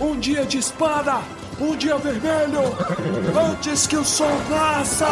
Um 0.00 0.18
dia 0.18 0.46
de 0.46 0.56
espada! 0.56 1.20
Um 1.60 1.76
dia 1.76 1.98
vermelho! 1.98 2.62
Antes 3.38 3.86
que 3.86 3.96
o 3.96 4.02
sol 4.02 4.30
nasça! 4.48 5.06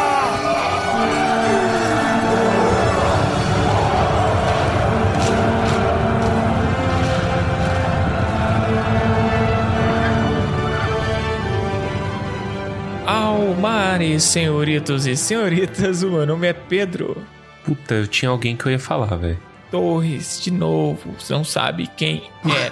Almares, 13.05 14.23
senhoritos 14.23 15.05
e 15.05 15.15
senhoritas, 15.15 16.01
o 16.01 16.09
meu 16.09 16.25
nome 16.25 16.47
é 16.47 16.53
Pedro. 16.53 17.23
Puta, 17.63 17.93
eu 17.93 18.07
tinha 18.07 18.31
alguém 18.31 18.57
que 18.57 18.65
eu 18.65 18.71
ia 18.71 18.79
falar, 18.79 19.15
velho. 19.17 19.39
Torres, 19.69 20.41
de 20.41 20.49
novo, 20.49 21.13
você 21.19 21.31
não 21.31 21.43
sabe 21.43 21.85
quem 21.95 22.23
é. 22.47 22.71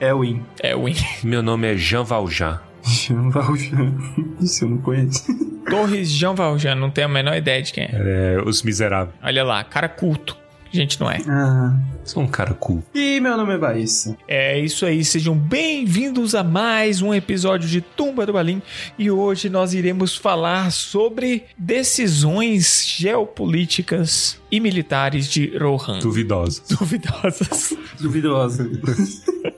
É 0.00 0.12
o 0.12 0.20
Win. 0.20 0.42
É 0.62 0.74
o 0.76 0.84
Win. 0.84 0.94
Meu 1.24 1.42
nome 1.42 1.72
é 1.72 1.76
Jean 1.76 2.04
Valjean. 2.04 2.60
Jean 2.84 3.30
Valjean. 3.30 3.92
Isso 4.40 4.64
eu 4.64 4.70
não 4.70 4.78
conheço. 4.78 5.24
Torres 5.68 6.08
Jean 6.10 6.34
Valjean, 6.34 6.76
não 6.76 6.90
tenho 6.90 7.08
a 7.08 7.10
menor 7.10 7.36
ideia 7.36 7.60
de 7.62 7.72
quem 7.72 7.84
é. 7.84 7.90
É, 7.92 8.42
Os 8.44 8.62
Miseráveis. 8.62 9.16
Olha 9.22 9.42
lá, 9.42 9.64
cara 9.64 9.88
culto. 9.88 10.36
Gente, 10.70 11.00
não 11.00 11.10
é. 11.10 11.20
Ah. 11.28 11.76
Sou 12.04 12.22
um 12.22 12.26
cara 12.26 12.54
cool. 12.54 12.82
E 12.94 13.18
meu 13.20 13.36
nome 13.36 13.54
é 13.54 13.58
Baíssa. 13.58 14.16
É 14.28 14.58
isso 14.58 14.86
aí, 14.86 15.04
sejam 15.04 15.36
bem-vindos 15.36 16.34
a 16.34 16.44
mais 16.44 17.02
um 17.02 17.12
episódio 17.12 17.68
de 17.68 17.80
Tumba 17.80 18.24
do 18.26 18.32
Balim 18.32 18.62
e 18.98 19.10
hoje 19.10 19.48
nós 19.48 19.74
iremos 19.74 20.16
falar 20.16 20.70
sobre 20.70 21.44
decisões 21.58 22.84
geopolíticas 22.86 24.40
e 24.50 24.60
militares 24.60 25.28
de 25.28 25.56
Rohan. 25.58 25.98
Duvidosa. 25.98 26.62
Duvidosas. 26.68 27.72
Duvidosa. 28.00 28.70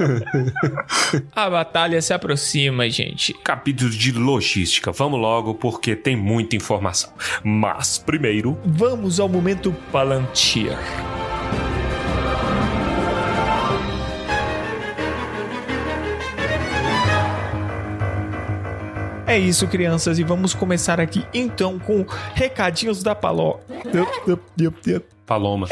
A 1.34 1.50
batalha 1.50 2.00
se 2.00 2.12
aproxima, 2.12 2.88
gente. 2.88 3.34
Capítulo 3.34 3.90
de 3.90 4.12
logística. 4.12 4.92
Vamos 4.92 5.20
logo, 5.20 5.54
porque 5.54 5.94
tem 5.94 6.16
muita 6.16 6.56
informação. 6.56 7.12
Mas, 7.44 7.98
primeiro, 7.98 8.58
Vamos 8.64 9.20
ao 9.20 9.28
momento 9.28 9.74
Palantir. 9.92 10.76
É 19.26 19.38
isso, 19.38 19.68
crianças, 19.68 20.18
e 20.18 20.24
vamos 20.24 20.54
começar 20.54 21.00
aqui 21.00 21.24
então 21.32 21.78
com 21.78 22.04
recadinhos 22.34 23.00
da 23.00 23.14
Paló. 23.14 23.60
Paloma. 25.24 25.68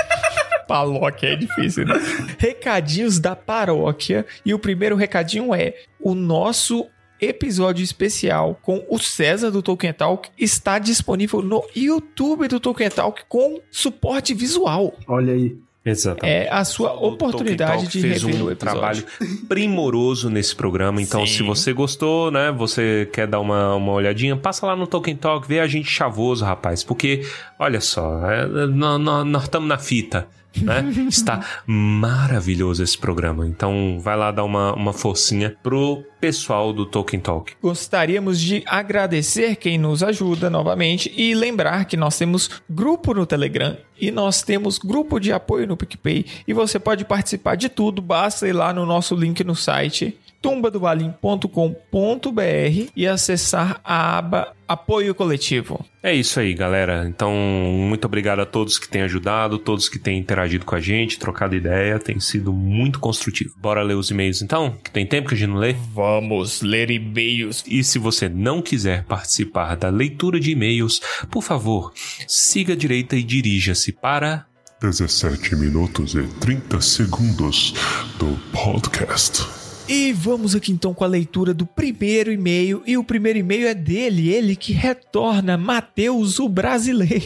Paróquia 0.68 1.28
é 1.28 1.36
difícil, 1.36 1.84
né? 1.86 1.94
recadinhos 2.38 3.18
da 3.18 3.34
paróquia. 3.34 4.24
E 4.44 4.52
o 4.54 4.58
primeiro 4.58 4.94
recadinho 4.94 5.52
é: 5.54 5.74
o 6.00 6.14
nosso 6.14 6.86
episódio 7.20 7.82
especial 7.82 8.56
com 8.62 8.84
o 8.88 8.96
César 8.98 9.50
do 9.50 9.60
Tolkien 9.62 9.92
Talk 9.92 10.28
está 10.38 10.78
disponível 10.78 11.42
no 11.42 11.64
YouTube 11.74 12.46
do 12.46 12.60
Tolkien 12.60 12.90
Talk 12.90 13.22
com 13.28 13.60
suporte 13.70 14.34
visual. 14.34 14.94
Olha 15.08 15.32
aí. 15.32 15.56
Exatamente. 15.84 16.36
É 16.46 16.52
a 16.52 16.64
sua 16.66 16.92
O 16.92 17.08
oportunidade 17.08 17.86
de 17.88 18.02
fez 18.02 18.22
rever 18.22 18.42
um 18.42 18.44
o 18.46 18.50
episódio. 18.50 18.56
trabalho 18.56 19.04
primoroso 19.48 20.28
nesse 20.28 20.54
programa. 20.54 21.00
Então, 21.00 21.26
Sim. 21.26 21.38
se 21.38 21.42
você 21.42 21.72
gostou, 21.72 22.30
né? 22.30 22.52
Você 22.52 23.08
quer 23.10 23.26
dar 23.26 23.40
uma, 23.40 23.74
uma 23.74 23.92
olhadinha, 23.92 24.36
passa 24.36 24.66
lá 24.66 24.76
no 24.76 24.86
Tolkien 24.86 25.16
Talk, 25.16 25.48
vê 25.48 25.60
a 25.60 25.66
gente 25.66 25.88
chavoso, 25.88 26.44
rapaz. 26.44 26.84
Porque, 26.84 27.22
olha 27.58 27.80
só, 27.80 28.20
é, 28.30 28.46
nó- 28.66 28.98
nós 29.24 29.44
estamos 29.44 29.66
na 29.68 29.78
fita. 29.78 30.28
Né? 30.62 30.84
Está 31.08 31.44
maravilhoso 31.66 32.82
esse 32.82 32.96
programa. 32.96 33.46
Então 33.46 33.98
vai 34.00 34.16
lá 34.16 34.30
dar 34.30 34.44
uma, 34.44 34.74
uma 34.74 34.92
forcinha 34.92 35.56
pro 35.62 36.04
pessoal 36.20 36.72
do 36.72 36.84
Tolkien 36.84 37.20
Talk. 37.20 37.54
Gostaríamos 37.62 38.40
de 38.40 38.62
agradecer 38.66 39.56
quem 39.56 39.78
nos 39.78 40.02
ajuda 40.02 40.50
novamente 40.50 41.12
e 41.16 41.34
lembrar 41.34 41.84
que 41.84 41.96
nós 41.96 42.18
temos 42.18 42.50
grupo 42.68 43.14
no 43.14 43.24
Telegram 43.24 43.76
e 44.00 44.10
nós 44.10 44.42
temos 44.42 44.78
grupo 44.78 45.18
de 45.18 45.32
apoio 45.32 45.66
no 45.66 45.76
PicPay 45.76 46.24
e 46.46 46.52
você 46.52 46.78
pode 46.78 47.04
participar 47.04 47.56
de 47.56 47.68
tudo, 47.68 48.00
basta 48.00 48.46
ir 48.48 48.52
lá 48.52 48.72
no 48.72 48.86
nosso 48.86 49.14
link 49.14 49.42
no 49.44 49.54
site 49.54 50.18
tumbadobalim.com.br 50.40 52.90
e 52.94 53.06
acessar 53.06 53.80
a 53.84 54.18
aba 54.18 54.54
Apoio 54.68 55.14
Coletivo. 55.14 55.82
É 56.02 56.14
isso 56.14 56.38
aí, 56.38 56.52
galera. 56.52 57.08
Então, 57.08 57.32
muito 57.32 58.04
obrigado 58.04 58.40
a 58.40 58.46
todos 58.46 58.78
que 58.78 58.86
têm 58.86 59.00
ajudado, 59.00 59.58
todos 59.58 59.88
que 59.88 59.98
têm 59.98 60.18
interagido 60.18 60.66
com 60.66 60.74
a 60.74 60.80
gente, 60.80 61.18
trocado 61.18 61.56
ideia, 61.56 61.98
tem 61.98 62.20
sido 62.20 62.52
muito 62.52 63.00
construtivo. 63.00 63.54
Bora 63.56 63.82
ler 63.82 63.94
os 63.94 64.10
e-mails 64.10 64.42
então, 64.42 64.76
que 64.84 64.90
tem 64.90 65.06
tempo 65.06 65.28
que 65.28 65.34
a 65.34 65.38
gente 65.38 65.48
não 65.48 65.56
lê. 65.56 65.74
Vamos 65.94 66.60
ler 66.60 66.90
e-mails. 66.90 67.64
E 67.66 67.82
se 67.82 67.98
você 67.98 68.28
não 68.28 68.60
quiser 68.60 69.04
participar 69.04 69.74
da 69.74 69.88
leitura 69.88 70.38
de 70.38 70.50
e-mails, 70.50 71.00
por 71.30 71.42
favor, 71.42 71.92
siga 72.26 72.74
a 72.74 72.76
direita 72.76 73.16
e 73.16 73.22
dirija-se 73.22 73.92
para 73.92 74.46
17 74.82 75.56
minutos 75.56 76.14
e 76.14 76.22
30 76.40 76.80
segundos 76.80 77.74
do 78.18 78.38
podcast. 78.52 79.67
E 79.88 80.12
vamos 80.12 80.54
aqui 80.54 80.70
então 80.70 80.92
com 80.92 81.02
a 81.02 81.06
leitura 81.06 81.54
do 81.54 81.64
primeiro 81.64 82.30
e-mail. 82.30 82.82
E 82.86 82.98
o 82.98 83.02
primeiro 83.02 83.38
e-mail 83.38 83.66
é 83.66 83.74
dele, 83.74 84.28
ele 84.28 84.54
que 84.54 84.72
retorna, 84.72 85.56
Matheus, 85.56 86.38
o 86.38 86.46
brasileiro. 86.46 87.24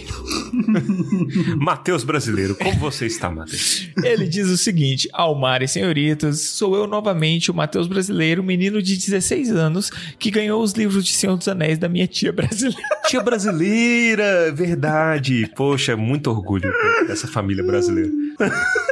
Matheus 1.59 2.05
Brasileiro. 2.05 2.55
Como 2.55 2.78
você 2.78 3.06
está, 3.06 3.31
Matheus? 3.31 3.89
Ele 4.05 4.28
diz 4.28 4.49
o 4.49 4.56
seguinte: 4.56 5.09
Almar 5.12 5.62
e 5.62 5.69
senhoritas, 5.69 6.41
sou 6.41 6.77
eu 6.77 6.87
novamente, 6.87 7.50
o 7.50 7.55
Matheus 7.55 7.89
brasileiro, 7.89 8.45
menino 8.45 8.81
de 8.81 8.97
16 8.97 9.50
anos, 9.50 9.91
que 10.19 10.31
ganhou 10.31 10.62
os 10.62 10.73
livros 10.73 11.05
de 11.05 11.12
Senhor 11.12 11.37
dos 11.37 11.49
Anéis 11.49 11.79
da 11.79 11.89
minha 11.89 12.06
tia 12.06 12.33
brasileira. 12.33 12.81
Tia 13.06 13.21
brasileira, 13.21 14.53
verdade. 14.53 15.50
Poxa, 15.56 15.97
muito 15.97 16.31
orgulho 16.31 16.73
dessa 17.06 17.27
família 17.27 17.62
brasileira. 17.65 18.11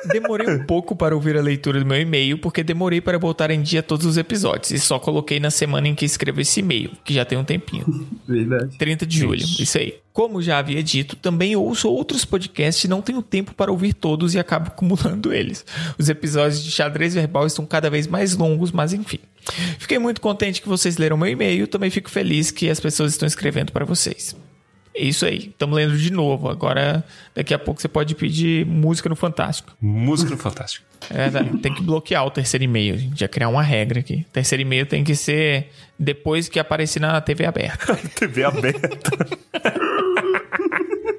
Demorei 0.06 0.48
um 0.48 0.64
pouco 0.64 0.96
para 0.96 1.14
ouvir 1.14 1.36
a 1.36 1.42
leitura 1.42 1.78
do 1.78 1.86
meu 1.86 2.00
e-mail, 2.00 2.38
porque 2.38 2.62
demorei 2.62 3.00
para 3.00 3.18
botar 3.18 3.50
em 3.50 3.60
dia 3.60 3.82
todos 3.82 4.06
os 4.06 4.16
episódios. 4.16 4.70
E 4.70 4.78
só 4.78 4.98
coloquei 4.98 5.38
na 5.38 5.50
semana 5.50 5.88
em 5.88 5.94
que 5.94 6.04
escrevi 6.04 6.42
esse 6.42 6.60
e-mail, 6.60 6.92
que 7.04 7.12
já 7.12 7.24
tem 7.24 7.36
um 7.36 7.44
tempinho. 7.44 8.08
Verdade. 8.26 8.76
30 8.78 9.06
de 9.06 9.18
julho, 9.18 9.42
isso 9.42 9.78
aí. 9.78 9.94
Como 10.12 10.42
já 10.42 10.58
havia 10.58 10.82
dito, 10.82 11.16
também 11.16 11.54
ouço 11.54 11.88
outros 11.88 12.24
podcasts 12.24 12.84
e 12.84 12.88
não 12.88 13.00
tenho 13.00 13.22
tempo 13.22 13.54
para 13.54 13.70
ouvir 13.70 13.92
todos 13.92 14.34
e 14.34 14.38
acabo 14.38 14.68
acumulando 14.68 15.32
eles. 15.34 15.64
Os 15.98 16.08
episódios 16.08 16.62
de 16.62 16.70
xadrez 16.70 17.14
verbal 17.14 17.46
estão 17.46 17.64
cada 17.64 17.88
vez 17.88 18.06
mais 18.06 18.36
longos, 18.36 18.72
mas 18.72 18.92
enfim. 18.92 19.20
Fiquei 19.78 19.98
muito 19.98 20.20
contente 20.20 20.60
que 20.60 20.68
vocês 20.68 20.96
leram 20.96 21.16
meu 21.16 21.28
e-mail, 21.28 21.66
também 21.66 21.90
fico 21.90 22.10
feliz 22.10 22.50
que 22.50 22.68
as 22.68 22.80
pessoas 22.80 23.12
estão 23.12 23.26
escrevendo 23.26 23.72
para 23.72 23.84
vocês. 23.84 24.36
É 24.94 25.02
isso 25.02 25.24
aí, 25.24 25.48
estamos 25.50 25.76
lendo 25.76 25.96
de 25.96 26.12
novo. 26.12 26.48
Agora, 26.48 27.04
daqui 27.34 27.54
a 27.54 27.58
pouco 27.58 27.80
você 27.80 27.88
pode 27.88 28.14
pedir 28.14 28.66
música 28.66 29.08
no 29.08 29.16
Fantástico. 29.16 29.72
Música 29.80 30.30
no 30.30 30.36
Fantástico. 30.36 30.84
É 31.08 31.30
tem 31.62 31.72
que 31.72 31.82
bloquear 31.82 32.26
o 32.26 32.30
terceiro 32.30 32.64
e-mail. 32.64 32.94
A 32.94 32.98
gente 32.98 33.20
ia 33.20 33.28
criar 33.28 33.48
uma 33.48 33.62
regra 33.62 34.00
aqui. 34.00 34.26
O 34.28 34.32
terceiro 34.32 34.62
e-mail 34.62 34.86
tem 34.86 35.02
que 35.04 35.14
ser 35.14 35.70
depois 35.98 36.48
que 36.48 36.58
aparecer 36.58 37.00
na 37.00 37.20
TV 37.20 37.46
aberta. 37.46 37.96
TV 38.16 38.44
aberta. 38.44 39.10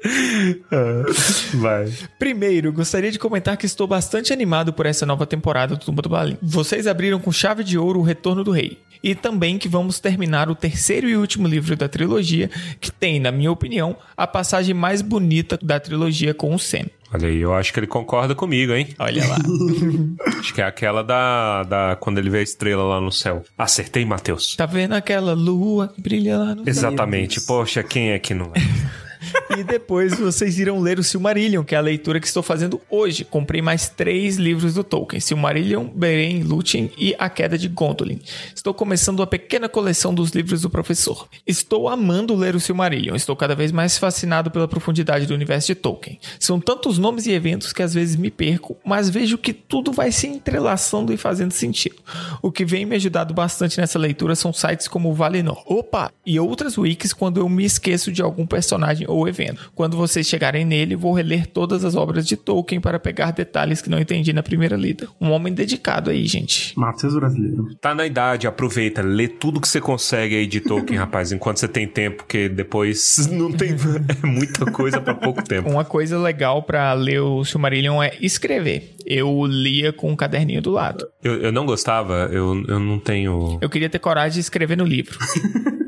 Vai. 1.56 1.92
Primeiro, 2.18 2.74
gostaria 2.74 3.12
de 3.12 3.20
comentar 3.20 3.58
que 3.58 3.66
estou 3.66 3.88
bastante 3.88 4.34
animado 4.34 4.74
por 4.74 4.86
essa 4.86 5.06
nova 5.06 5.26
temporada 5.26 5.76
do 5.76 5.86
Tumba 5.86 6.02
do 6.02 6.10
Balim. 6.10 6.38
Vocês 6.42 6.88
abriram 6.88 7.20
com 7.20 7.32
chave 7.32 7.64
de 7.64 7.78
ouro 7.78 8.00
o 8.00 8.04
Retorno 8.04 8.44
do 8.44 8.52
Rei. 8.52 8.80
E 9.04 9.16
também 9.16 9.58
que 9.58 9.68
vamos 9.68 10.00
terminar 10.00 10.50
o 10.50 10.56
terceiro 10.56 11.10
e 11.10 11.18
último 11.18 11.48
livro 11.48 11.76
da 11.76 11.90
trilogia, 11.90 12.50
que 12.80 12.92
tem, 12.92 13.20
na 13.20 13.32
minha 13.32 13.52
opinião, 13.52 13.98
a 14.16 14.28
passagem 14.28 14.76
mais 14.76 15.02
bonita 15.02 15.58
da 15.62 15.80
trilogia 15.80 16.36
com 16.36 16.54
o 16.54 16.60
Sam. 16.60 16.86
Olha 17.14 17.28
aí, 17.28 17.40
eu 17.40 17.54
acho 17.54 17.74
que 17.74 17.80
ele 17.80 17.88
concorda 17.88 18.34
comigo, 18.36 18.74
hein? 18.74 18.90
Olha 18.98 19.28
lá. 19.28 19.38
Acho 20.40 20.54
que 20.54 20.62
é 20.62 20.64
aquela 20.64 21.04
da, 21.04 21.64
da 21.64 21.98
quando 22.00 22.20
ele 22.20 22.30
vê 22.30 22.40
a 22.40 22.42
estrela 22.42 22.84
lá 22.84 23.02
no 23.02 23.12
céu. 23.12 23.44
Acertei, 23.58 24.06
Matheus. 24.06 24.56
tá 24.56 24.66
vendo 24.66 24.94
aquela 24.94 25.34
lua 25.34 25.90
que 25.90 26.02
brilha 26.02 26.38
lá 26.38 26.56
no 26.56 26.64
céu? 26.64 26.68
Exatamente. 26.68 27.42
Poxa, 27.42 27.84
quem 27.84 28.12
é 28.12 28.20
que 28.20 28.34
não 28.34 28.54
é? 28.56 28.62
E 29.58 29.64
depois 29.64 30.18
vocês 30.18 30.58
irão 30.58 30.80
ler 30.80 30.98
o 30.98 31.04
Silmarillion, 31.04 31.64
que 31.64 31.76
é 31.76 31.78
a 31.78 31.82
leitura 31.82 32.20
que 32.20 32.28
estou 32.28 32.42
fazendo 32.42 32.80
hoje. 32.90 33.26
Comprei 33.26 33.62
mais 33.62 33.90
três 33.90 34.38
livros 34.38 34.76
do 34.76 34.84
Tolkien: 34.84 35.20
Silmarillion, 35.20 35.86
Beren, 35.86 36.44
Lúthien 36.44 36.90
e 36.98 37.14
A 37.20 37.30
Queda 37.30 37.58
de 37.58 37.68
Gondolin. 37.68 38.20
Estou 38.56 38.74
começando 38.74 39.20
uma 39.20 39.28
pequena 39.28 39.68
coleção 39.68 40.14
dos 40.14 40.32
livros 40.32 40.62
do 40.62 40.70
professor. 40.70 41.28
Estou 41.46 41.90
amando 41.90 42.36
ler 42.36 42.56
o 42.56 42.60
Silmarillion. 42.60 43.16
Estou 43.16 43.36
cada 43.36 43.56
vez 43.56 43.72
mais 43.72 43.98
fascinado 43.98 44.50
pela 44.50 44.68
profundidade 44.68 45.26
do 45.26 45.34
universo 45.34 45.68
de 45.68 45.76
Tolkien. 45.76 46.20
São 46.40 46.60
tantos 46.60 46.98
nomes 46.98 47.26
e 47.26 47.32
eventos 47.32 47.74
que 47.74 47.84
às 47.84 47.94
vezes 47.94 48.16
me 48.16 48.32
perco, 48.32 48.78
mas 48.86 49.10
vejo 49.10 49.38
que 49.38 49.54
tudo 49.54 49.92
vai 49.92 50.12
se 50.12 50.28
entrelaçando 50.28 51.14
e 51.14 51.18
fazendo 51.18 51.52
sentido. 51.52 51.96
O 52.42 52.52
que 52.52 52.66
vem 52.66 52.86
me 52.86 52.96
ajudado 52.96 53.34
bastante 53.34 53.80
nessa 53.80 54.00
leitura 54.00 54.36
são 54.36 54.54
sites 54.54 54.88
como 54.88 55.14
Valinor, 55.14 55.62
opa, 55.66 56.12
e 56.26 56.40
outras 56.40 56.78
wikis 56.78 57.14
quando 57.14 57.40
eu 57.40 57.50
me 57.50 57.66
esqueço 57.66 58.12
de 58.12 58.22
algum 58.22 58.46
personagem 58.46 59.11
ou 59.12 59.28
evento. 59.28 59.72
Quando 59.76 59.98
vocês 59.98 60.28
chegarem 60.28 60.66
nele, 60.66 60.96
vou 60.96 61.14
reler 61.14 61.48
todas 61.48 61.84
as 61.86 61.96
obras 61.96 62.26
de 62.26 62.36
Tolkien 62.36 62.80
para 62.82 63.00
pegar 63.00 63.32
detalhes 63.32 63.82
que 63.82 63.90
não 63.90 64.00
entendi 64.00 64.34
na 64.34 64.44
primeira 64.44 64.76
lida. 64.76 65.08
Um 65.20 65.32
homem 65.32 65.54
dedicado 65.54 66.10
aí, 66.10 66.26
gente. 66.26 66.78
Matheus 66.78 67.16
brasileiro. 67.16 67.68
Tá 67.80 67.94
na 67.94 68.06
idade, 68.06 68.48
aproveita, 68.48 69.02
lê 69.02 69.28
tudo 69.28 69.60
que 69.60 69.68
você 69.68 69.82
consegue 69.82 70.36
aí 70.36 70.48
de 70.48 70.60
Tolkien, 70.62 70.98
rapaz, 71.00 71.32
enquanto 71.32 71.58
você 71.58 71.68
tem 71.68 71.88
tempo, 71.88 72.18
porque 72.18 72.50
depois 72.50 73.28
não 73.32 73.52
tem 73.52 73.72
é 74.24 74.26
muita 74.26 74.66
coisa 74.72 75.00
pra 75.02 75.14
pouco 75.14 75.44
tempo. 75.44 75.70
Uma 75.70 75.86
coisa 75.86 76.18
legal 76.18 76.64
pra 76.64 76.94
ler 76.94 77.22
o 77.22 77.44
Silmarillion 77.44 78.02
é 78.02 78.14
escrever. 78.22 78.96
Eu 79.06 79.46
lia 79.46 79.92
com 79.92 80.12
um 80.12 80.16
caderninho 80.16 80.62
do 80.62 80.72
lado. 80.72 81.08
Eu, 81.24 81.42
eu 81.42 81.52
não 81.52 81.66
gostava, 81.66 82.30
eu, 82.32 82.64
eu 82.68 82.80
não 82.80 83.00
tenho. 83.00 83.58
Eu 83.62 83.70
queria 83.70 83.90
ter 83.90 84.00
coragem 84.00 84.34
de 84.34 84.40
escrever 84.40 84.78
no 84.78 84.86
livro. 84.86 85.18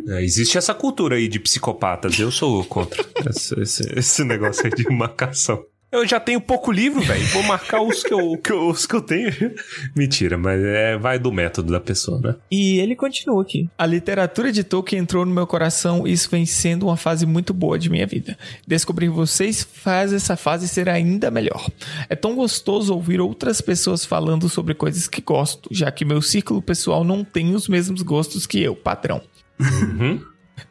É, 0.08 0.24
existe 0.24 0.58
essa 0.58 0.74
cultura 0.74 1.16
aí 1.16 1.28
de 1.28 1.40
psicopatas, 1.40 2.20
eu 2.20 2.32
sou 2.32 2.64
contra 2.66 3.04
esse, 3.30 3.60
esse- 3.60 3.94
esse 4.00 4.24
negócio 4.24 4.66
aí 4.66 4.72
de 4.72 4.90
marcação. 4.90 5.64
Eu 5.92 6.08
já 6.08 6.20
tenho 6.20 6.42
pouco 6.42 6.72
livro, 6.72 7.02
velho. 7.02 7.24
Vou 7.28 7.44
marcar 7.44 7.80
os 7.84 8.02
que, 8.02 8.12
eu, 8.12 8.36
que 8.44 8.52
eu- 8.52 8.68
os 8.68 8.84
que 8.88 8.96
eu 8.96 9.02
tenho. 9.02 9.30
Mentira, 9.96 10.36
mas 10.40 10.60
é, 10.60 10.98
vai 10.98 11.20
do 11.20 11.32
método 11.32 11.72
da 11.72 11.80
pessoa, 11.80 12.20
né? 12.20 12.36
E 12.50 12.80
ele 12.80 12.96
continua 12.96 13.44
aqui. 13.44 13.70
A 13.78 13.86
literatura 13.86 14.52
de 14.52 14.64
Tolkien 14.64 15.04
entrou 15.04 15.24
no 15.24 15.32
meu 15.32 15.46
coração 15.46 16.08
e 16.08 16.12
isso 16.12 16.32
vem 16.32 16.48
sendo 16.48 16.88
uma 16.88 16.98
fase 16.98 17.28
muito 17.28 17.54
boa 17.54 17.78
de 17.78 17.92
minha 17.92 18.08
vida. 18.08 18.36
Descobrir 18.66 19.08
vocês 19.10 19.62
faz 19.72 20.12
essa 20.12 20.36
fase 20.36 20.68
ser 20.68 20.90
ainda 20.90 21.30
melhor. 21.30 21.70
É 22.10 22.16
tão 22.16 22.34
gostoso 22.34 22.92
ouvir 22.96 23.22
outras 23.22 23.62
pessoas 23.62 24.04
falando 24.04 24.50
sobre 24.50 24.74
coisas 24.74 25.08
que 25.08 25.22
gosto, 25.22 25.70
já 25.72 25.92
que 25.92 26.04
meu 26.04 26.24
círculo 26.24 26.60
pessoal 26.60 27.04
não 27.04 27.24
tem 27.24 27.54
os 27.54 27.68
mesmos 27.68 28.02
gostos 28.02 28.48
que 28.48 28.60
eu, 28.60 28.76
padrão. 28.76 29.22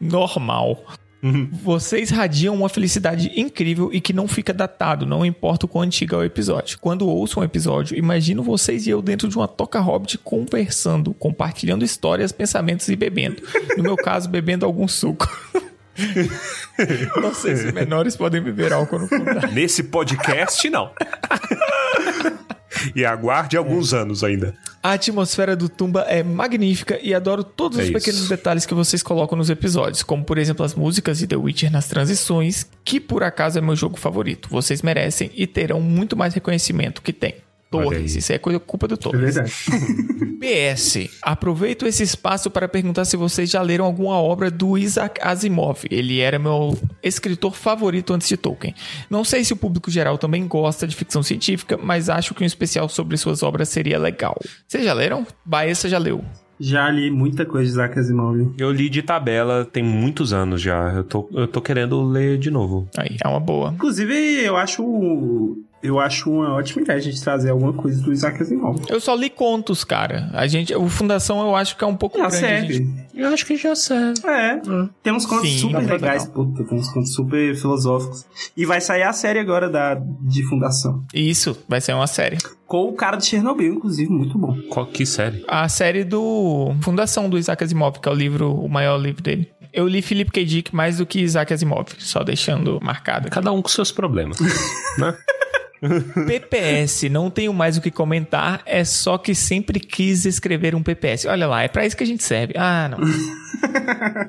Normal. 0.01 0.85
Vocês 1.63 2.11
radiam 2.11 2.53
uma 2.53 2.69
felicidade 2.69 3.31
incrível 3.37 3.91
e 3.93 4.01
que 4.01 4.13
não 4.13 4.27
fica 4.27 4.53
datado, 4.53 5.07
não 5.07 5.25
importa 5.25 5.67
o 5.67 5.69
quão 5.69 5.85
antigo 5.85 6.17
é 6.17 6.19
o 6.19 6.25
episódio. 6.25 6.77
Quando 6.81 7.07
ouço 7.07 7.39
um 7.39 7.45
episódio, 7.45 7.97
imagino 7.97 8.43
vocês 8.43 8.89
e 8.89 8.91
eu 8.91 9.01
dentro 9.01 9.29
de 9.29 9.37
uma 9.37 9.47
toca 9.47 9.79
hobbit 9.79 10.19
conversando, 10.19 11.15
compartilhando 11.15 11.85
histórias, 11.85 12.33
pensamentos 12.33 12.89
e 12.89 12.97
bebendo. 12.97 13.41
No 13.77 13.85
meu 13.85 13.95
caso, 13.95 14.29
bebendo 14.29 14.67
algum 14.67 14.89
suco. 14.89 15.31
não 17.23 17.33
sei 17.33 17.55
se 17.55 17.71
menores 17.71 18.17
podem 18.17 18.43
beber 18.43 18.73
álcool 18.73 18.99
no 18.99 19.07
fundo. 19.07 19.47
Nesse 19.53 19.85
podcast, 19.85 20.69
não. 20.69 20.91
e 22.95 23.05
aguarde 23.05 23.57
alguns 23.57 23.93
anos 23.95 24.23
ainda. 24.25 24.55
A 24.83 24.93
atmosfera 24.93 25.55
do 25.55 25.69
Tumba 25.69 26.03
é 26.03 26.23
magnífica 26.23 26.99
e 27.03 27.15
adoro 27.15 27.45
todos 27.45 27.79
É 27.79 27.83
os 27.83 27.89
isso. 27.89 27.99
pequenos 27.99 28.29
detalhes 28.29 28.67
que 28.67 28.75
vocês 28.75 29.03
colocam 29.03 29.39
nos 29.39 29.49
episódios, 29.51 30.03
como 30.03 30.25
por 30.25 30.39
exemplo 30.39 30.65
as 30.65 30.75
músicas 30.75 31.19
de 31.19 31.27
The 31.27 31.37
Witcher 31.37 31.71
nas 31.71 31.87
transições, 31.89 32.67
que 32.85 32.99
por 32.99 33.23
acaso 33.23 33.59
é 33.59 33.61
meu 33.63 33.77
jogo 33.77 33.97
favorito. 33.99 34.49
Vocês 34.51 34.83
merecem 34.83 35.31
e 35.35 35.47
terão 35.47 35.81
muito 35.81 36.17
mais 36.17 36.35
reconhecimento 36.35 37.01
que 37.03 37.13
tem. 37.13 37.37
Torres, 37.73 38.17
isso 38.17 38.33
é 38.33 38.39
coisa 38.39 38.61
culpa 38.61 38.87
do 38.87 38.95
É 38.95 38.97
Torres. 38.97 39.35
verdade. 39.35 39.53
PS, 40.43 41.09
aproveito 41.23 41.87
esse 41.87 42.03
espaço 42.03 42.51
para 42.51 42.69
perguntar 42.69 43.05
se 43.05 43.17
vocês 43.17 43.49
já 43.49 43.63
leram 43.63 43.85
alguma 43.85 44.17
obra 44.21 44.51
do 44.51 44.77
Isaac 44.77 45.21
Asimov. 45.23 45.85
Ele 45.91 46.19
era 46.21 46.39
meu 46.39 46.77
escritor 47.03 47.55
favorito 47.55 48.13
antes 48.13 48.29
de 48.29 48.37
Tolkien. 48.37 48.75
Não 49.09 49.25
sei 49.25 49.45
se 49.45 49.53
o 49.53 49.57
público 49.57 49.91
geral 49.91 50.19
também 50.19 50.47
gosta 50.49 50.87
de 50.87 50.97
ficção 50.97 51.23
científica, 51.23 51.79
mas 51.81 52.09
acho 52.09 52.35
que 52.35 52.43
um 52.43 52.47
especial 52.47 52.89
sobre 52.89 53.17
suas 53.17 53.43
obras 53.43 53.69
seria 53.69 53.99
legal. 53.99 54.37
Vocês 54.67 54.85
já 54.85 54.93
leram? 54.93 55.25
Baessa 55.45 55.89
já 55.89 55.99
leu. 55.99 56.25
Já 56.59 56.89
li 56.91 57.11
muita 57.11 57.45
coisa 57.45 57.65
de 57.67 57.73
Isaac 57.73 57.99
Asimov. 57.99 58.55
Eu 58.59 58.71
li 58.71 58.89
de 58.89 59.03
tabela 59.03 59.65
tem 59.65 59.83
muitos 59.83 60.33
anos 60.33 60.61
já. 60.61 60.93
Eu 60.93 61.05
tô, 61.05 61.29
eu 61.33 61.47
tô 61.49 61.61
querendo 61.61 62.03
ler 62.03 62.39
de 62.39 62.51
novo. 62.51 62.89
Aí, 62.97 63.17
é 63.25 63.29
uma 63.29 63.41
boa. 63.41 63.71
Inclusive, 63.71 64.15
eu 64.45 64.57
acho. 64.57 64.83
Eu 65.83 65.99
acho 65.99 66.31
uma 66.31 66.55
ótima 66.55 66.83
ideia 66.83 66.99
a 66.99 67.03
gente 67.03 67.21
trazer 67.21 67.51
alguma 67.51 67.73
coisa 67.73 68.01
do 68.01 68.13
Isaac 68.13 68.41
Asimov. 68.41 68.81
Eu 68.89 69.01
só 69.01 69.15
li 69.15 69.29
contos, 69.29 69.83
cara. 69.83 70.31
A 70.33 70.47
gente, 70.47 70.73
o 70.75 70.89
Fundação 70.89 71.41
eu 71.41 71.57
acho 71.57 71.77
que 71.77 71.83
é 71.83 71.87
um 71.87 71.97
pouco 71.97 72.19
Já 72.19 72.29
grande. 72.29 72.47
a 72.47 72.61
gente- 72.61 72.75
serve. 72.87 73.03
Eu 73.15 73.29
acho 73.29 73.45
que 73.47 73.57
já 73.57 73.75
serve. 73.75 74.21
É. 74.25 74.61
Tem 75.03 75.13
uns 75.13 75.27
contos 75.27 75.51
Sim, 75.51 75.59
super 75.59 75.83
legais, 75.85 76.25
puta. 76.27 76.65
Tem 76.65 76.79
uns 76.79 76.89
contos 76.91 77.13
super 77.15 77.55
filosóficos. 77.57 78.25
E 78.57 78.65
vai 78.65 78.81
sair 78.81 79.03
a 79.03 79.13
série 79.13 79.39
agora 79.41 79.69
da, 79.69 79.95
de 80.21 80.43
Fundação. 80.49 81.05
Isso, 81.13 81.57
vai 81.69 81.81
ser 81.81 81.93
uma 81.95 82.07
série. 82.07 82.39
Com 82.67 82.89
o 82.89 82.93
cara 82.95 83.17
de 83.17 83.27
Chernobyl, 83.27 83.75
inclusive, 83.75 84.11
muito 84.11 84.39
bom. 84.39 84.57
Qual 84.71 84.87
que 84.87 85.05
série? 85.05 85.45
A 85.49 85.69
série 85.69 86.05
do 86.05 86.75
Fundação 86.81 87.29
do 87.29 87.37
Isaac 87.37 87.63
Asimov, 87.65 87.99
que 88.01 88.09
é 88.09 88.13
o 88.13 88.15
livro, 88.15 88.55
o 88.55 88.69
maior 88.69 88.97
livro 88.99 89.23
dele. 89.23 89.51
Eu 89.73 89.89
li 89.89 90.01
Philip 90.01 90.31
K. 90.31 90.45
Dick 90.45 90.75
mais 90.75 90.99
do 90.99 91.07
que 91.07 91.21
Isaac 91.21 91.53
Asimov, 91.53 91.89
só 91.99 92.23
deixando 92.23 92.79
marcado. 92.83 93.27
aqui. 93.27 93.31
Cada 93.35 93.51
um 93.53 93.61
com 93.61 93.69
seus 93.69 93.91
problemas. 93.91 94.39
né? 94.99 95.15
PPS, 96.27 97.09
não 97.11 97.31
tenho 97.31 97.53
mais 97.53 97.77
o 97.77 97.81
que 97.81 97.91
comentar, 97.91 98.63
é 98.65 98.85
só 98.85 99.19
que 99.19 99.35
sempre 99.35 99.81
quis 99.81 100.25
escrever 100.25 100.75
um 100.75 100.83
PPS. 100.83 101.27
Olha 101.27 101.47
lá, 101.47 101.63
é 101.63 101.69
pra 101.69 101.85
isso 101.85 101.97
que 101.97 102.05
a 102.05 102.07
gente 102.07 102.23
serve. 102.23 102.55
Ah, 102.57 102.89
não. 102.89 102.99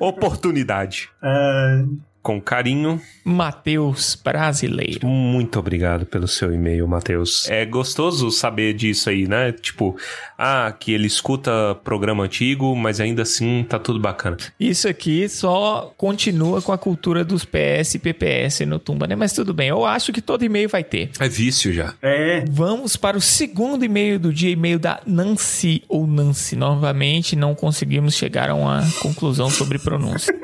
Oportunidade. 0.00 1.10
É, 1.22 1.84
Com 2.24 2.40
carinho, 2.40 2.98
Matheus 3.22 4.18
Brasileiro. 4.24 5.06
muito 5.06 5.58
obrigado 5.58 6.06
pelo 6.06 6.26
seu 6.26 6.54
e-mail, 6.54 6.88
Matheus. 6.88 7.46
É 7.50 7.66
gostoso 7.66 8.30
saber 8.30 8.72
disso 8.72 9.10
aí, 9.10 9.28
né? 9.28 9.52
Tipo, 9.52 9.94
ah, 10.38 10.74
que 10.80 10.90
ele 10.94 11.06
escuta 11.06 11.74
programa 11.84 12.24
antigo, 12.24 12.74
mas 12.74 12.98
ainda 12.98 13.20
assim 13.20 13.62
tá 13.68 13.78
tudo 13.78 14.00
bacana. 14.00 14.38
Isso 14.58 14.88
aqui 14.88 15.28
só 15.28 15.92
continua 15.98 16.62
com 16.62 16.72
a 16.72 16.78
cultura 16.78 17.22
dos 17.22 17.44
PS 17.44 17.96
e 17.96 17.98
PPS 17.98 18.60
no 18.64 18.78
Tumba, 18.78 19.06
né? 19.06 19.14
Mas 19.14 19.34
tudo 19.34 19.52
bem, 19.52 19.68
eu 19.68 19.84
acho 19.84 20.10
que 20.10 20.22
todo 20.22 20.42
e-mail 20.46 20.70
vai 20.70 20.82
ter. 20.82 21.10
É 21.20 21.28
vício 21.28 21.74
já. 21.74 21.92
é. 22.00 22.42
Vamos 22.48 22.96
para 22.96 23.18
o 23.18 23.20
segundo 23.20 23.84
e-mail 23.84 24.18
do 24.18 24.32
dia, 24.32 24.50
e-mail 24.50 24.78
da 24.78 24.98
Nancy 25.06 25.82
ou 25.90 26.06
Nancy. 26.06 26.56
Novamente, 26.56 27.36
não 27.36 27.54
conseguimos 27.54 28.14
chegar 28.14 28.48
a 28.48 28.54
uma 28.54 28.82
conclusão 29.02 29.50
sobre 29.50 29.78
pronúncia. 29.78 30.34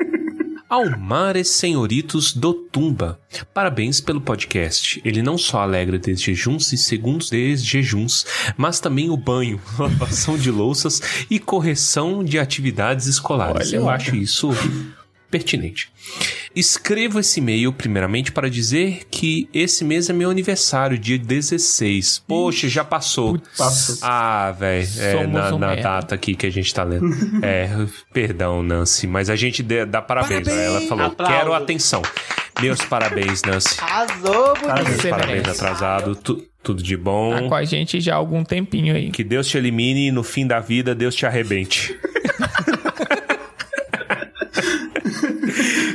Almares 0.71 1.49
Senhoritos 1.49 2.33
do 2.33 2.53
Tumba. 2.53 3.19
Parabéns 3.53 3.99
pelo 3.99 4.21
podcast. 4.21 5.01
Ele 5.03 5.21
não 5.21 5.37
só 5.37 5.59
alegra 5.59 5.99
desde 5.99 6.27
jejuns 6.27 6.71
e 6.71 6.77
segundos 6.77 7.29
desde 7.29 7.67
jejuns, 7.67 8.25
mas 8.55 8.79
também 8.79 9.09
o 9.09 9.17
banho, 9.17 9.59
lavação 9.77 10.37
de 10.37 10.49
louças 10.49 11.25
e 11.29 11.39
correção 11.39 12.23
de 12.23 12.39
atividades 12.39 13.05
escolares. 13.07 13.67
Olha, 13.67 13.75
Eu 13.75 13.89
acho 13.89 14.15
isso 14.15 14.51
pertinente. 15.31 15.89
Escrevo 16.55 17.19
esse 17.19 17.39
e-mail 17.39 17.71
primeiramente 17.71 18.31
para 18.31 18.49
dizer 18.49 19.03
que 19.09 19.47
esse 19.53 19.83
mês 19.85 20.09
é 20.09 20.13
meu 20.13 20.29
aniversário, 20.29 20.97
dia 20.97 21.17
16. 21.17 22.23
Poxa, 22.27 22.67
já 22.67 22.83
passou. 22.83 23.39
Passou. 23.57 23.97
Ah, 24.01 24.51
velho, 24.51 24.87
é 24.99 25.25
na, 25.27 25.55
um 25.55 25.57
na 25.57 25.75
data 25.75 26.13
aqui 26.15 26.35
que 26.35 26.45
a 26.45 26.49
gente 26.51 26.73
tá 26.73 26.83
lendo. 26.83 27.07
é, 27.41 27.69
perdão, 28.11 28.61
Nancy, 28.61 29.07
mas 29.07 29.29
a 29.29 29.35
gente 29.35 29.63
dê- 29.63 29.85
dá 29.85 30.01
parabéns. 30.01 30.43
Parabéns! 30.47 30.65
Ela 30.67 30.81
falou, 30.81 31.05
Aplausos. 31.05 31.35
quero 31.37 31.53
atenção. 31.53 32.01
Meus 32.59 32.81
parabéns, 32.83 33.41
Nancy. 33.43 33.79
Arrasou, 33.79 34.53
bonito. 34.57 35.09
Parabéns. 35.09 35.47
Atrasado. 35.47 36.15
Tu- 36.15 36.45
tudo 36.61 36.83
de 36.83 36.95
bom. 36.95 37.33
Tá 37.33 37.47
com 37.49 37.55
a 37.55 37.63
gente 37.63 37.99
já 37.99 38.13
há 38.13 38.17
algum 38.17 38.43
tempinho 38.43 38.93
aí. 38.95 39.09
Que 39.09 39.23
Deus 39.23 39.47
te 39.47 39.57
elimine 39.57 40.09
e 40.09 40.11
no 40.11 40.21
fim 40.21 40.45
da 40.45 40.59
vida 40.59 40.93
Deus 40.93 41.15
te 41.15 41.25
arrebente. 41.25 41.97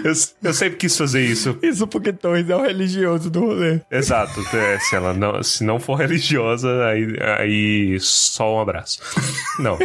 eu, 0.07 0.13
eu 0.43 0.55
sempre 0.55 0.77
quis 0.77 0.97
fazer 0.97 1.25
isso. 1.25 1.59
Isso 1.63 1.87
porque 1.87 2.13
Torres 2.13 2.49
é 2.49 2.57
o 2.57 2.63
religioso 2.63 3.31
do 3.31 3.41
rolê. 3.41 3.81
Exato. 3.91 4.41
é, 4.57 4.79
se 4.79 4.95
ela 4.97 5.13
não, 5.13 5.43
se 5.43 5.65
não 5.65 5.81
for 5.81 5.97
religiosa, 5.97 6.87
aí, 6.87 7.07
aí 7.39 8.01
só 8.01 8.57
um 8.57 8.61
abraço. 8.61 9.01
Não. 9.59 9.79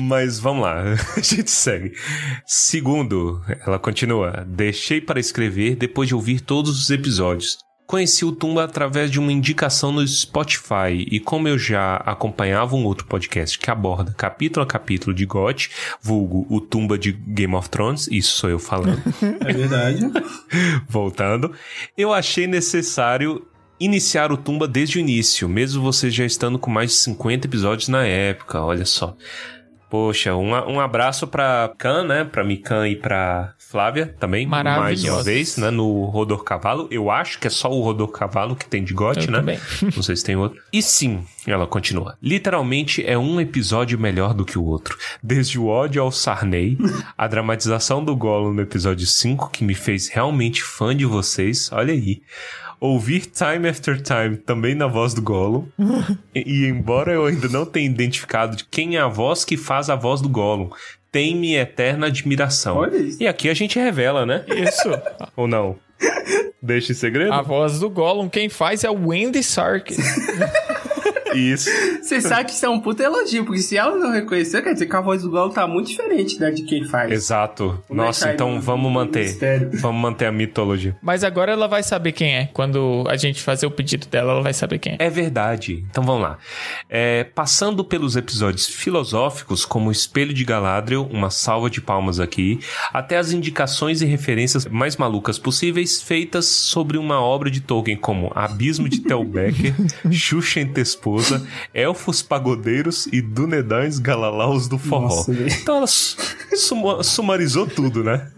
Mas 0.00 0.38
vamos 0.38 0.62
lá, 0.62 0.82
a 1.16 1.20
gente 1.20 1.50
segue. 1.50 1.92
Segundo, 2.46 3.42
ela 3.66 3.78
continua: 3.78 4.44
Deixei 4.46 5.00
para 5.00 5.18
escrever 5.18 5.76
depois 5.76 6.08
de 6.08 6.14
ouvir 6.14 6.40
todos 6.40 6.80
os 6.80 6.90
episódios. 6.90 7.58
Conheci 7.88 8.22
o 8.22 8.32
Tumba 8.32 8.64
através 8.64 9.10
de 9.10 9.18
uma 9.18 9.32
indicação 9.32 9.90
no 9.90 10.06
Spotify 10.06 11.06
e 11.10 11.18
como 11.18 11.48
eu 11.48 11.58
já 11.58 11.96
acompanhava 11.96 12.76
um 12.76 12.84
outro 12.84 13.06
podcast 13.06 13.58
que 13.58 13.70
aborda 13.70 14.12
capítulo 14.12 14.62
a 14.62 14.66
capítulo 14.66 15.16
de 15.16 15.24
GOT, 15.24 15.70
vulgo 16.02 16.46
o 16.50 16.60
Tumba 16.60 16.98
de 16.98 17.12
Game 17.12 17.54
of 17.54 17.70
Thrones, 17.70 18.06
isso 18.12 18.36
sou 18.36 18.50
eu 18.50 18.58
falando, 18.58 19.02
É 19.40 19.52
verdade. 19.54 20.00
voltando, 20.86 21.50
eu 21.96 22.12
achei 22.12 22.46
necessário 22.46 23.46
iniciar 23.80 24.30
o 24.30 24.36
Tumba 24.36 24.68
desde 24.68 24.98
o 24.98 25.00
início, 25.00 25.48
mesmo 25.48 25.82
você 25.82 26.10
já 26.10 26.26
estando 26.26 26.58
com 26.58 26.70
mais 26.70 26.90
de 26.90 26.96
50 26.98 27.46
episódios 27.46 27.88
na 27.88 28.04
época, 28.04 28.60
olha 28.60 28.84
só. 28.84 29.16
Poxa, 29.90 30.34
um, 30.34 30.50
um 30.50 30.80
abraço 30.80 31.26
pra 31.26 31.72
Can, 31.78 32.04
né? 32.04 32.24
Pra 32.24 32.44
Mikan 32.44 32.86
e 32.88 32.96
pra 32.96 33.54
Flávia 33.58 34.14
também. 34.18 34.46
Mais 34.46 35.04
uma 35.04 35.22
vez, 35.22 35.56
né? 35.56 35.70
No 35.70 36.04
Rodor 36.04 36.44
Cavalo. 36.44 36.88
Eu 36.90 37.10
acho 37.10 37.38
que 37.38 37.46
é 37.46 37.50
só 37.50 37.70
o 37.70 37.82
Rodor 37.82 38.08
Cavalo 38.08 38.54
que 38.54 38.66
tem 38.66 38.84
de 38.84 38.92
gote, 38.92 39.30
né? 39.30 39.38
também. 39.38 39.58
Não 39.94 40.02
sei 40.02 40.16
se 40.16 40.24
tem 40.24 40.36
outro. 40.36 40.60
E 40.72 40.82
sim, 40.82 41.24
ela 41.46 41.66
continua. 41.66 42.16
Literalmente 42.22 43.04
é 43.04 43.16
um 43.16 43.40
episódio 43.40 43.98
melhor 43.98 44.34
do 44.34 44.44
que 44.44 44.58
o 44.58 44.64
outro. 44.64 44.96
Desde 45.22 45.58
o 45.58 45.66
ódio 45.66 46.02
ao 46.02 46.12
Sarney, 46.12 46.76
a 47.16 47.26
dramatização 47.26 48.04
do 48.04 48.14
Gollum 48.14 48.52
no 48.52 48.62
episódio 48.62 49.06
5, 49.06 49.50
que 49.50 49.64
me 49.64 49.74
fez 49.74 50.08
realmente 50.08 50.62
fã 50.62 50.94
de 50.94 51.06
vocês. 51.06 51.70
Olha 51.72 51.92
aí. 51.92 52.20
Ouvir 52.80 53.26
Time 53.26 53.68
After 53.68 54.00
Time 54.00 54.36
também 54.36 54.74
na 54.74 54.86
voz 54.86 55.14
do 55.14 55.22
Gollum. 55.22 55.66
e, 56.34 56.64
e 56.64 56.66
embora 56.68 57.12
eu 57.12 57.26
ainda 57.26 57.48
não 57.48 57.66
tenha 57.66 57.86
identificado 57.86 58.56
de 58.56 58.64
quem 58.64 58.96
é 58.96 59.00
a 59.00 59.08
voz 59.08 59.44
que 59.44 59.56
faz 59.56 59.90
a 59.90 59.96
voz 59.96 60.20
do 60.20 60.28
Gollum, 60.28 60.70
tem 61.10 61.34
minha 61.34 61.62
eterna 61.62 62.06
admiração. 62.06 62.76
Olha 62.76 62.96
isso. 62.96 63.22
E 63.22 63.26
aqui 63.26 63.48
a 63.48 63.54
gente 63.54 63.78
revela, 63.78 64.24
né? 64.24 64.44
Isso. 64.48 64.88
Ou 65.36 65.48
não? 65.48 65.76
Deixa 66.62 66.92
em 66.92 66.94
segredo? 66.94 67.32
A 67.32 67.42
voz 67.42 67.80
do 67.80 67.88
Gollum, 67.90 68.28
quem 68.28 68.48
faz 68.48 68.84
é 68.84 68.90
o 68.90 69.12
Andy 69.12 69.42
Serkis. 69.42 69.98
Isso. 71.34 71.70
Você 72.08 72.20
sabe 72.26 72.46
que 72.46 72.52
isso 72.52 72.64
é 72.64 72.68
um 72.68 72.80
puta 72.80 73.02
elogio, 73.02 73.44
porque 73.44 73.60
se 73.60 73.76
ela 73.76 73.96
não 73.96 74.10
reconheceu, 74.12 74.62
quer 74.62 74.72
dizer 74.72 74.86
que 74.86 74.96
a 74.96 75.00
voz 75.00 75.22
do 75.22 75.30
Gollum 75.30 75.50
tá 75.50 75.66
muito 75.66 75.88
diferente 75.88 76.38
da 76.38 76.50
de 76.50 76.62
quem 76.62 76.84
faz. 76.84 77.10
Exato. 77.12 77.82
Nossa, 77.90 78.32
então 78.32 78.54
no- 78.54 78.60
vamos 78.60 78.90
manter. 78.90 79.24
mistério. 79.24 79.70
Vamos 79.74 80.00
manter 80.00 80.26
a 80.26 80.32
mitologia. 80.32 80.96
Mas 81.02 81.22
agora 81.22 81.52
ela 81.52 81.66
vai 81.68 81.82
saber 81.82 82.12
quem 82.12 82.34
é. 82.36 82.46
Quando 82.52 83.04
a 83.08 83.16
gente 83.16 83.42
fazer 83.42 83.66
o 83.66 83.70
pedido 83.70 84.06
dela, 84.08 84.32
ela 84.32 84.42
vai 84.42 84.52
saber 84.54 84.78
quem 84.78 84.94
é. 84.94 84.96
É 85.06 85.10
verdade. 85.10 85.84
Então 85.90 86.02
vamos 86.02 86.22
lá. 86.22 86.38
É, 86.88 87.24
passando 87.24 87.84
pelos 87.84 88.16
episódios 88.16 88.66
filosóficos, 88.66 89.64
como 89.64 89.88
o 89.88 89.92
Espelho 89.92 90.32
de 90.32 90.44
Galadriel, 90.44 91.06
uma 91.12 91.30
salva 91.30 91.68
de 91.68 91.80
palmas 91.80 92.18
aqui, 92.20 92.58
até 92.92 93.16
as 93.18 93.32
indicações 93.32 94.00
e 94.02 94.06
referências 94.06 94.66
mais 94.66 94.96
malucas 94.96 95.38
possíveis 95.38 96.00
feitas 96.02 96.46
sobre 96.46 96.96
uma 96.98 97.20
obra 97.20 97.50
de 97.50 97.60
Tolkien, 97.60 97.96
como 97.96 98.32
Abismo 98.34 98.88
de 98.88 99.00
Tel 99.00 99.24
Becker, 99.24 99.74
Xuxa 100.10 100.60
entre 100.60 100.82
Esposa, 100.82 101.46
Elfos 101.98 102.22
Pagodeiros 102.22 103.06
e 103.12 103.20
Dunedães 103.20 103.98
Galalaus 103.98 104.68
do 104.68 104.78
Forró. 104.78 105.08
Nossa, 105.08 105.32
então 105.32 105.78
ela 105.78 105.86
su- 105.88 106.16
suma- 106.54 107.02
sumarizou 107.02 107.66
tudo, 107.66 108.04
né? 108.04 108.30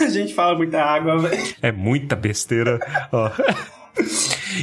A 0.00 0.08
gente 0.08 0.32
fala 0.32 0.56
muita 0.56 0.82
água, 0.82 1.18
velho. 1.18 1.54
É 1.60 1.70
muita 1.70 2.16
besteira. 2.16 2.80
Ó. 3.12 3.30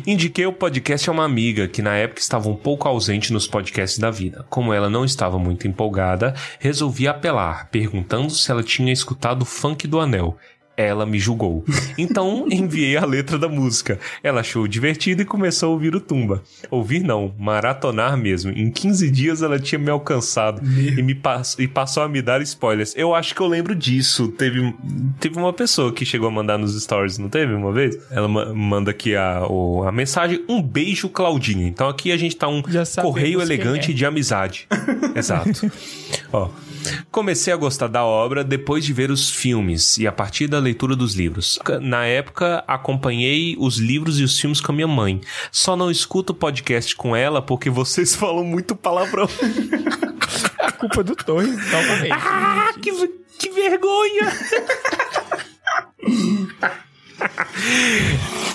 Indiquei 0.07 0.43
o 0.47 0.51
podcast 0.51 1.07
a 1.07 1.13
uma 1.13 1.23
amiga 1.23 1.67
que 1.67 1.83
na 1.83 1.95
época 1.95 2.19
estava 2.19 2.49
um 2.49 2.55
pouco 2.55 2.87
ausente 2.87 3.31
nos 3.31 3.47
podcasts 3.47 3.99
da 3.99 4.09
vida. 4.09 4.43
Como 4.49 4.73
ela 4.73 4.89
não 4.89 5.05
estava 5.05 5.37
muito 5.37 5.67
empolgada, 5.67 6.33
resolvi 6.59 7.07
apelar, 7.07 7.69
perguntando 7.69 8.31
se 8.31 8.49
ela 8.49 8.63
tinha 8.63 8.91
escutado 8.91 9.43
o 9.43 9.45
funk 9.45 9.87
do 9.87 9.99
anel. 9.99 10.35
Ela 10.81 11.05
me 11.05 11.19
julgou. 11.19 11.65
Então 11.98 12.45
enviei 12.50 12.95
a 12.95 13.03
letra 13.05 13.38
da 13.38 13.50
música. 13.50 14.00
Ela 14.24 14.39
achou 14.39 14.65
divertido 14.65 15.21
e 15.21 15.25
começou 15.25 15.67
a 15.67 15.71
ouvir 15.74 15.93
o 15.93 16.00
Tumba. 16.00 16.41
Ouvir 16.71 17.01
não, 17.03 17.33
maratonar 17.38 18.15
mesmo. 18.15 18.51
Em 18.51 18.71
15 18.71 19.12
dias 19.12 19.41
ela 19.41 19.59
tinha 19.59 19.77
me 19.77 19.89
alcançado 19.89 20.62
e, 20.65 21.01
me 21.03 21.13
pass 21.13 21.57
e 21.59 21.67
passou 21.67 22.01
a 22.03 22.07
me 22.07 22.21
dar 22.21 22.41
spoilers. 22.41 22.93
Eu 22.95 23.13
acho 23.13 23.36
que 23.36 23.41
eu 23.41 23.48
lembro 23.48 23.75
disso. 23.75 24.29
Teve, 24.29 24.74
teve 25.19 25.38
uma 25.38 25.51
pessoa 25.51 25.91
que 25.91 26.05
chegou 26.05 26.29
a 26.29 26.31
mandar 26.31 26.57
nos 26.57 26.81
stories, 26.81 27.17
não 27.17 27.27
teve 27.27 27.53
uma 27.53 27.74
vez? 27.74 27.98
Ela 28.09 28.29
ma- 28.29 28.53
manda 28.53 28.91
aqui 28.91 29.17
a, 29.17 29.45
o- 29.50 29.83
a 29.86 29.91
mensagem: 29.91 30.45
Um 30.48 30.62
beijo, 30.62 31.09
Claudinha. 31.09 31.67
Então 31.67 31.89
aqui 31.89 32.09
a 32.13 32.17
gente 32.17 32.38
tá 32.38 32.48
um 32.48 32.62
correio 33.01 33.39
quem 33.39 33.45
elegante 33.45 33.91
é. 33.91 33.93
de 33.93 34.05
amizade. 34.05 34.65
Exato. 35.13 35.69
Ó. 36.31 36.48
Comecei 37.12 37.51
a 37.51 37.57
gostar 37.57 37.88
da 37.88 38.03
obra 38.03 38.43
depois 38.43 38.86
de 38.86 38.93
ver 38.93 39.12
os 39.12 39.29
filmes 39.29 39.98
e 39.98 40.07
a 40.07 40.12
partir 40.12 40.48
da 40.48 40.59
leitura 40.59 40.95
dos 40.95 41.15
livros. 41.15 41.59
Na 41.81 42.05
época, 42.05 42.63
acompanhei 42.67 43.55
os 43.57 43.77
livros 43.77 44.19
e 44.19 44.24
os 44.24 44.39
filmes 44.39 44.62
com 44.62 44.71
a 44.71 44.75
minha 44.75 44.88
mãe. 44.88 45.21
Só 45.51 45.75
não 45.75 45.89
escuto 45.91 46.33
podcast 46.33 46.95
com 46.95 47.15
ela 47.15 47.41
porque 47.41 47.69
vocês 47.69 48.13
falam 48.17 48.43
muito 48.43 48.75
palavrão. 48.75 49.27
A 50.59 50.71
culpa 50.71 51.03
do 51.03 51.15
Torres, 51.15 51.55
novamente. 51.71 52.12
Ah, 52.13 52.74
que, 52.81 52.91
que 53.39 53.50
vergonha! 53.50 54.33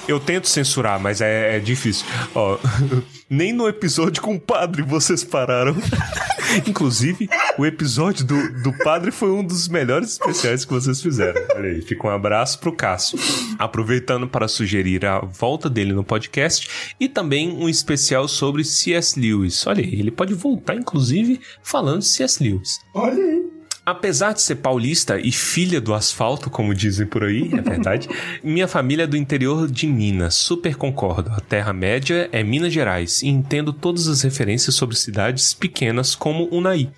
Eu 0.07 0.21
tento 0.21 0.49
censurar, 0.49 1.01
mas 1.01 1.21
é, 1.21 1.57
é 1.57 1.61
difícil. 1.61 2.07
Ó, 2.35 2.59
nem 3.29 3.53
no 3.53 3.69
episódio 3.69 4.23
com 4.23 4.35
o 4.35 4.41
padre 4.41 4.83
vocês 4.83 5.25
pararam. 5.25 5.77
Inclusive, 6.67 7.29
o 7.59 7.65
episódio 7.65 8.25
do, 8.25 8.63
do 8.63 8.73
padre 8.79 9.11
foi 9.11 9.31
um 9.31 9.45
dos 9.45 9.69
melhores 9.69 10.13
especiais 10.13 10.65
que 10.65 10.73
vocês 10.73 11.01
fizeram. 11.01 11.41
Olha 11.55 11.71
aí, 11.71 11.83
fica 11.83 12.07
um 12.07 12.11
abraço 12.11 12.59
pro 12.59 12.73
Cássio. 12.73 13.19
Aproveitando 13.59 14.29
para 14.29 14.49
sugerir 14.49 15.05
a 15.05 15.21
volta 15.21 15.69
dele 15.69 15.93
no 15.93 16.05
podcast 16.05 16.95
e 16.99 17.09
também 17.09 17.51
um 17.53 17.69
especial 17.69 18.29
sobre 18.29 18.65
C.S. 18.65 19.19
Lewis. 19.19 19.67
Olha 19.67 19.83
aí, 19.83 19.99
ele 19.99 20.11
pode 20.11 20.35
voltar, 20.35 20.75
inclusive, 20.75 21.41
falando 21.63 22.01
de 22.01 22.07
C.S. 22.07 22.43
Lewis. 22.43 22.81
Olha 22.95 23.23
aí. 23.23 23.44
Apesar 23.87 24.33
de 24.33 24.41
ser 24.41 24.57
paulista 24.57 25.19
e 25.19 25.31
filha 25.31 25.79
do 25.79 25.93
asfalto, 25.93 26.49
como 26.49 26.75
dizem 26.75 27.07
por 27.07 27.23
aí, 27.23 27.51
é 27.53 27.61
verdade, 27.61 28.09
minha 28.43 28.67
família 28.67 29.05
é 29.05 29.07
do 29.07 29.17
interior 29.17 29.71
de 29.71 29.87
Minas, 29.87 30.35
super 30.37 30.75
concordo. 30.75 31.31
A 31.31 31.41
Terra-média 31.41 32.29
é 32.33 32.43
Minas 32.43 32.73
Gerais 32.73 33.23
e 33.23 33.29
entendo 33.29 33.75
todas 33.75 34.09
as 34.09 34.23
referências 34.23 34.75
sobre 34.75 34.97
cidades 34.97 35.53
pequenas 35.53 36.15
como 36.15 36.49
Unai. 36.51 36.91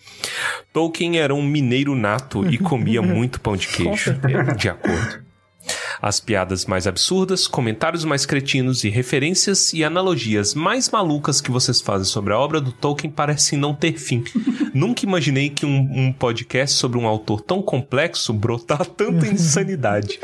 Tolkien 0.72 1.18
era 1.18 1.34
um 1.34 1.42
mineiro 1.42 1.96
nato 1.96 2.48
e 2.48 2.56
comia 2.56 3.02
muito 3.02 3.40
pão 3.40 3.56
de 3.56 3.66
queijo. 3.66 4.14
De 4.56 4.68
acordo. 4.68 5.25
As 6.00 6.20
piadas 6.20 6.66
mais 6.66 6.86
absurdas, 6.86 7.46
comentários 7.46 8.04
mais 8.04 8.26
cretinos 8.26 8.84
e 8.84 8.88
referências 8.88 9.72
e 9.72 9.82
analogias 9.82 10.54
mais 10.54 10.90
malucas 10.90 11.40
que 11.40 11.50
vocês 11.50 11.80
fazem 11.80 12.06
sobre 12.06 12.32
a 12.32 12.38
obra 12.38 12.60
do 12.60 12.72
Tolkien 12.72 13.10
parecem 13.10 13.58
não 13.58 13.74
ter 13.74 13.98
fim. 13.98 14.24
Nunca 14.74 15.04
imaginei 15.04 15.50
que 15.50 15.64
um, 15.64 15.78
um 15.92 16.12
podcast 16.12 16.76
sobre 16.76 16.98
um 16.98 17.06
autor 17.06 17.40
tão 17.40 17.62
complexo 17.62 18.32
brotar 18.32 18.84
tanta 18.84 19.26
insanidade. 19.28 20.18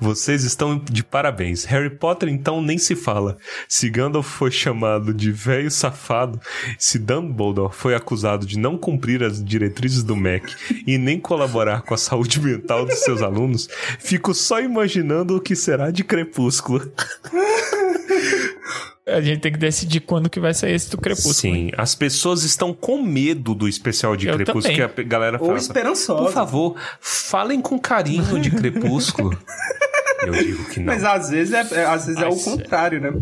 Vocês 0.00 0.44
estão 0.44 0.78
de 0.78 1.02
parabéns. 1.02 1.64
Harry 1.64 1.90
Potter, 1.90 2.28
então, 2.28 2.62
nem 2.62 2.78
se 2.78 2.96
fala. 2.96 3.38
Se 3.68 3.88
Gandalf 3.88 4.26
foi 4.26 4.50
chamado 4.50 5.12
de 5.12 5.30
velho 5.30 5.70
safado, 5.70 6.40
se 6.78 6.98
Dumbledore 6.98 7.74
foi 7.74 7.94
acusado 7.94 8.46
de 8.46 8.58
não 8.58 8.76
cumprir 8.76 9.22
as 9.22 9.42
diretrizes 9.42 10.02
do 10.02 10.16
MEC 10.16 10.54
e 10.86 10.98
nem 10.98 11.18
colaborar 11.18 11.82
com 11.82 11.94
a 11.94 11.98
saúde 11.98 12.40
mental 12.40 12.84
dos 12.84 13.00
seus 13.00 13.22
alunos, 13.22 13.68
fico 13.98 14.34
só 14.34 14.60
imaginando 14.60 15.36
o 15.36 15.40
que 15.40 15.56
será 15.56 15.90
de 15.90 16.04
Crepúsculo. 16.04 16.92
A 19.06 19.20
gente 19.20 19.40
tem 19.40 19.52
que 19.52 19.58
decidir 19.58 20.00
quando 20.00 20.30
que 20.30 20.40
vai 20.40 20.54
sair 20.54 20.72
esse 20.72 20.90
do 20.90 20.96
Crepúsculo. 20.96 21.34
Sim, 21.34 21.70
as 21.76 21.94
pessoas 21.94 22.42
estão 22.42 22.72
com 22.72 23.02
medo 23.02 23.54
do 23.54 23.68
especial 23.68 24.16
de 24.16 24.28
Eu 24.28 24.34
Crepúsculo 24.36 24.62
também. 24.62 24.88
que 24.88 25.00
a 25.02 25.04
galera 25.04 25.36
Ou 25.38 25.46
fala. 25.46 25.58
esperançosa. 25.58 26.22
Por 26.22 26.32
favor, 26.32 26.76
falem 27.00 27.60
com 27.60 27.78
carinho 27.78 28.40
de 28.40 28.50
Crepúsculo. 28.50 29.38
Eu 30.26 30.32
digo 30.32 30.64
que 30.70 30.78
não. 30.80 30.86
Mas 30.86 31.04
às 31.04 31.28
vezes 31.28 31.52
é, 31.52 31.80
é- 31.80 31.84
às 31.84 32.06
vezes 32.06 32.20
é 32.22 32.26
o 32.26 32.30
Mas, 32.30 32.44
contrário, 32.44 32.98
né? 32.98 33.12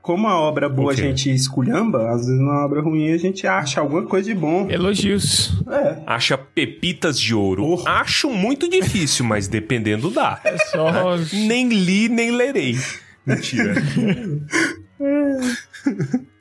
Como 0.00 0.28
a 0.28 0.38
obra 0.38 0.68
boa 0.68 0.88
O 0.88 0.90
a 0.90 0.94
gente 0.94 1.32
esculhamba, 1.32 2.10
às 2.12 2.26
vezes 2.26 2.40
na 2.40 2.64
obra 2.64 2.80
ruim 2.82 3.10
a 3.10 3.16
gente 3.16 3.44
acha 3.46 3.80
alguma 3.80 4.02
coisa 4.04 4.32
de 4.32 4.38
bom. 4.38 4.70
Elogios. 4.70 5.52
É. 5.68 5.96
Acha 6.06 6.38
pepitas 6.38 7.18
de 7.18 7.34
ouro. 7.34 7.82
Acho 7.88 8.30
muito 8.30 8.68
difícil, 8.68 9.24
mas 9.24 9.48
dependendo 9.48 10.10
dá. 10.10 10.38
É 10.44 10.56
só. 10.58 11.16
Nem 11.32 11.68
li, 11.70 12.08
nem 12.08 12.30
lerei. 12.30 12.78
Mentira. 13.26 13.74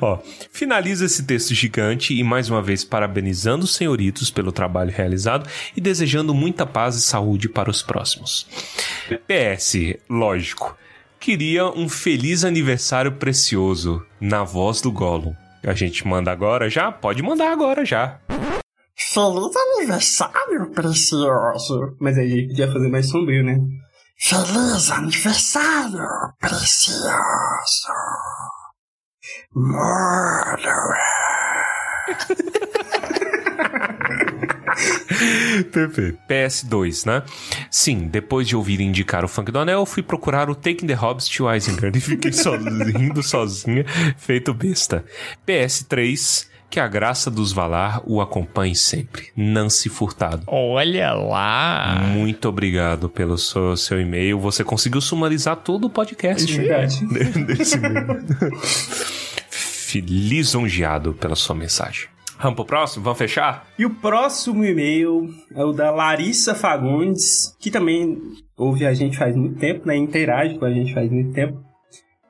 Ó, 0.00 0.18
finalizo 0.50 1.04
esse 1.04 1.22
texto 1.24 1.54
gigante 1.54 2.12
e 2.12 2.24
mais 2.24 2.50
uma 2.50 2.60
vez 2.60 2.84
parabenizando 2.84 3.64
os 3.64 3.74
senhoritos 3.74 4.30
pelo 4.30 4.50
trabalho 4.50 4.90
realizado 4.90 5.48
e 5.76 5.80
desejando 5.80 6.34
muita 6.34 6.66
paz 6.66 6.96
e 6.96 7.00
saúde 7.00 7.48
para 7.48 7.70
os 7.70 7.82
próximos. 7.82 8.46
PS, 9.26 9.96
lógico, 10.08 10.76
queria 11.20 11.66
um 11.66 11.88
feliz 11.88 12.44
aniversário 12.44 13.12
precioso 13.12 14.04
na 14.20 14.42
voz 14.42 14.80
do 14.80 14.90
Gollum. 14.90 15.34
A 15.62 15.74
gente 15.74 16.06
manda 16.06 16.32
agora 16.32 16.68
já? 16.68 16.90
Pode 16.90 17.22
mandar 17.22 17.52
agora 17.52 17.84
já. 17.84 18.18
Feliz 18.96 19.56
aniversário, 19.76 20.70
precioso. 20.74 21.96
Mas 22.00 22.18
aí 22.18 22.32
ele 22.32 22.48
podia 22.48 22.72
fazer 22.72 22.88
mais 22.88 23.08
sombrio, 23.08 23.44
né? 23.44 23.58
Feliz 24.22 24.90
aniversário, 24.90 26.06
precioso. 26.38 27.88
Murderer. 29.54 31.00
Perfeito. 35.72 36.18
PS2, 36.28 37.06
né? 37.06 37.22
Sim, 37.70 38.08
depois 38.08 38.46
de 38.46 38.54
ouvir 38.54 38.80
indicar 38.80 39.24
o 39.24 39.28
Funk 39.28 39.50
do 39.50 39.58
Anel, 39.58 39.86
fui 39.86 40.02
procurar 40.02 40.50
o 40.50 40.54
Taking 40.54 40.86
the 40.86 40.94
Hobbs 40.94 41.28
to 41.28 41.52
Isengard 41.52 41.96
e 41.96 42.00
fiquei 42.00 42.32
só 42.32 42.56
rindo 42.56 43.22
sozinha, 43.22 43.84
feito 44.18 44.52
besta. 44.52 45.04
PS3, 45.46 46.46
Que 46.70 46.78
a 46.78 46.86
graça 46.86 47.28
dos 47.30 47.52
Valar 47.52 48.00
o 48.06 48.20
acompanhe 48.20 48.76
sempre. 48.76 49.32
Nancy 49.36 49.88
Furtado. 49.88 50.44
Olha 50.46 51.12
lá. 51.12 52.00
Muito 52.12 52.48
obrigado 52.48 53.08
pelo 53.08 53.36
seu, 53.36 53.76
seu 53.76 54.00
e-mail. 54.00 54.38
Você 54.38 54.62
conseguiu 54.62 55.00
sumarizar 55.00 55.56
todo 55.56 55.88
o 55.88 55.90
podcast. 55.90 56.56
Verdade. 56.56 57.04
Desse. 57.44 57.80
Lisonjeado 60.00 61.12
pela 61.14 61.34
sua 61.34 61.56
mensagem. 61.56 62.06
Vamos 62.40 62.54
pro 62.54 62.64
próximo? 62.64 63.04
Vamos 63.04 63.18
fechar? 63.18 63.66
E 63.76 63.84
o 63.84 63.90
próximo 63.90 64.64
e-mail 64.64 65.28
é 65.54 65.64
o 65.64 65.72
da 65.72 65.90
Larissa 65.90 66.54
Fagundes, 66.54 67.54
que 67.58 67.70
também 67.70 68.16
ouve 68.56 68.86
a 68.86 68.94
gente 68.94 69.18
faz 69.18 69.34
muito 69.36 69.58
tempo, 69.58 69.86
né? 69.86 69.96
Interage 69.96 70.56
com 70.56 70.64
a 70.64 70.72
gente 70.72 70.94
faz 70.94 71.10
muito 71.10 71.32
tempo. 71.32 71.60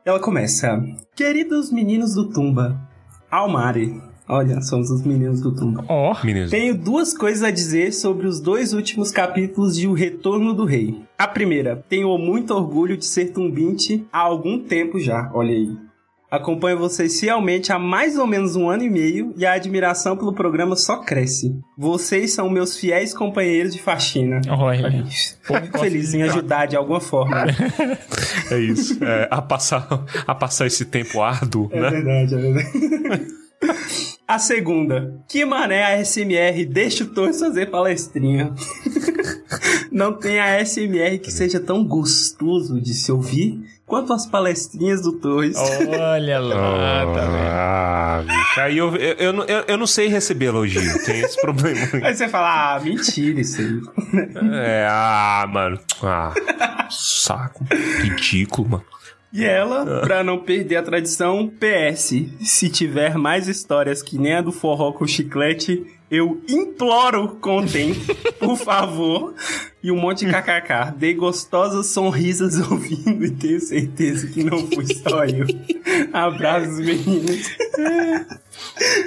Ela 0.04 0.18
começa: 0.18 0.82
Queridos 1.14 1.70
meninos 1.70 2.14
do 2.14 2.30
Tumba, 2.30 2.80
Almari. 3.30 4.10
Olha, 4.32 4.60
somos 4.60 4.90
os 4.92 5.02
meninos 5.02 5.40
do 5.40 5.52
Tumba. 5.52 5.84
Ó. 5.88 6.16
Meninos. 6.22 6.50
Tenho 6.52 6.78
duas 6.78 7.12
coisas 7.12 7.42
a 7.42 7.50
dizer 7.50 7.92
sobre 7.92 8.28
os 8.28 8.40
dois 8.40 8.72
últimos 8.72 9.10
capítulos 9.10 9.76
de 9.76 9.88
O 9.88 9.92
Retorno 9.92 10.54
do 10.54 10.64
Rei. 10.64 11.02
A 11.18 11.26
primeira, 11.26 11.84
tenho 11.88 12.16
muito 12.16 12.54
orgulho 12.54 12.96
de 12.96 13.04
ser 13.04 13.32
tumbinte 13.32 14.06
há 14.12 14.20
algum 14.20 14.60
tempo 14.60 15.00
já, 15.00 15.28
olha 15.34 15.50
aí. 15.50 15.76
Acompanho 16.30 16.78
vocês 16.78 17.18
fielmente 17.18 17.72
há 17.72 17.78
mais 17.78 18.16
ou 18.16 18.25
menos 18.25 18.54
um 18.54 18.70
ano 18.70 18.84
e 18.84 18.88
meio 18.88 19.34
e 19.37 19.44
a 19.44 19.54
admiração 19.54 20.16
pelo 20.16 20.32
programa 20.32 20.76
só 20.76 20.99
cresce. 20.99 21.58
Vocês 21.76 22.32
são 22.32 22.49
meus 22.49 22.76
fiéis 22.78 23.12
companheiros 23.12 23.72
de 23.72 23.82
faxina. 23.82 24.40
Olha. 24.49 25.04
Fico 25.42 25.78
feliz 25.80 26.14
em 26.14 26.22
ajudar 26.22 26.66
de 26.66 26.76
alguma 26.76 27.00
forma. 27.00 27.46
É 28.49 28.58
isso. 28.58 29.02
É, 29.04 29.28
a, 29.30 29.40
passar, 29.40 29.87
a 30.26 30.34
passar 30.34 30.66
esse 30.66 30.84
tempo 30.84 31.20
árduo, 31.20 31.68
É 31.72 31.80
né? 31.80 31.90
verdade, 31.90 32.34
é 32.34 32.38
verdade. 32.38 33.26
A 34.34 34.38
segunda, 34.38 35.12
que 35.28 35.44
mané 35.44 35.82
a 35.84 36.04
SMR 36.04 36.64
deixa 36.64 37.02
o 37.02 37.08
Torres 37.08 37.40
fazer 37.40 37.66
palestrinha. 37.70 38.52
Não 39.90 40.12
tem 40.12 40.38
a 40.38 40.64
SMR 40.64 41.18
que 41.18 41.32
seja 41.32 41.58
tão 41.58 41.84
gostoso 41.84 42.80
de 42.80 42.94
se 42.94 43.10
ouvir 43.10 43.60
quanto 43.84 44.12
as 44.12 44.26
palestrinhas 44.26 45.02
do 45.02 45.14
Torres. 45.18 45.56
Olha 45.56 46.38
lá, 46.38 47.06
tá 47.12 47.20
vendo? 47.22 47.37
Ah, 47.42 48.25
bicho. 48.25 48.60
Aí 48.60 48.78
eu, 48.78 48.94
eu, 48.96 49.14
eu, 49.16 49.32
não- 49.32 49.44
eu, 49.46 49.64
eu 49.66 49.76
não 49.76 49.87
sei 49.87 50.06
receber 50.06 50.46
elogio. 50.46 50.80
Tem 51.04 51.20
esse 51.22 51.40
problema. 51.40 51.80
Aí 52.06 52.14
você 52.14 52.28
fala, 52.28 52.76
ah, 52.76 52.80
mentira 52.80 53.40
isso 53.40 53.60
aí. 53.60 53.80
É, 54.52 54.87
ah, 54.88 55.44
mano. 55.52 55.78
Ah, 56.04 56.32
saco. 56.88 57.66
Ridículo, 58.00 58.68
mano. 58.68 58.84
E 59.32 59.44
ela, 59.44 60.00
pra 60.00 60.25
não 60.25 60.38
perder 60.38 60.76
a 60.76 60.82
tradição, 60.82 61.49
PS, 61.49 62.14
se 62.40 62.68
tiver 62.68 63.16
mais 63.16 63.46
histórias 63.46 64.02
que 64.02 64.18
nem 64.18 64.34
a 64.34 64.42
do 64.42 64.50
forró 64.50 64.92
com 64.92 65.06
chiclete, 65.06 65.87
eu 66.10 66.42
imploro 66.49 67.37
contem, 67.40 67.94
por 68.40 68.56
favor. 68.56 69.32
E 69.82 69.92
um 69.92 69.96
monte 69.96 70.26
de 70.26 70.32
kkk. 70.32 70.96
Dei 70.96 71.14
gostosas 71.14 71.87
sonrisas 71.87 72.58
ouvindo 72.70 73.25
e 73.25 73.30
tenho 73.30 73.60
certeza 73.60 74.26
que 74.26 74.42
não 74.42 74.66
fui 74.66 74.87
só 74.87 75.25
eu. 75.25 75.46
Abraços, 76.12 76.80
meninos. 76.80 77.56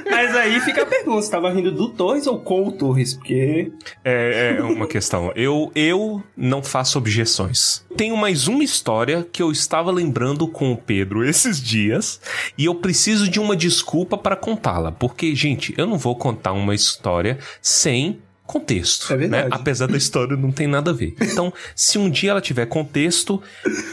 Mas 0.10 0.36
aí 0.36 0.60
fica 0.62 0.84
a 0.84 0.86
pergunta, 0.86 1.22
você 1.22 1.32
tava 1.32 1.50
rindo 1.52 1.72
do 1.72 1.90
Torres 1.90 2.28
ou 2.28 2.40
com 2.40 2.68
o 2.68 2.72
Torres? 2.72 3.14
Porque... 3.14 3.72
É, 4.04 4.56
é 4.60 4.62
uma 4.64 4.88
questão. 4.88 5.32
Eu, 5.36 5.72
eu 5.76 6.24
não 6.36 6.62
faço 6.62 6.98
objeções. 6.98 7.86
Tenho 7.98 8.16
mais 8.18 8.48
uma 8.48 8.64
história 8.64 9.28
que 9.32 9.42
eu 9.42 9.52
estava 9.52 9.92
lembrando 9.92 10.48
com 10.48 10.72
o 10.72 10.78
Pedro 10.78 11.24
esses 11.28 11.62
dias 11.62 12.20
e 12.58 12.66
eu 12.66 12.76
preciso 12.76 13.28
de 13.30 13.40
uma 13.40 13.56
desculpa 13.56 14.18
para 14.18 14.36
contá-la. 14.36 14.92
Porque, 14.92 15.36
gente, 15.36 15.74
eu 15.78 15.86
não 15.86 15.98
vou 15.98 16.16
contar 16.16 16.52
uma 16.54 16.76
história 16.76 17.38
sem 17.62 18.20
contexto, 18.46 19.12
É 19.12 19.16
verdade. 19.18 19.50
né? 19.50 19.56
Apesar 19.56 19.88
da 19.88 19.98
história 19.98 20.36
não 20.36 20.52
tem 20.52 20.68
nada 20.68 20.92
a 20.92 20.94
ver. 20.94 21.16
Então, 21.22 21.52
se 21.76 21.98
um 21.98 22.10
dia 22.10 22.32
ela 22.32 22.42
tiver 22.42 22.66
contexto, 22.66 23.42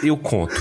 eu 0.03 0.17
conto. 0.17 0.55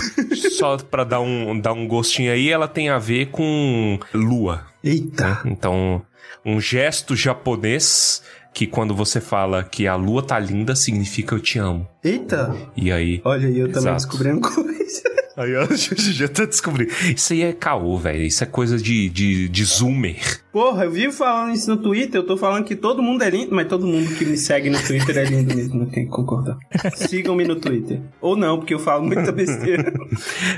Só 0.58 0.78
para 0.78 1.04
dar 1.04 1.20
um, 1.22 1.60
dar 1.60 1.74
um 1.74 1.88
gostinho 1.88 2.32
aí, 2.32 2.50
ela 2.50 2.68
tem 2.68 2.90
a 2.90 3.00
ver 3.00 3.28
com 3.32 4.00
lua. 4.14 4.69
Eita. 4.84 5.42
Então, 5.46 6.02
um 6.46 6.60
gesto 6.60 7.16
japonês 7.16 8.22
que 8.54 8.66
quando 8.66 8.96
você 8.96 9.22
fala 9.22 9.64
que 9.64 9.88
a 9.88 9.96
lua 9.96 10.24
tá 10.24 10.40
linda, 10.40 10.76
significa 10.76 11.36
eu 11.36 11.40
te 11.40 11.60
amo. 11.60 11.88
Eita. 12.04 12.56
E 12.76 12.92
aí. 12.92 13.22
Olha 13.24 13.48
aí, 13.48 13.60
eu 13.60 13.68
também 13.68 13.94
Exato. 13.94 13.96
descobrindo 13.98 14.42
coisa. 14.42 14.70
Aí 15.40 15.52
gente 15.78 16.12
já 16.12 16.28
tá 16.28 16.44
descobrindo. 16.44 16.92
Isso 17.16 17.32
aí 17.32 17.44
é 17.44 17.54
caô, 17.54 17.98
velho. 17.98 18.24
Isso 18.24 18.44
é 18.44 18.48
coisa 18.48 18.78
de, 18.78 19.08
de, 19.08 19.48
de 19.48 19.64
zoomer. 19.64 20.42
Porra, 20.52 20.86
eu 20.86 20.92
vivo 20.92 21.14
falando 21.14 21.54
isso 21.54 21.70
no 21.70 21.78
Twitter, 21.78 22.20
eu 22.20 22.26
tô 22.26 22.36
falando 22.36 22.66
que 22.66 22.76
todo 22.76 23.04
mundo 23.04 23.24
é 23.24 23.30
lindo, 23.30 23.54
mas 23.54 23.68
todo 23.68 23.86
mundo 23.86 24.16
que 24.16 24.26
me 24.26 24.36
segue 24.36 24.70
no 24.70 24.82
Twitter 24.82 25.18
é 25.20 25.24
lindo 25.24 25.56
mesmo, 25.56 25.80
não 25.80 25.86
tem 25.86 26.06
que 26.06 26.10
concordar. 26.10 26.58
Sigam-me 26.98 27.46
no 27.46 27.56
Twitter. 27.56 28.02
Ou 28.20 28.36
não, 28.36 28.58
porque 28.58 28.74
eu 28.74 28.80
falo 28.80 29.04
muita 29.04 29.32
besteira. 29.32 29.94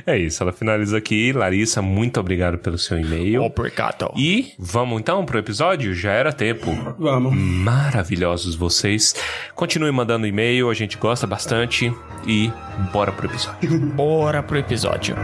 É 0.06 0.18
isso, 0.18 0.42
ela 0.42 0.52
finaliza 0.52 0.98
aqui. 0.98 1.32
Larissa, 1.32 1.82
muito 1.82 2.20
obrigado 2.20 2.58
pelo 2.58 2.78
seu 2.78 3.00
e-mail. 3.00 3.44
Obrigado. 3.44 4.12
E 4.16 4.54
vamos 4.58 5.00
então 5.00 5.26
pro 5.26 5.38
episódio? 5.38 5.94
Já 5.94 6.12
era 6.12 6.34
tempo. 6.34 6.72
Vamos. 6.98 7.36
Maravilhosos 7.36 8.56
vocês. 8.56 9.14
Continue 9.54 9.92
mandando 9.92 10.26
e-mail, 10.26 10.70
a 10.70 10.74
gente 10.74 10.98
gosta 10.98 11.28
bastante. 11.28 11.94
E 12.26 12.52
bora 12.92 13.12
pro 13.12 13.28
episódio. 13.28 13.80
Bora 13.96 14.42
pro 14.42 14.58
episódio. 14.58 15.16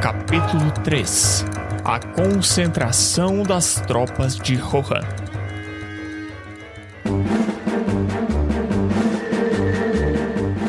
Capítulo 0.00 0.70
3 0.84 1.57
A 1.88 1.98
concentração 1.98 3.42
das 3.42 3.76
tropas 3.86 4.36
de 4.36 4.54
Rohan. 4.56 5.00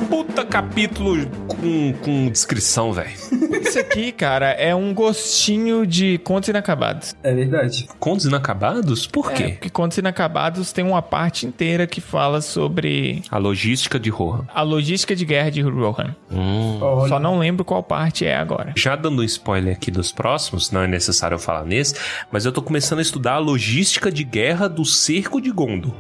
Puta 0.09 0.45
capítulo 0.45 1.29
com, 1.45 1.93
com 2.01 2.29
descrição, 2.29 2.93
velho. 2.93 3.38
Isso 3.61 3.79
aqui, 3.79 4.11
cara, 4.11 4.47
é 4.51 4.73
um 4.75 4.93
gostinho 4.93 5.85
de 5.85 6.17
Contos 6.19 6.49
Inacabados. 6.49 7.15
É 7.23 7.33
verdade. 7.33 7.87
Contos 7.99 8.25
inacabados? 8.25 9.07
Por 9.07 9.31
É, 9.31 9.33
quê? 9.35 9.43
porque 9.53 9.69
Contos 9.69 9.97
Inacabados 9.97 10.71
tem 10.71 10.83
uma 10.85 11.01
parte 11.01 11.45
inteira 11.45 11.85
que 11.87 11.99
fala 12.01 12.41
sobre 12.41 13.23
A 13.29 13.37
logística 13.37 13.99
de 13.99 14.09
Rohan. 14.09 14.45
a 14.53 14.61
logística 14.61 15.15
de 15.15 15.25
guerra 15.25 15.49
de 15.49 15.61
Rohan. 15.61 16.15
Olha. 16.31 17.09
Só 17.09 17.19
não 17.19 17.39
lembro 17.39 17.63
qual 17.65 17.83
parte 17.83 18.25
é 18.25 18.35
agora. 18.35 18.73
Já 18.75 18.95
dando 18.95 19.21
um 19.21 19.25
spoiler 19.25 19.73
aqui 19.73 19.91
dos 19.91 20.11
próximos, 20.11 20.71
não 20.71 20.81
é 20.81 20.87
necessário 20.87 21.35
eu 21.35 21.39
falar 21.39 21.65
nesse, 21.65 21.95
mas 22.31 22.45
eu 22.45 22.51
tô 22.51 22.61
começando 22.61 22.99
a 22.99 23.01
estudar 23.01 23.33
a 23.33 23.39
logística 23.39 24.11
de 24.11 24.23
guerra 24.23 24.67
do 24.67 24.85
cerco 24.85 25.41
de 25.41 25.51
Gondor. 25.51 25.93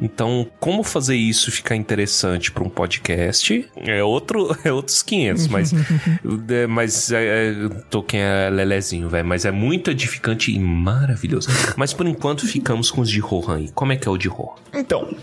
Então, 0.00 0.46
como 0.60 0.82
fazer 0.82 1.16
isso 1.16 1.50
ficar 1.50 1.76
interessante 1.76 2.50
para 2.52 2.62
um 2.64 2.68
podcast 2.68 3.68
é 3.76 4.02
outro, 4.02 4.56
é 4.64 4.72
outros 4.72 5.02
500, 5.02 5.48
mas 5.48 5.72
é, 5.72 6.66
mas 6.74 7.12
é, 7.12 7.54
Tolkien 7.88 8.22
é 8.22 8.50
lelezinho, 8.50 9.08
velho, 9.08 9.26
mas 9.26 9.44
é 9.44 9.50
muito 9.50 9.90
edificante 9.90 10.52
e 10.52 10.58
maravilhoso. 10.58 11.48
Mas 11.76 11.92
por 11.92 12.06
enquanto 12.06 12.46
ficamos 12.46 12.90
com 12.90 13.00
os 13.00 13.08
de 13.08 13.20
Rohan. 13.20 13.60
E 13.60 13.70
como 13.70 13.92
é 13.92 13.96
que 13.96 14.08
é 14.08 14.10
o 14.10 14.18
de 14.18 14.28
Rohan? 14.28 14.56
Então, 14.74 15.16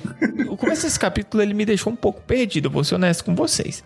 o 0.47 0.57
começo 0.57 0.83
desse 0.83 0.99
capítulo 0.99 1.43
ele 1.43 1.53
me 1.53 1.65
deixou 1.65 1.91
um 1.91 1.95
pouco 1.95 2.21
perdido, 2.21 2.69
vou 2.69 2.83
ser 2.83 2.95
honesto 2.95 3.25
com 3.25 3.35
vocês. 3.35 3.83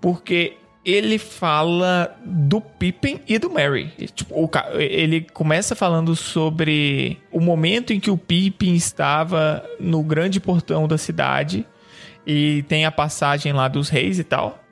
Porque 0.00 0.56
ele 0.84 1.18
fala 1.18 2.16
do 2.24 2.60
Pippin 2.60 3.20
e 3.26 3.38
do 3.38 3.50
Merry. 3.50 3.88
Tipo, 4.14 4.48
ele 4.76 5.26
começa 5.32 5.74
falando 5.74 6.14
sobre 6.14 7.18
o 7.30 7.40
momento 7.40 7.92
em 7.92 8.00
que 8.00 8.10
o 8.10 8.16
Pippin 8.16 8.74
estava 8.74 9.64
no 9.78 10.02
grande 10.02 10.40
portão 10.40 10.88
da 10.88 10.96
cidade 10.96 11.66
e 12.26 12.62
tem 12.68 12.84
a 12.84 12.92
passagem 12.92 13.52
lá 13.52 13.68
dos 13.68 13.88
reis 13.88 14.18
e 14.18 14.24
tal. 14.24 14.64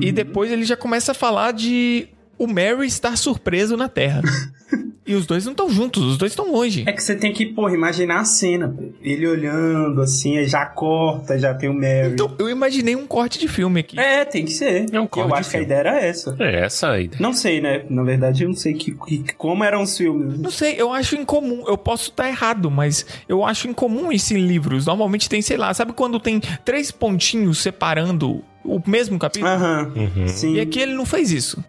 E 0.00 0.10
depois 0.12 0.50
ele 0.50 0.64
já 0.64 0.76
começa 0.76 1.12
a 1.12 1.14
falar 1.14 1.52
de 1.52 2.08
o 2.38 2.46
Merry 2.46 2.86
estar 2.86 3.16
surpreso 3.16 3.76
na 3.76 3.88
Terra. 3.88 4.22
e 5.06 5.14
os 5.14 5.26
dois 5.26 5.44
não 5.44 5.52
estão 5.52 5.68
juntos, 5.68 6.02
os 6.04 6.16
dois 6.16 6.32
estão 6.32 6.50
longe. 6.52 6.84
É 6.86 6.92
que 6.92 7.02
você 7.02 7.14
tem 7.14 7.32
que, 7.34 7.44
porra, 7.46 7.74
imaginar 7.74 8.20
a 8.20 8.24
cena. 8.24 8.74
Ele 9.02 9.26
olhando 9.26 10.00
assim, 10.00 10.42
já 10.46 10.64
corta, 10.64 11.38
já 11.38 11.52
tem 11.52 11.68
o 11.68 11.74
Mary. 11.74 12.12
Então, 12.12 12.34
eu 12.38 12.48
imaginei 12.48 12.96
um 12.96 13.06
corte 13.06 13.38
de 13.38 13.46
filme 13.48 13.80
aqui. 13.80 13.98
É, 14.00 14.24
tem 14.24 14.44
que 14.46 14.52
ser. 14.52 14.86
É 14.90 14.98
um 15.00 15.06
corte 15.06 15.28
Eu 15.30 15.34
acho 15.36 15.50
que 15.50 15.56
a 15.56 15.60
filme. 15.60 15.66
ideia 15.66 15.78
era 15.80 16.00
essa. 16.00 16.36
É 16.38 16.60
essa 16.64 16.90
a 16.92 17.00
ideia. 17.00 17.20
Não 17.20 17.34
sei, 17.34 17.60
né? 17.60 17.84
Na 17.90 18.02
verdade, 18.04 18.44
eu 18.44 18.48
não 18.48 18.56
sei 18.56 18.72
que, 18.72 18.92
que- 18.92 19.34
como 19.34 19.62
eram 19.64 19.82
os 19.82 19.94
filmes. 19.98 20.38
Não 20.38 20.50
sei, 20.50 20.76
eu 20.78 20.90
acho 20.92 21.16
incomum. 21.16 21.64
Eu 21.66 21.76
posso 21.76 22.08
estar 22.10 22.28
errado, 22.28 22.70
mas 22.70 23.04
eu 23.28 23.44
acho 23.44 23.68
incomum 23.68 24.10
isso 24.12 24.32
em 24.32 24.46
livros. 24.46 24.86
Normalmente 24.86 25.28
tem, 25.28 25.42
sei 25.42 25.58
lá, 25.58 25.74
sabe 25.74 25.92
quando 25.92 26.18
tem 26.18 26.40
três 26.64 26.90
pontinhos 26.90 27.58
separando 27.58 28.42
o 28.64 28.80
mesmo 28.86 29.18
capítulo? 29.18 29.50
Aham. 29.50 29.92
Sim. 30.28 30.54
E 30.54 30.60
aqui 30.60 30.80
ele 30.80 30.94
não 30.94 31.04
fez 31.06 31.30
isso. 31.30 31.62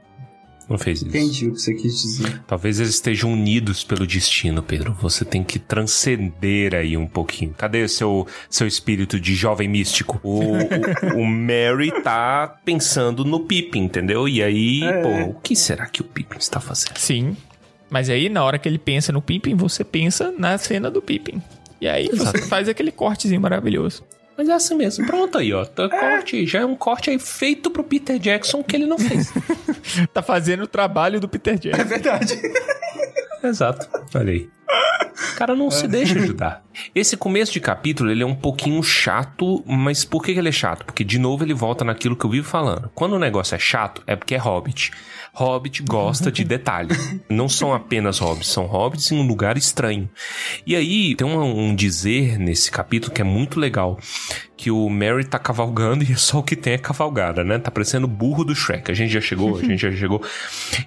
Não 0.70 0.78
fez 0.78 1.00
isso. 1.00 1.10
Entendi 1.10 1.48
o 1.50 1.54
que 1.54 1.60
você 1.62 1.74
quis 1.74 2.02
dizer. 2.02 2.44
Talvez 2.48 2.80
eles 2.80 2.94
estejam 2.94 3.34
unidos 3.34 3.84
pelo 3.84 4.08
destino, 4.08 4.64
Pedro. 4.64 4.96
Você 5.02 5.26
tem 5.26 5.44
que 5.44 5.60
transcender 5.60 6.74
aí 6.74 6.96
um 6.96 7.08
pouquinho. 7.08 7.54
Cadê 7.58 7.84
o 7.84 7.90
seu, 7.90 8.26
seu 8.50 8.66
espírito 8.66 9.20
de 9.20 9.36
jovem 9.36 9.68
místico? 9.68 10.20
O, 10.24 10.40
o, 10.40 11.20
o 11.22 11.26
Mary 11.26 11.92
tá 12.04 12.56
pensando 12.64 13.26
no 13.26 13.42
Pippin, 13.42 13.82
entendeu? 13.84 14.30
E 14.30 14.42
aí, 14.42 14.82
É. 14.84 15.02
pô, 15.02 15.32
o 15.32 15.34
que 15.42 15.58
será 15.58 15.88
que 15.88 16.00
o 16.02 16.06
Pippin 16.06 16.38
está 16.38 16.62
fazendo? 16.62 16.98
Sim. 16.98 17.36
Mas 17.90 18.10
aí, 18.10 18.30
na 18.30 18.42
hora 18.42 18.58
que 18.58 18.70
ele 18.70 18.78
pensa 18.78 19.12
no 19.12 19.22
Pippin, 19.22 19.56
você 19.56 19.84
pensa 19.84 20.34
na 20.38 20.58
cena 20.58 20.90
do 20.90 21.02
Pippin. 21.02 21.42
E 21.82 21.88
aí 21.88 22.08
você 22.14 22.44
faz 22.44 22.70
aquele 22.70 22.92
cortezinho 22.94 23.42
maravilhoso. 23.42 24.04
Mas 24.38 24.50
é 24.50 24.54
assim 24.54 24.76
mesmo. 24.76 25.06
Pronto 25.06 25.38
aí, 25.38 25.54
ó. 25.54 25.66
Tá 25.66 25.88
Corte, 25.90 26.46
já 26.46 26.62
é 26.62 26.66
um 26.66 26.76
corte 26.76 27.10
aí 27.10 27.20
feito 27.20 27.70
pro 27.70 27.84
Peter 27.84 28.18
Jackson 28.18 28.64
que 28.64 28.76
ele 28.76 28.86
não 28.86 28.98
fez. 28.98 29.32
Tá 30.14 30.22
fazendo 30.22 30.64
o 30.64 30.68
trabalho 30.68 31.20
do 31.20 31.28
Peter 31.28 31.56
É 31.56 31.58
Jackson. 31.58 31.84
verdade. 31.86 32.42
Exato. 33.44 33.88
Olha 34.16 34.32
aí. 34.32 34.50
O 35.34 35.36
cara 35.36 35.56
não 35.56 35.70
se 35.70 35.88
deixa 35.88 36.18
ajudar. 36.18 36.64
Esse 36.96 37.18
começo 37.18 37.52
de 37.52 37.60
capítulo, 37.60 38.10
ele 38.10 38.24
é 38.24 38.26
um 38.26 38.36
pouquinho 38.36 38.82
chato, 38.82 39.64
mas 39.68 40.06
por 40.06 40.24
que 40.24 40.32
ele 40.32 40.50
é 40.50 40.52
chato? 40.52 40.86
Porque, 40.86 41.04
de 41.04 41.20
novo, 41.20 41.44
ele 41.44 41.54
volta 41.54 41.84
naquilo 41.84 42.16
que 42.16 42.26
eu 42.26 42.30
vivo 42.30 42.48
falando. 42.48 42.90
Quando 42.96 43.14
o 43.14 43.20
negócio 43.20 43.56
é 43.56 43.60
chato, 43.60 44.02
é 44.08 44.16
porque 44.16 44.36
é 44.36 44.38
Hobbit. 44.38 44.92
Hobbit 45.34 45.84
gosta 45.84 46.32
de 46.32 46.44
detalhe. 46.44 46.90
Não 47.30 47.48
são 47.48 47.74
apenas 47.74 48.20
hobbits, 48.20 48.50
são 48.50 48.66
hobbits 48.66 49.12
em 49.12 49.18
um 49.18 49.26
lugar 49.26 49.58
estranho. 49.58 50.10
E 50.66 50.76
aí, 50.76 51.16
tem 51.16 51.26
um, 51.26 51.68
um 51.68 51.76
dizer 51.76 52.38
nesse 52.38 52.70
capítulo 52.70 53.14
que 53.14 53.22
é 53.22 53.26
muito 53.26 53.60
legal. 53.60 53.98
Que 54.58 54.70
o 54.70 54.90
Mary 54.90 55.24
tá 55.24 55.40
cavalgando 55.40 56.04
e 56.10 56.16
só 56.16 56.40
o 56.40 56.44
que 56.44 56.56
tem 56.56 56.74
é 56.74 56.78
cavalgada, 56.78 57.44
né? 57.44 57.58
Tá 57.58 57.72
parecendo 57.72 58.06
o 58.06 58.10
burro 58.10 58.44
do 58.44 58.54
Shrek. 58.54 58.92
A 58.92 58.94
gente 58.94 59.12
já 59.12 59.22
chegou, 59.22 59.58
a 59.58 59.62
gente 59.64 59.78
já 59.78 59.92
chegou. 59.92 60.22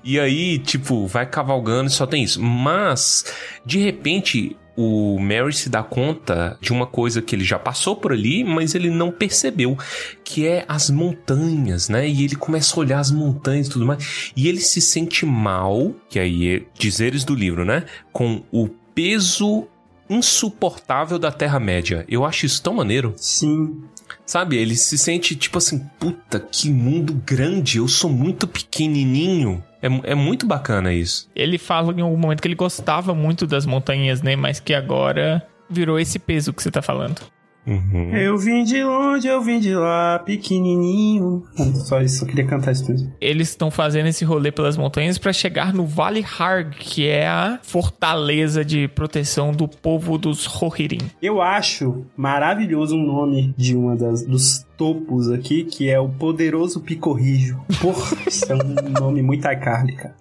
E 0.02 0.20
aí, 0.20 0.58
tipo, 0.58 1.06
vai 1.06 1.26
cavalgando 1.26 1.88
e 1.88 1.92
só 1.92 2.06
tem 2.06 2.22
isso. 2.22 2.40
Mas, 2.42 3.24
de 3.64 3.73
repente, 3.78 4.56
o 4.76 5.18
Mary 5.18 5.52
se 5.52 5.68
dá 5.68 5.82
conta 5.82 6.58
de 6.60 6.72
uma 6.72 6.86
coisa 6.86 7.22
que 7.22 7.34
ele 7.34 7.44
já 7.44 7.58
passou 7.58 7.96
por 7.96 8.12
ali, 8.12 8.42
mas 8.42 8.74
ele 8.74 8.90
não 8.90 9.10
percebeu, 9.10 9.78
que 10.24 10.46
é 10.46 10.64
as 10.66 10.90
montanhas, 10.90 11.88
né? 11.88 12.08
E 12.08 12.24
ele 12.24 12.36
começa 12.36 12.74
a 12.76 12.80
olhar 12.80 12.98
as 12.98 13.10
montanhas 13.10 13.68
e 13.68 13.70
tudo 13.70 13.86
mais, 13.86 14.32
e 14.36 14.48
ele 14.48 14.60
se 14.60 14.80
sente 14.80 15.24
mal, 15.24 15.94
que 16.08 16.18
aí 16.18 16.48
é 16.48 16.62
dizeres 16.78 17.24
do 17.24 17.34
livro, 17.34 17.64
né? 17.64 17.84
Com 18.12 18.42
o 18.50 18.68
peso 18.94 19.66
insuportável 20.08 21.18
da 21.18 21.32
Terra-média. 21.32 22.04
Eu 22.08 22.24
acho 22.24 22.44
isso 22.46 22.62
tão 22.62 22.74
maneiro. 22.74 23.14
Sim. 23.16 23.82
Sabe, 24.26 24.56
ele 24.56 24.74
se 24.74 24.96
sente 24.96 25.36
tipo 25.36 25.58
assim, 25.58 25.78
puta, 25.98 26.40
que 26.40 26.70
mundo 26.70 27.20
grande, 27.26 27.78
eu 27.78 27.86
sou 27.86 28.10
muito 28.10 28.46
pequenininho. 28.46 29.62
É, 29.82 30.12
é 30.12 30.14
muito 30.14 30.46
bacana 30.46 30.92
isso. 30.94 31.28
Ele 31.36 31.58
fala 31.58 31.92
em 31.92 32.00
algum 32.00 32.16
momento 32.16 32.40
que 32.40 32.48
ele 32.48 32.54
gostava 32.54 33.14
muito 33.14 33.46
das 33.46 33.66
montanhas, 33.66 34.22
né? 34.22 34.34
Mas 34.34 34.60
que 34.60 34.72
agora 34.72 35.46
virou 35.68 35.98
esse 35.98 36.18
peso 36.18 36.52
que 36.52 36.62
você 36.62 36.70
tá 36.70 36.80
falando. 36.80 37.20
Uhum. 37.66 38.14
Eu 38.14 38.36
vim 38.36 38.62
de 38.62 38.82
longe, 38.82 39.26
eu 39.26 39.40
vim 39.40 39.58
de 39.58 39.74
lá, 39.74 40.18
pequenininho. 40.18 41.44
Só 41.74 42.00
isso, 42.00 42.20
só 42.20 42.26
queria 42.26 42.46
cantar 42.46 42.72
isso 42.72 42.90
mesmo. 42.90 43.12
Eles 43.20 43.48
estão 43.48 43.70
fazendo 43.70 44.06
esse 44.06 44.24
rolê 44.24 44.52
pelas 44.52 44.76
montanhas 44.76 45.18
pra 45.18 45.32
chegar 45.32 45.72
no 45.72 45.86
Vale 45.86 46.24
Harg, 46.38 46.74
que 46.76 47.06
é 47.06 47.26
a 47.26 47.58
fortaleza 47.62 48.64
de 48.64 48.88
proteção 48.88 49.52
do 49.52 49.66
povo 49.66 50.18
dos 50.18 50.46
Rohirrim. 50.46 50.98
Eu 51.22 51.40
acho 51.40 52.04
maravilhoso 52.16 52.96
o 52.96 53.02
nome 53.02 53.54
de 53.56 53.74
uma 53.76 53.96
das 53.96 54.24
dos 54.24 54.64
topos 54.76 55.30
aqui, 55.30 55.64
que 55.64 55.88
é 55.88 55.98
o 55.98 56.08
Poderoso 56.08 56.80
Picorrijo. 56.80 57.60
Porra, 57.80 58.16
isso 58.26 58.44
é 58.50 58.54
um 58.56 59.00
nome 59.00 59.22
muito 59.22 59.46
iCarly, 59.50 59.94
cara. 59.94 60.14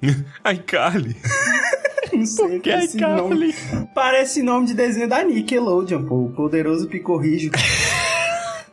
Ai, 0.43 0.58
Carly. 0.58 1.15
Não 2.15 2.26
sei 2.26 2.60
Que 2.60 2.69
é 2.69 2.84
esse 2.84 2.97
nome. 2.97 3.54
Parece 3.93 4.41
nome 4.41 4.67
de 4.67 4.73
desenho 4.73 5.08
da 5.08 5.23
Nickelodeon, 5.23 6.04
pô. 6.06 6.26
O 6.26 6.30
Poderoso 6.32 6.88
Picorrijo. 6.88 7.52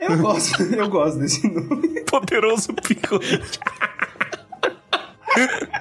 Eu 0.00 0.16
gosto, 0.16 0.62
eu 0.62 0.88
gosto 0.88 1.18
desse 1.18 1.46
nome. 1.46 2.00
Poderoso 2.10 2.72
picolé. 2.72 3.38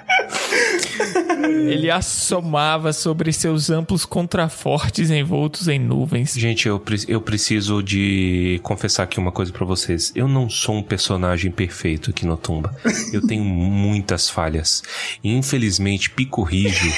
Ele 1.43 1.89
assomava 1.89 2.91
sobre 2.93 3.32
seus 3.32 3.69
amplos 3.69 4.06
contrafortes 4.06 5.10
envoltos 5.10 5.67
em 5.67 5.80
nuvens. 5.80 6.34
Gente, 6.36 6.67
eu, 6.67 6.80
pre- 6.80 7.06
eu 7.08 7.21
preciso 7.21 7.82
de 7.82 8.60
confessar 8.63 9.04
aqui 9.04 9.19
uma 9.19 9.32
coisa 9.32 9.52
pra 9.52 9.65
vocês. 9.65 10.12
Eu 10.15 10.28
não 10.28 10.49
sou 10.49 10.75
um 10.75 10.84
personagem 10.84 11.52
perfeito 11.52 12.10
aqui 12.12 12.25
no 12.25 12.36
Tumba. 12.38 12.75
Eu 13.13 13.25
tenho 13.25 13.43
muitas 13.43 14.30
falhas. 14.30 14.84
E, 15.23 15.34
infelizmente, 15.34 16.10
Pico 16.10 16.43
Rijo 16.43 16.91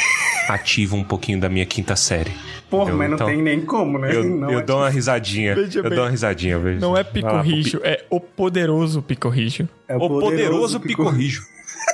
ativa 0.50 0.96
um 0.96 1.04
pouquinho 1.04 1.40
da 1.40 1.50
minha 1.50 1.66
quinta 1.66 1.96
série. 1.96 2.32
Porra, 2.70 2.92
Eu, 2.92 2.98
mas 2.98 3.10
não 3.10 3.16
então, 3.16 3.28
tem 3.28 3.42
nem 3.42 3.62
como, 3.62 3.98
né? 4.00 4.16
Eu, 4.16 4.24
não 4.24 4.50
eu 4.50 4.60
é 4.60 4.64
dou 4.64 4.78
uma 4.78 4.90
risadinha. 4.90 5.54
Veja 5.56 5.80
eu 5.80 5.84
bem, 5.84 5.92
dou 5.94 6.04
uma 6.06 6.10
risadinha. 6.10 6.58
veja. 6.58 6.80
Não 6.80 6.96
é 6.98 7.04
Pico 7.04 7.28
lá, 7.28 7.42
Rijo, 7.42 7.82
é 7.84 8.04
o 8.10 8.20
poderoso 8.20 9.02
Pico 9.02 9.28
Rijo. 9.30 9.68
É 9.88 9.96
O 9.98 10.08
poderoso 10.08 10.80
Pico 10.80 11.08
Rijo. 11.10 11.44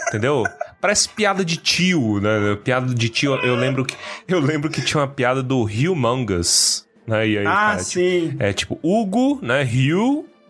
Entendeu? 0.10 0.43
Parece 0.79 1.09
piada 1.09 1.43
de 1.43 1.57
tio, 1.57 2.19
né? 2.21 2.55
Piada 2.63 2.93
de 2.93 3.09
tio. 3.09 3.33
Eu 3.35 3.55
lembro 3.55 3.83
que, 3.83 3.95
eu 4.27 4.39
lembro 4.39 4.69
que 4.69 4.81
tinha 4.81 5.01
uma 5.01 5.07
piada 5.07 5.41
do 5.41 5.63
Humongous. 5.63 6.85
Né? 7.07 7.27
E 7.29 7.37
aí, 7.39 7.45
Ah, 7.47 7.51
cara, 7.71 7.79
sim. 7.79 8.35
É 8.39 8.53
tipo 8.53 8.79
Hugo, 8.83 9.39
né? 9.41 9.67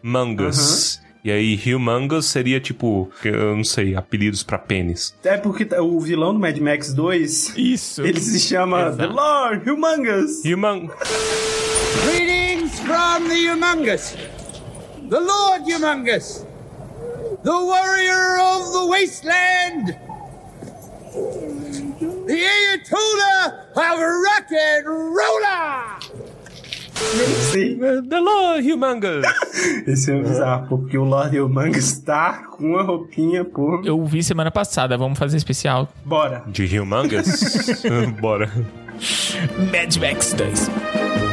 Humongous. 0.04 1.00
E 1.24 1.32
aí, 1.32 1.60
Humongous 1.76 2.26
seria 2.28 2.60
tipo, 2.60 3.10
eu 3.24 3.56
não 3.56 3.64
sei, 3.64 3.96
apelidos 3.96 4.44
pra 4.44 4.58
pênis. 4.58 5.14
É 5.24 5.36
porque 5.38 5.66
tá- 5.66 5.82
o 5.82 6.00
vilão 6.00 6.34
do 6.34 6.40
Mad 6.40 6.58
Max 6.60 6.94
2, 6.94 7.54
Isso. 7.58 8.02
ele 8.02 8.20
se 8.20 8.40
chama 8.40 8.88
Exato. 8.88 8.98
The 8.98 9.06
Lord 9.08 9.70
Humongous. 9.70 10.44
Humong... 10.46 10.90
Greetings 12.06 12.80
from 12.82 13.28
the 13.28 13.36
Humongous, 13.52 14.16
the 15.10 15.20
Lord 15.20 15.66
Humongous, 15.70 16.46
the 17.44 17.52
warrior 17.52 18.40
of 18.40 18.72
the 18.72 18.86
wasteland, 18.90 19.98
the 22.28 22.34
Ayatollah 22.34 23.68
of 23.76 24.00
rock 24.00 24.52
and 24.52 24.88
roller. 24.88 26.18
Sim. 27.52 27.80
The 28.10 28.20
Lord 28.20 28.64
Humongous. 28.64 29.26
Esse 29.88 30.12
é 30.12 30.22
bizarro, 30.22 30.68
porque 30.68 30.98
o 30.98 31.04
Lord 31.04 31.40
Humongous 31.40 32.00
tá 32.00 32.44
com 32.50 32.72
uma 32.72 32.84
roupinha, 32.84 33.46
pô. 33.46 33.82
Eu 33.86 34.04
vi 34.06 34.24
semana 34.24 34.52
passada, 34.52 34.98
vamos 34.98 35.18
fazer 35.18 35.38
especial. 35.38 35.88
Bora. 36.04 36.44
De 36.48 36.80
Humongous? 36.80 37.84
Bora. 38.20 38.52
Mad 39.72 39.96
Max 39.98 40.34
2. 40.34 41.27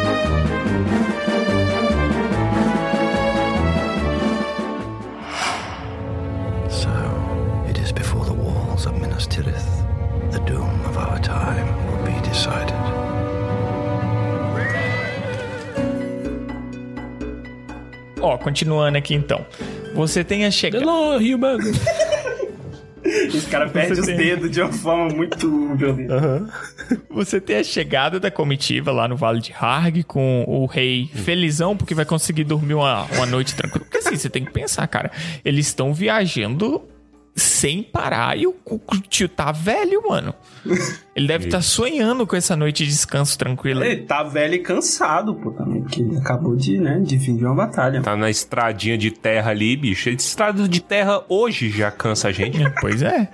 Ó, 18.24 18.38
continuando 18.38 18.96
aqui 18.98 19.14
então. 19.14 19.44
Você 19.94 20.24
tem 20.24 20.44
a 20.46 20.50
chegada. 20.50 20.84
Lord 20.84 21.34
Humongous. 21.34 21.76
Esse 23.04 23.46
cara 23.50 23.68
perde 23.68 23.96
Você 23.96 24.00
os 24.00 24.06
tem- 24.06 24.16
dedos 24.16 24.50
de 24.50 24.62
uma 24.62 24.72
forma 24.72 25.14
muito 25.14 25.74
violenta. 25.76 26.46
Você 27.10 27.38
tem 27.38 27.56
a 27.56 27.64
chegada 27.64 28.18
da 28.18 28.30
comitiva 28.30 28.90
lá 28.92 29.06
no 29.06 29.14
Vale 29.14 29.40
de 29.40 29.52
Harg 29.52 30.02
com 30.04 30.42
o 30.48 30.64
rei 30.64 31.10
felizão 31.12 31.76
porque 31.76 31.94
vai 31.94 32.06
conseguir 32.06 32.44
dormir 32.44 32.72
uma, 32.72 33.02
uma 33.16 33.26
noite 33.26 33.54
tranquila. 33.54 33.84
Porque 33.84 33.98
assim, 33.98 34.16
você 34.16 34.30
tem 34.30 34.42
que 34.42 34.50
pensar, 34.52 34.86
cara. 34.86 35.10
Eles 35.44 35.66
estão 35.66 35.92
viajando 35.92 36.82
sem 37.36 37.82
parar 37.82 38.38
e 38.38 38.46
o, 38.46 38.54
o 38.64 38.80
tio 39.08 39.28
tá 39.28 39.50
velho, 39.50 40.02
mano. 40.08 40.32
Ele 41.16 41.26
deve 41.26 41.46
estar 41.46 41.60
sonhando 41.62 42.26
com 42.26 42.36
essa 42.36 42.54
noite 42.56 42.84
de 42.84 42.90
descanso 42.90 43.36
tranquila. 43.36 43.84
Ele 43.84 44.02
tá 44.02 44.22
velho 44.22 44.54
e 44.54 44.58
cansado, 44.60 45.34
pô, 45.34 45.50
também, 45.50 45.82
porque 45.82 46.00
ele 46.00 46.16
acabou 46.16 46.54
de, 46.56 46.78
né, 46.78 47.00
de 47.00 47.18
fim 47.18 47.36
de 47.36 47.44
uma 47.44 47.54
batalha. 47.54 48.00
Tá 48.02 48.16
na 48.16 48.30
estradinha 48.30 48.96
de 48.96 49.10
terra 49.10 49.50
ali, 49.50 49.76
bicho. 49.76 50.08
Estrada 50.10 50.68
de 50.68 50.80
terra 50.80 51.22
hoje 51.28 51.70
já 51.70 51.90
cansa 51.90 52.28
a 52.28 52.32
gente. 52.32 52.58
Pois 52.80 53.02
é. 53.02 53.28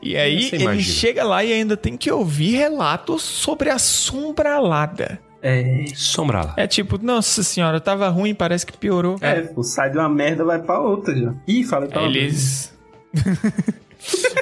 E 0.00 0.16
aí 0.16 0.48
Você 0.48 0.56
ele 0.56 0.64
imagina. 0.64 0.82
chega 0.94 1.24
lá 1.24 1.44
e 1.44 1.52
ainda 1.52 1.76
tem 1.76 1.96
que 1.96 2.10
ouvir 2.10 2.56
relatos 2.56 3.22
sobre 3.22 3.70
a 3.70 3.78
sombralada. 3.78 5.18
É, 5.44 5.86
Sombra 5.96 6.44
lá. 6.44 6.54
É 6.56 6.68
tipo, 6.68 6.96
nossa 7.04 7.42
senhora, 7.42 7.80
tava 7.80 8.08
ruim, 8.08 8.32
parece 8.32 8.64
que 8.64 8.76
piorou. 8.78 9.16
é, 9.20 9.40
pô, 9.40 9.62
sai 9.64 9.90
de 9.90 9.98
uma 9.98 10.08
merda 10.08 10.44
vai 10.44 10.60
pra 10.62 10.78
outra 10.80 11.14
já. 11.16 11.34
Ih, 11.48 11.64
falei 11.64 11.88
pra 11.88 12.02
Eles. 12.04 12.71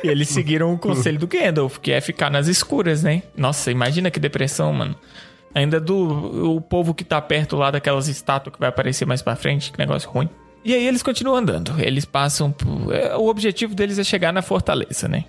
E 0.03 0.09
eles 0.09 0.31
seguiram 0.31 0.73
o 0.73 0.79
conselho 0.79 1.19
do 1.19 1.27
Gandalf, 1.27 1.79
que 1.79 1.93
é 1.93 2.01
ficar 2.01 2.31
nas 2.31 2.47
escuras, 2.49 3.03
né? 3.03 3.23
Nossa, 3.37 3.71
imagina 3.71 4.11
que 4.11 4.19
depressão, 4.19 4.73
mano. 4.73 4.97
Ainda 5.55 5.79
do 5.79 6.55
o 6.57 6.61
povo 6.61 6.95
que 6.95 7.05
tá 7.05 7.21
perto 7.21 7.57
lá 7.57 7.71
daquelas 7.71 8.09
estátuas 8.09 8.55
que 8.55 8.61
vai 8.61 8.71
aparecer 8.71 9.05
mais 9.05 9.21
pra 9.21 9.37
frente, 9.37 9.71
que 9.71 9.79
negócio 9.79 10.09
ruim. 10.09 10.31
E 10.65 10.73
aí 10.73 10.87
eles 10.87 11.03
continuam 11.03 11.37
andando. 11.37 11.75
Eles 11.79 12.05
passam 12.07 12.51
por... 12.53 12.95
é, 12.95 13.15
O 13.17 13.27
objetivo 13.29 13.75
deles 13.75 13.99
é 13.99 14.05
chegar 14.05 14.33
na 14.33 14.41
fortaleza, 14.43 15.07
né? 15.09 15.25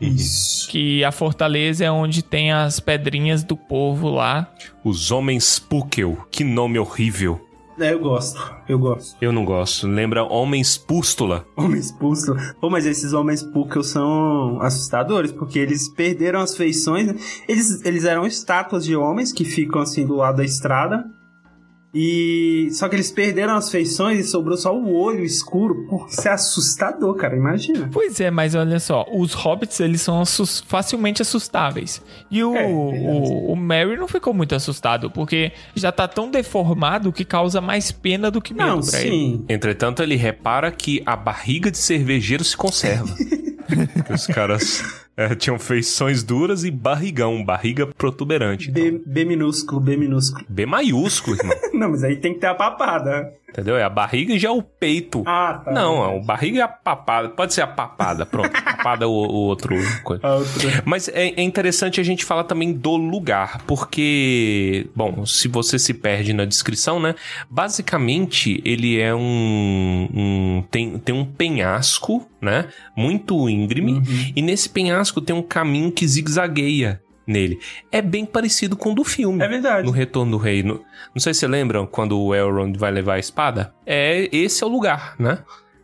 Isso. 0.00 0.68
Que 0.68 1.04
a 1.04 1.12
fortaleza 1.12 1.84
é 1.84 1.90
onde 1.90 2.22
tem 2.22 2.52
as 2.52 2.80
pedrinhas 2.80 3.42
do 3.44 3.56
povo 3.56 4.08
lá. 4.10 4.52
Os 4.84 5.10
Homens 5.10 5.58
Pukel. 5.58 6.26
Que 6.30 6.42
nome 6.44 6.78
horrível. 6.78 7.45
É, 7.78 7.92
eu 7.92 7.98
gosto. 7.98 8.54
Eu 8.68 8.78
gosto. 8.78 9.16
Eu 9.20 9.32
não 9.32 9.44
gosto. 9.44 9.86
Lembra 9.86 10.24
Homens 10.24 10.78
Pústula. 10.78 11.44
Homens 11.56 11.92
pústulos. 11.92 12.54
Pô, 12.60 12.70
mas 12.70 12.86
esses 12.86 13.12
homens 13.12 13.42
pústulos 13.42 13.88
são 13.88 14.60
assustadores, 14.62 15.30
porque 15.30 15.58
eles 15.58 15.88
perderam 15.88 16.40
as 16.40 16.56
feições. 16.56 17.06
né? 17.06 17.14
Eles, 17.46 17.84
eles 17.84 18.04
eram 18.04 18.26
estátuas 18.26 18.84
de 18.84 18.96
homens 18.96 19.32
que 19.32 19.44
ficam 19.44 19.80
assim 19.80 20.06
do 20.06 20.16
lado 20.16 20.38
da 20.38 20.44
estrada. 20.44 21.04
E. 21.96 22.68
Só 22.72 22.88
que 22.88 22.96
eles 22.96 23.10
perderam 23.10 23.56
as 23.56 23.70
feições 23.70 24.20
e 24.20 24.24
sobrou 24.24 24.56
só 24.56 24.76
o 24.76 24.94
olho 24.94 25.24
escuro. 25.24 25.86
Pô, 25.88 26.06
isso 26.06 26.28
é 26.28 26.32
assustador, 26.32 27.14
cara. 27.14 27.34
Imagina. 27.36 27.88
Pois 27.92 28.20
é, 28.20 28.30
mas 28.30 28.54
olha 28.54 28.78
só, 28.78 29.06
os 29.14 29.32
hobbits 29.32 29.80
eles 29.80 30.02
são 30.02 30.20
assus- 30.20 30.62
facilmente 30.66 31.22
assustáveis. 31.22 32.02
E 32.30 32.44
o, 32.44 32.54
É, 32.54 32.66
o, 32.66 33.52
o 33.52 33.56
Merry 33.56 33.96
não 33.96 34.06
ficou 34.06 34.34
muito 34.34 34.54
assustado, 34.54 35.10
porque 35.10 35.52
já 35.74 35.90
tá 35.90 36.06
tão 36.06 36.30
deformado 36.30 37.12
que 37.12 37.24
causa 37.24 37.60
mais 37.60 37.90
pena 37.90 38.30
do 38.30 38.40
que 38.42 38.52
medo 38.52 38.66
Não, 38.66 38.80
pra 38.80 39.00
ele. 39.00 39.10
sim. 39.10 39.44
Entretanto, 39.48 40.02
ele 40.02 40.16
repara 40.16 40.70
que 40.70 41.02
a 41.06 41.16
barriga 41.16 41.70
de 41.70 41.78
cervejeiro 41.78 42.44
se 42.44 42.56
conserva. 42.56 43.14
que 43.66 44.12
os 44.12 44.26
caras 44.26 45.02
é, 45.16 45.34
tinham 45.34 45.58
feições 45.58 46.22
duras 46.22 46.64
e 46.64 46.70
barrigão, 46.70 47.44
barriga 47.44 47.86
protuberante. 47.86 48.70
B, 48.70 49.02
B 49.04 49.24
minúsculo, 49.24 49.80
B 49.80 49.96
minúsculo. 49.96 50.44
B 50.48 50.66
maiúsculo, 50.66 51.36
irmão. 51.36 51.56
Não, 51.72 51.90
mas 51.90 52.04
aí 52.04 52.16
tem 52.16 52.34
que 52.34 52.40
ter 52.40 52.46
a 52.46 52.54
papada. 52.54 53.32
Entendeu? 53.56 53.78
É 53.78 53.82
a 53.84 53.88
barriga 53.88 54.34
e 54.34 54.38
já 54.38 54.48
é 54.48 54.52
o 54.52 54.60
peito. 54.60 55.22
Ah, 55.26 55.62
tá. 55.64 55.72
Não, 55.72 56.18
a 56.18 56.22
barriga 56.22 56.58
é 56.58 56.62
a 56.62 56.68
papada. 56.68 57.30
Pode 57.30 57.54
ser 57.54 57.62
a 57.62 57.66
papada, 57.66 58.26
pronto. 58.26 58.50
papada 58.50 59.04
é 59.06 59.08
o, 59.08 59.10
o 59.10 59.34
outro 59.46 59.74
coisa. 60.04 60.20
Mas 60.84 61.08
é, 61.08 61.28
é 61.28 61.42
interessante 61.42 61.98
a 61.98 62.04
gente 62.04 62.22
falar 62.22 62.44
também 62.44 62.70
do 62.74 62.96
lugar, 62.96 63.62
porque, 63.66 64.86
bom, 64.94 65.24
se 65.24 65.48
você 65.48 65.78
se 65.78 65.94
perde 65.94 66.34
na 66.34 66.44
descrição, 66.44 67.00
né? 67.00 67.14
Basicamente, 67.48 68.60
ele 68.62 69.00
é 69.00 69.14
um. 69.14 70.08
um- 70.14 70.64
tem, 70.70 70.98
tem 70.98 71.14
um 71.14 71.24
penhasco, 71.24 72.28
né? 72.40 72.66
Muito 72.94 73.48
íngreme, 73.48 74.02
e 74.36 74.42
nesse 74.42 74.68
penhasco 74.68 75.20
tem 75.22 75.34
um 75.34 75.42
caminho 75.42 75.90
que 75.90 76.06
zigue-zagueia 76.06 77.00
nele. 77.26 77.58
É 77.90 78.00
bem 78.00 78.24
parecido 78.24 78.76
com 78.76 78.92
o 78.92 78.94
do 78.94 79.04
filme. 79.04 79.42
É 79.42 79.48
verdade. 79.48 79.84
No 79.86 79.92
Retorno 79.92 80.32
do 80.32 80.36
Rei. 80.38 80.62
No- 80.62 80.82
não 81.14 81.20
sei 81.20 81.34
se 81.34 81.40
você 81.40 81.48
lembram 81.48 81.86
quando 81.86 82.18
o 82.20 82.34
Elrond 82.34 82.76
vai 82.78 82.90
levar 82.90 83.14
a 83.14 83.18
espada. 83.18 83.74
É, 83.84 84.28
esse 84.32 84.62
é 84.62 84.66
o 84.66 84.70
lugar, 84.70 85.14
né? 85.18 85.38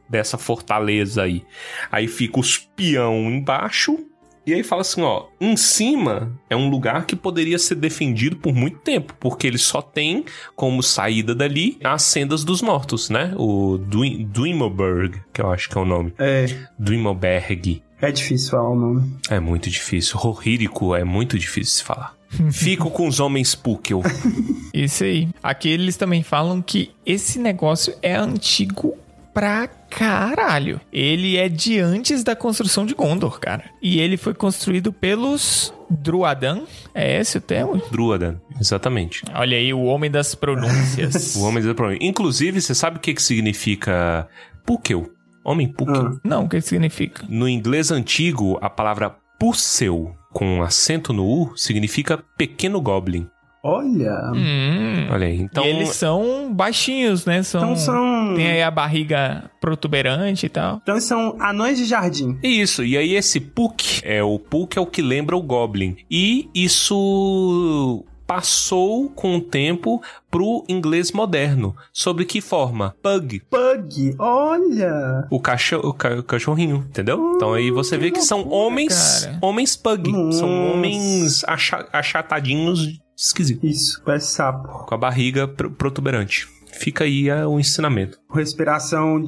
Dessa 0.09 0.37
fortaleza 0.39 1.23
aí. 1.23 1.43
Aí 1.91 2.07
fica 2.07 2.39
os 2.39 2.59
peão 2.59 3.15
embaixo. 3.31 3.99
E 4.45 4.53
aí 4.53 4.65
fala 4.65 4.81
assim, 4.81 5.03
ó, 5.03 5.27
em 5.41 5.57
cima 5.57 6.33
é 6.51 6.57
um 6.57 6.69
lugar 6.69 7.07
que 7.07 7.15
poderia 7.15 7.57
ser 7.61 7.77
defendido 7.77 8.35
por 8.37 8.53
muito 8.53 8.79
tempo, 8.81 9.15
porque 9.21 9.47
ele 9.47 9.57
só 9.57 9.81
tem 9.81 10.25
como 10.57 10.83
saída 10.83 11.33
dali 11.33 11.79
as 11.85 12.03
sendas 12.03 12.43
dos 12.43 12.61
mortos, 12.61 13.09
né? 13.09 13.33
O 13.37 13.79
Dwim- 13.79 14.25
Dwimoberg, 14.25 15.21
que 15.33 15.41
eu 15.41 15.49
acho 15.53 15.69
que 15.71 15.79
é 15.79 15.81
o 15.81 15.85
nome. 15.85 16.13
É, 16.19 16.47
Dwimoberg. 16.77 17.85
É 18.03 18.13
difícil 18.13 18.51
falar 18.51 18.71
o 18.71 18.77
nome. 18.77 19.13
É 19.31 19.41
muito 19.41 19.71
difícil. 19.71 20.19
Rohírico 20.19 20.95
é 20.95 21.05
muito 21.05 21.39
difícil 21.39 21.79
de 21.79 21.85
falar. 21.85 22.15
Fico 22.51 22.91
com 22.91 23.07
os 23.07 23.21
homens 23.21 23.55
Pukel. 23.55 24.03
Isso 24.75 25.05
aí. 25.05 25.29
Aqui 25.43 25.69
eles 25.69 25.97
também 25.97 26.23
falam 26.23 26.61
que 26.61 26.91
esse 27.07 27.39
negócio 27.39 27.95
é 28.03 28.15
antigo 28.15 28.97
pra 29.33 29.67
caralho. 29.67 30.81
Ele 30.93 31.37
é 31.37 31.49
de 31.49 31.79
antes 31.79 32.23
da 32.23 32.35
construção 32.35 32.85
de 32.85 32.95
Gondor, 32.95 33.39
cara. 33.39 33.65
E 33.81 34.01
ele 34.01 34.17
foi 34.17 34.35
construído 34.35 34.93
pelos 34.93 35.73
Druadan. 35.89 36.63
É 36.95 37.21
esse 37.21 37.39
o 37.39 37.41
termo? 37.41 37.81
Druadan, 37.91 38.37
exatamente. 38.61 39.23
Olha 39.35 39.57
aí, 39.57 39.73
o 39.73 39.85
homem 39.85 40.11
das 40.11 40.35
pronúncias. 40.35 41.37
O 41.37 41.43
homem 41.45 41.63
do 41.63 41.75
problema. 41.75 42.03
Inclusive, 42.03 42.61
você 42.61 42.75
sabe 42.75 42.97
o 42.97 43.01
que, 43.01 43.15
que 43.15 43.23
significa 43.23 44.29
Pukel? 44.67 45.11
Homem 45.45 45.69
Pukel. 45.69 46.07
Ah. 46.07 46.21
Não, 46.25 46.45
o 46.45 46.49
que 46.49 46.61
significa? 46.61 47.25
No 47.29 47.49
inglês 47.49 47.91
antigo, 47.91 48.59
a 48.61 48.71
palavra 48.71 49.17
Pucel, 49.39 50.15
com 50.33 50.63
acento 50.63 51.13
no 51.13 51.25
U, 51.27 51.57
significa 51.57 52.23
pequeno 52.37 52.81
goblin. 52.81 53.27
Olha. 53.65 54.33
Hum. 54.35 55.07
Olha 55.11 55.27
aí. 55.29 55.41
Então, 55.41 55.65
e 55.65 55.69
eles 55.69 55.91
são 55.91 56.53
baixinhos, 56.53 57.25
né? 57.25 57.45
São, 57.45 57.63
Então 57.63 57.77
são. 57.77 58.35
Tem 58.35 58.51
aí 58.51 58.63
a 58.63 58.71
barriga 58.71 59.51
protuberante 59.61 60.47
e 60.47 60.49
tal. 60.49 60.81
Então 60.83 61.01
são 61.01 61.37
anões 61.41 61.79
de 61.79 61.85
jardim. 61.85 62.37
Isso, 62.43 62.85
e 62.85 62.97
aí 62.97 63.15
esse 63.15 63.39
Puck 63.39 64.01
é 64.05 64.23
o 64.23 64.37
Puck 64.39 64.77
é 64.77 64.81
o 64.81 64.87
que 64.87 65.01
lembra 65.01 65.37
o 65.37 65.43
Goblin. 65.43 65.97
E 66.11 66.49
isso 66.53 68.05
passou 68.37 69.11
com 69.11 69.37
o 69.37 69.41
tempo 69.43 70.03
pro 70.31 70.65
inglês 70.67 71.13
moderno. 71.13 71.77
Sobre 71.93 72.25
que 72.25 72.41
forma? 72.41 72.95
Pug. 73.03 73.41
Pug, 73.51 74.15
olha. 74.19 75.27
O, 75.31 75.39
cachorro, 75.39 75.91
o, 75.91 75.93
ca- 75.95 76.15
o 76.19 76.23
cachorrinho, 76.23 76.77
entendeu? 76.89 77.35
Então 77.37 77.53
aí 77.53 77.71
você 77.71 77.99
vê 77.99 78.11
que 78.11 78.23
são 78.23 78.49
homens, 78.49 79.25
cara. 79.27 79.39
homens 79.43 79.77
pug. 79.77 80.11
São 80.11 80.49
Nossa. 80.49 80.73
homens 80.75 81.45
acha- 81.45 81.87
achatadinhos 81.93 82.99
esquisitos, 83.17 83.71
Isso, 83.71 84.03
parece 84.05 84.33
sapo. 84.33 84.87
com 84.87 84.95
a 84.95 84.99
barriga 84.99 85.47
pr- 85.47 85.69
protuberante. 85.69 86.49
Fica 86.83 87.05
aí 87.05 87.29
é, 87.29 87.47
o 87.47 87.61
ensinamento. 87.61 88.19
Respiração 88.35 89.23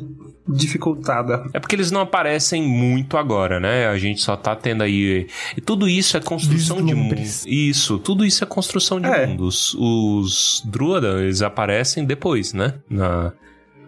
dificultada. 0.49 1.49
É 1.53 1.61
porque 1.61 1.77
eles 1.77 1.91
não 1.93 2.01
aparecem 2.01 2.61
muito 2.63 3.17
agora, 3.17 3.61
né? 3.61 3.87
A 3.87 3.97
gente 3.97 4.21
só 4.21 4.37
tá 4.37 4.57
tendo 4.57 4.83
aí. 4.83 5.29
E 5.57 5.61
tudo 5.61 5.89
isso 5.89 6.17
é 6.17 6.21
construção 6.21 6.77
de 6.85 6.95
mundo. 6.95 7.15
Vislumbres. 7.15 7.45
Isso, 7.47 7.99
tudo 8.01 8.25
isso 8.25 8.43
é 8.43 8.47
construção 8.47 9.01
de 9.01 9.07
É. 9.07 9.27
mundos. 9.27 9.73
Os 9.79 10.63
Druadan, 10.67 11.23
eles 11.23 11.43
aparecem 11.43 12.05
depois, 12.05 12.53
né? 12.53 12.75
Na, 12.91 13.33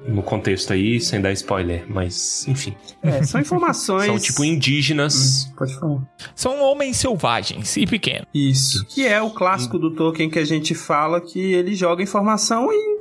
no 0.07 0.22
contexto 0.22 0.72
aí, 0.72 1.00
sem 1.00 1.20
dar 1.20 1.33
spoiler. 1.33 1.85
Mas, 1.88 2.46
enfim. 2.46 2.72
É, 3.02 3.24
são 3.24 3.40
informações. 3.40 4.07
São 4.07 4.18
tipo 4.18 4.44
indígenas. 4.44 5.52
Pode 5.59 5.74
falar. 5.74 6.02
São 6.37 6.62
homens 6.62 6.96
selvagens 6.98 7.76
e 7.76 7.85
pequenos. 7.85 8.26
Isso. 8.33 8.87
Que 8.87 9.07
é 9.07 9.20
o 9.20 9.31
clássico 9.31 9.76
do 9.79 9.90
Tolkien 9.94 10.31
que 10.31 10.38
a 10.38 10.44
gente 10.44 10.72
fala 10.74 11.20
que 11.20 11.40
ele 11.40 11.74
joga 11.74 12.02
informação 12.02 12.72
e 12.72 12.96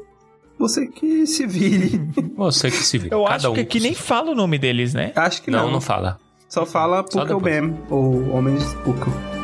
você 0.57 0.87
que 0.87 1.25
se 1.27 1.45
vire. 1.45 2.01
Você 2.37 2.69
que 2.69 2.77
se 2.77 2.97
vê. 2.97 3.07
Eu 3.11 3.23
Cada 3.23 3.35
acho 3.35 3.51
um 3.51 3.53
que 3.53 3.61
aqui 3.61 3.79
nem 3.79 3.93
fala 3.93 4.31
o 4.31 4.35
nome 4.35 4.57
deles, 4.57 4.93
né? 4.93 5.11
Acho 5.15 5.41
que 5.41 5.49
Não, 5.49 5.65
não. 5.65 5.73
não 5.73 5.81
fala. 5.81 6.17
Só 6.49 6.65
fala 6.65 7.01
depois. 7.03 7.41
Bam, 7.41 7.73
ou 7.89 8.29
Homens 8.31 8.73
Pukel. 8.83 9.34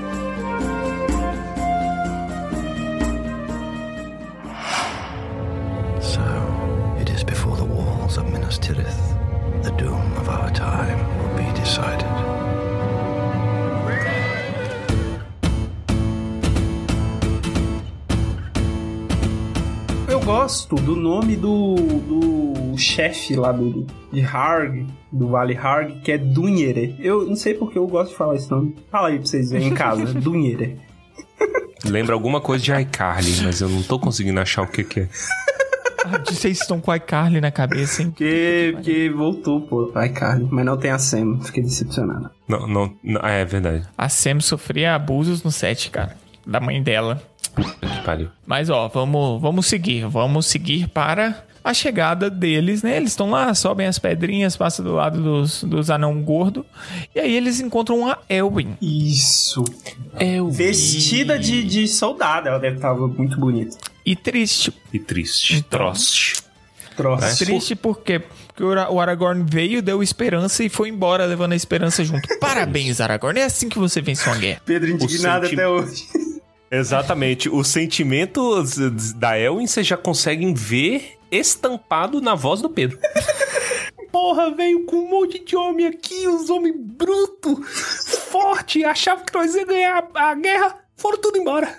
Gosto 20.41 20.75
do 20.75 20.95
nome 20.95 21.35
do, 21.35 21.75
do 21.75 22.75
chefe 22.75 23.35
lá 23.35 23.51
do, 23.51 23.85
de 24.11 24.21
Harg, 24.21 24.87
do 25.11 25.27
Vale 25.27 25.55
Harg, 25.55 26.01
que 26.01 26.13
é 26.13 26.17
Dunhere. 26.17 26.95
Eu 26.97 27.27
não 27.27 27.35
sei 27.35 27.53
porque 27.53 27.77
eu 27.77 27.85
gosto 27.85 28.09
de 28.09 28.17
falar 28.17 28.37
esse 28.37 28.49
nome. 28.49 28.75
Fala 28.91 29.09
aí 29.09 29.17
pra 29.17 29.27
vocês 29.27 29.51
verem 29.51 29.67
em 29.67 29.73
casa, 29.75 30.03
Dunhere. 30.19 30.79
Lembra 31.85 32.15
alguma 32.15 32.41
coisa 32.41 32.63
de 32.63 32.73
iCarly, 32.73 33.41
mas 33.43 33.61
eu 33.61 33.69
não 33.69 33.83
tô 33.83 33.99
conseguindo 33.99 34.39
achar 34.39 34.63
o 34.63 34.67
que, 34.67 34.83
que 34.83 35.01
é. 35.01 35.09
Ah, 36.05 36.17
vocês 36.25 36.59
estão 36.59 36.81
com 36.81 36.89
a 36.89 36.97
iCarly 36.97 37.39
na 37.39 37.51
cabeça, 37.51 38.01
hein? 38.01 38.09
Porque, 38.09 38.71
porque 38.73 39.11
voltou, 39.11 39.61
pô. 39.61 39.91
Ai, 39.93 40.09
Carly. 40.09 40.47
Mas 40.49 40.65
não 40.65 40.75
tem 40.75 40.89
a 40.89 40.97
Sam. 40.97 41.39
Fiquei 41.43 41.61
decepcionado. 41.61 42.31
Não, 42.47 42.67
não, 42.67 42.95
não 43.03 43.21
é 43.21 43.45
verdade. 43.45 43.87
A 43.95 44.09
Sam 44.09 44.39
sofria 44.39 44.95
abusos 44.95 45.43
no 45.43 45.51
set, 45.51 45.91
cara. 45.91 46.17
Da 46.47 46.59
mãe 46.59 46.81
dela. 46.81 47.21
Que 47.55 48.03
pariu. 48.03 48.29
Mas 48.45 48.69
ó, 48.69 48.87
vamos, 48.87 49.41
vamos 49.41 49.65
seguir. 49.65 50.05
Vamos 50.07 50.45
seguir 50.45 50.87
para 50.87 51.43
a 51.63 51.73
chegada 51.73 52.29
deles, 52.29 52.81
né? 52.81 52.97
Eles 52.97 53.11
estão 53.11 53.29
lá, 53.29 53.53
sobem 53.53 53.85
as 53.85 53.99
pedrinhas, 53.99 54.55
passam 54.57 54.83
do 54.83 54.93
lado 54.93 55.21
dos, 55.21 55.63
dos 55.63 55.89
anão 55.89 56.21
gordo. 56.23 56.65
E 57.13 57.19
aí 57.19 57.35
eles 57.35 57.59
encontram 57.59 58.07
a 58.07 58.17
Elwin. 58.27 58.75
Isso. 58.81 59.63
Eu 60.19 60.49
Vestida 60.49 61.37
de, 61.37 61.63
de 61.63 61.87
soldado. 61.87 62.47
Ela 62.47 62.57
deve 62.59 62.77
estar 62.77 62.93
muito 62.95 63.39
bonita. 63.39 63.77
E 64.05 64.15
triste. 64.15 64.73
E 64.91 64.99
triste. 64.99 65.57
Então. 65.57 65.79
Troste. 65.79 66.41
Troço. 66.95 67.37
Triste 67.45 67.75
porque, 67.75 68.19
porque 68.19 68.63
o 68.63 68.99
Aragorn 68.99 69.45
veio, 69.47 69.81
deu 69.81 70.03
esperança 70.03 70.63
e 70.63 70.69
foi 70.69 70.89
embora 70.89 71.25
levando 71.25 71.53
a 71.53 71.55
esperança 71.55 72.03
junto. 72.03 72.27
Parabéns, 72.39 72.99
Aragorn. 72.99 73.39
É 73.39 73.45
assim 73.45 73.69
que 73.69 73.79
você 73.79 74.01
vence 74.01 74.27
uma 74.27 74.37
guerra. 74.37 74.61
Pedro 74.65 74.89
indignado 74.89 75.45
senti- 75.45 75.55
até 75.55 75.67
hoje. 75.67 76.05
Exatamente. 76.71 77.49
Os 77.49 77.67
sentimentos 77.67 79.13
da 79.13 79.37
Elwin 79.37 79.67
vocês 79.67 79.85
já 79.85 79.97
conseguem 79.97 80.53
ver 80.53 81.17
estampado 81.29 82.21
na 82.21 82.33
voz 82.33 82.61
do 82.61 82.69
Pedro. 82.69 82.97
Porra, 84.09 84.51
veio 84.51 84.85
com 84.85 84.97
um 84.97 85.09
monte 85.09 85.43
de 85.43 85.55
homem 85.55 85.85
aqui, 85.85 86.27
os 86.27 86.49
homens 86.49 86.75
brutos, 86.77 87.59
forte, 88.29 88.83
achava 88.83 89.23
que 89.23 89.33
nós 89.33 89.55
ia 89.55 89.65
ganhar 89.65 90.05
a 90.13 90.35
guerra, 90.35 90.75
foram 90.97 91.17
tudo 91.17 91.37
embora. 91.37 91.73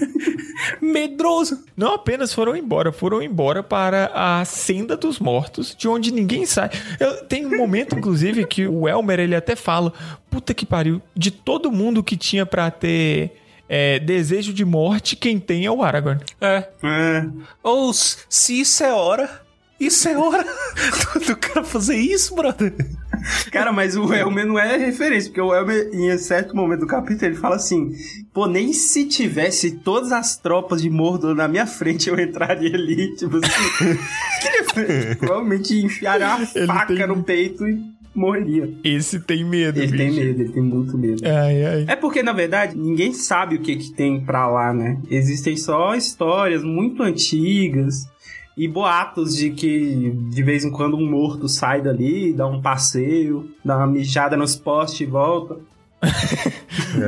Medroso. 0.80 1.62
Não 1.76 1.94
apenas 1.94 2.32
foram 2.32 2.56
embora, 2.56 2.92
foram 2.92 3.22
embora 3.22 3.62
para 3.62 4.10
a 4.14 4.44
Senda 4.44 4.96
dos 4.96 5.18
Mortos, 5.18 5.74
de 5.76 5.86
onde 5.86 6.10
ninguém 6.10 6.46
sai. 6.46 6.70
Eu, 6.98 7.24
tem 7.26 7.46
um 7.46 7.56
momento, 7.56 7.94
inclusive, 7.94 8.46
que 8.46 8.66
o 8.66 8.88
Elmer 8.88 9.20
ele 9.20 9.36
até 9.36 9.54
fala: 9.54 9.92
Puta 10.30 10.54
que 10.54 10.64
pariu, 10.64 11.00
de 11.14 11.30
todo 11.30 11.70
mundo 11.70 12.02
que 12.02 12.16
tinha 12.16 12.46
pra 12.46 12.70
ter 12.70 13.39
é, 13.72 14.00
desejo 14.00 14.52
de 14.52 14.64
morte, 14.64 15.14
quem 15.14 15.38
tem 15.38 15.64
é 15.64 15.70
o 15.70 15.82
Aragorn. 15.82 16.20
É. 16.40 16.68
É. 16.82 17.26
Ou 17.62 17.88
s- 17.90 18.16
se 18.28 18.60
isso 18.60 18.82
é 18.82 18.92
hora. 18.92 19.48
Isso 19.78 20.06
é 20.10 20.14
hora 20.18 20.44
do, 21.14 21.20
do 21.24 21.36
cara 21.36 21.64
fazer 21.64 21.96
isso, 21.96 22.34
brother. 22.34 22.74
Cara, 23.50 23.72
mas 23.72 23.96
o 23.96 24.12
Elmer 24.12 24.46
não 24.46 24.58
é 24.58 24.76
referência, 24.76 25.30
porque 25.30 25.40
o 25.40 25.54
Elmer, 25.54 25.88
em 25.94 26.18
certo 26.18 26.54
momento 26.54 26.80
do 26.80 26.86
capítulo, 26.86 27.26
ele 27.30 27.36
fala 27.36 27.56
assim: 27.56 27.90
pô, 28.34 28.46
nem 28.46 28.74
se 28.74 29.06
tivesse 29.06 29.70
todas 29.78 30.12
as 30.12 30.36
tropas 30.36 30.82
de 30.82 30.90
Mordor 30.90 31.34
na 31.34 31.48
minha 31.48 31.66
frente, 31.66 32.10
eu 32.10 32.20
entraria 32.20 32.74
ali. 32.74 33.14
Tipo 33.16 33.38
assim. 33.38 33.98
Provavelmente 35.18 35.74
enfiaria 35.84 36.26
uma 36.36 36.48
Ele 36.54 36.66
faca 36.66 36.94
tem- 36.94 37.06
no 37.06 37.22
peito 37.22 37.66
e 37.66 37.82
morreria. 38.14 38.70
Esse 38.82 39.20
tem 39.20 39.44
medo, 39.44 39.78
Ele 39.80 39.96
tem 39.96 40.08
bicho. 40.08 40.20
medo, 40.20 40.40
ele 40.42 40.52
tem 40.52 40.62
muito 40.62 40.98
medo. 40.98 41.22
Ai, 41.24 41.64
ai. 41.64 41.84
É 41.88 41.96
porque, 41.96 42.22
na 42.22 42.32
verdade, 42.32 42.76
ninguém 42.76 43.12
sabe 43.12 43.56
o 43.56 43.60
que, 43.60 43.76
que 43.76 43.92
tem 43.92 44.20
pra 44.20 44.48
lá, 44.48 44.72
né? 44.72 44.98
Existem 45.10 45.56
só 45.56 45.94
histórias 45.94 46.62
muito 46.64 47.02
antigas 47.02 48.08
e 48.56 48.66
boatos 48.68 49.36
de 49.36 49.50
que 49.50 50.12
de 50.30 50.42
vez 50.42 50.64
em 50.64 50.70
quando 50.70 50.96
um 50.96 51.08
morto 51.08 51.48
sai 51.48 51.80
dali, 51.80 52.32
dá 52.32 52.46
um 52.46 52.60
passeio, 52.60 53.48
dá 53.64 53.76
uma 53.76 53.86
mijada 53.86 54.36
nos 54.36 54.56
postes 54.56 55.00
e 55.00 55.06
volta. 55.06 55.56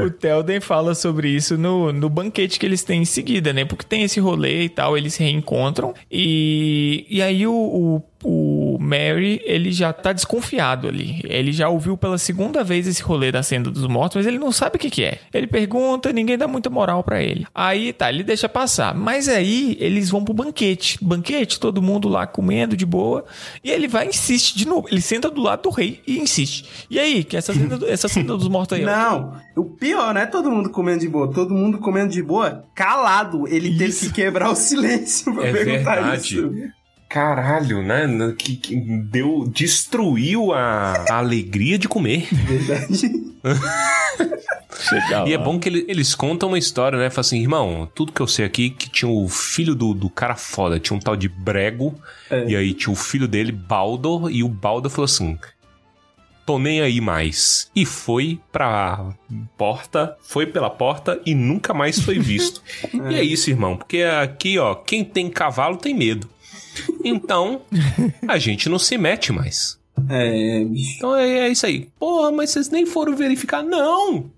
O 0.05 0.11
Telden 0.11 0.61
fala 0.61 0.95
sobre 0.95 1.29
isso 1.29 1.59
no, 1.59 1.93
no 1.93 2.09
banquete 2.09 2.59
que 2.59 2.65
eles 2.65 2.85
têm 2.85 3.03
em 3.03 3.05
seguida, 3.05 3.53
né? 3.53 3.65
Porque 3.65 3.85
tem 3.85 4.03
esse 4.05 4.21
rolê 4.21 4.65
e 4.65 4.69
tal, 4.69 4.97
eles 4.97 5.15
se 5.15 5.25
reencontram. 5.25 5.93
E, 6.11 7.05
e 7.11 7.21
aí 7.21 7.45
o, 7.47 7.53
o, 7.53 8.03
o 8.23 8.62
Mary, 8.83 9.41
ele 9.45 9.73
já 9.73 9.93
tá 9.93 10.13
desconfiado 10.13 10.89
ali. 10.89 11.21
Ele 11.25 11.53
já 11.53 11.69
ouviu 11.69 11.97
pela 11.97 12.19
segunda 12.19 12.63
vez 12.65 12.87
esse 12.87 13.03
rolê 13.03 13.31
da 13.33 13.43
Senda 13.43 13.71
dos 13.71 13.87
Mortos, 13.87 14.17
mas 14.17 14.27
ele 14.27 14.39
não 14.39 14.53
sabe 14.53 14.77
o 14.77 14.79
que, 14.79 14.91
que 14.91 15.05
é. 15.05 15.19
Ele 15.33 15.47
pergunta, 15.47 16.13
ninguém 16.13 16.37
dá 16.37 16.47
muita 16.49 16.69
moral 16.69 17.03
pra 17.03 17.23
ele. 17.23 17.47
Aí 17.55 17.93
tá, 17.93 18.09
ele 18.11 18.23
deixa 18.23 18.49
passar. 18.49 18.95
Mas 18.95 19.29
aí 19.29 19.77
eles 19.81 20.11
vão 20.11 20.25
pro 20.25 20.35
banquete. 20.35 20.99
Banquete, 21.03 21.59
todo 21.61 21.81
mundo 21.81 22.09
lá 22.09 22.27
comendo 22.27 22.77
de 22.77 22.85
boa. 22.85 23.25
E 23.63 23.71
ele 23.71 23.87
vai 23.89 24.07
e 24.07 24.09
insiste 24.11 24.57
de 24.57 24.67
novo. 24.67 24.89
Ele 24.91 25.01
senta 25.01 25.31
do 25.31 25.41
lado 25.41 25.63
do 25.63 25.71
rei 25.71 26.01
e 26.07 26.19
insiste. 26.19 26.87
E 26.91 26.99
aí, 26.99 27.23
que 27.25 27.37
essa 27.37 27.53
Senda, 27.53 27.79
essa 27.89 28.09
senda 28.09 28.37
dos 28.37 28.49
Mortos 28.49 28.79
aí? 28.79 28.85
Não, 28.85 29.35
o 29.57 29.65
pior 29.65 30.13
não 30.15 30.21
é 30.21 30.27
todo 30.27 30.51
mundo 30.51 30.71
comendo 30.71 31.01
de 31.01 31.09
boa, 31.09 31.31
todo 31.33 31.55
mundo 31.55 31.79
comendo 31.79 32.11
de 32.11 32.23
boa, 32.23 32.65
calado. 32.75 33.47
Ele 33.47 33.71
teve 33.77 33.91
Isso. 33.91 34.07
que 34.07 34.13
quebrar 34.23 34.51
o 34.51 34.55
silêncio 34.57 35.35
pra 35.35 35.47
É 35.47 35.53
perguntar 35.53 35.95
verdade. 35.97 36.23
isso. 36.39 36.51
Caralho, 37.13 37.83
né? 37.83 38.07
Que, 38.39 38.57
que 38.57 38.75
deu. 38.77 39.47
Destruiu 39.47 40.53
a, 40.53 41.05
a 41.11 41.19
alegria 41.19 41.79
de 41.79 41.89
comer. 41.89 42.29
Verdade. 42.33 43.13
E 45.27 45.33
é 45.33 45.39
bom 45.39 45.59
que 45.61 45.69
ele- 45.69 45.85
eles 45.89 46.15
contam 46.15 46.49
uma 46.49 46.59
história, 46.59 46.99
né? 46.99 47.09
Fala 47.09 47.21
assim, 47.21 47.41
irmão, 47.41 47.89
tudo 47.95 48.13
que 48.13 48.21
eu 48.21 48.27
sei 48.27 48.45
aqui 48.45 48.69
que 48.71 48.91
tinha 48.91 49.09
o 49.11 49.29
filho 49.29 49.75
do, 49.75 49.95
do 49.95 50.11
cara 50.11 50.35
foda, 50.35 50.79
tinha 50.81 50.97
um 50.97 51.01
tal 51.01 51.17
de 51.17 51.29
Brego, 51.29 51.95
É. 52.31 52.49
e 52.49 52.57
aí 52.57 52.75
tinha 52.75 52.93
o 52.93 52.97
filho 52.97 53.29
dele, 53.29 53.53
Baldo, 53.53 54.29
e 54.29 54.43
o 54.43 54.49
Baldo 54.49 54.91
falou 54.91 55.05
assim: 55.05 55.39
tô 56.45 56.59
nem 56.59 56.81
aí 56.81 57.01
mais. 57.01 57.71
E 57.77 57.87
foi 57.87 58.41
pra 58.51 59.11
porta, 59.57 60.17
foi 60.23 60.47
pela 60.47 60.69
porta 60.71 61.21
e 61.25 61.35
nunca 61.35 61.73
mais 61.73 62.01
foi 62.01 62.19
visto. 62.19 62.61
E 63.11 63.15
é 63.15 63.23
isso, 63.23 63.51
irmão, 63.51 63.77
porque 63.77 64.03
aqui, 64.03 64.59
ó, 64.59 64.75
quem 64.75 65.05
tem 65.05 65.31
cavalo 65.31 65.77
tem 65.77 65.95
medo. 65.95 66.29
Então, 67.05 67.63
a 68.27 68.39
gente 68.39 68.69
não 68.69 68.79
se 68.79 68.97
mete 68.97 69.33
mais. 69.33 69.79
É, 70.09 70.65
bicho. 70.65 70.95
Então 70.97 71.17
é, 71.17 71.41
é 71.41 71.49
isso 71.49 71.67
aí. 71.67 71.89
Porra, 71.99 72.33
mas 72.33 72.51
vocês 72.51 72.69
nem 72.71 72.87
foram 72.87 73.15
verificar? 73.17 73.63
Não! 73.63 74.31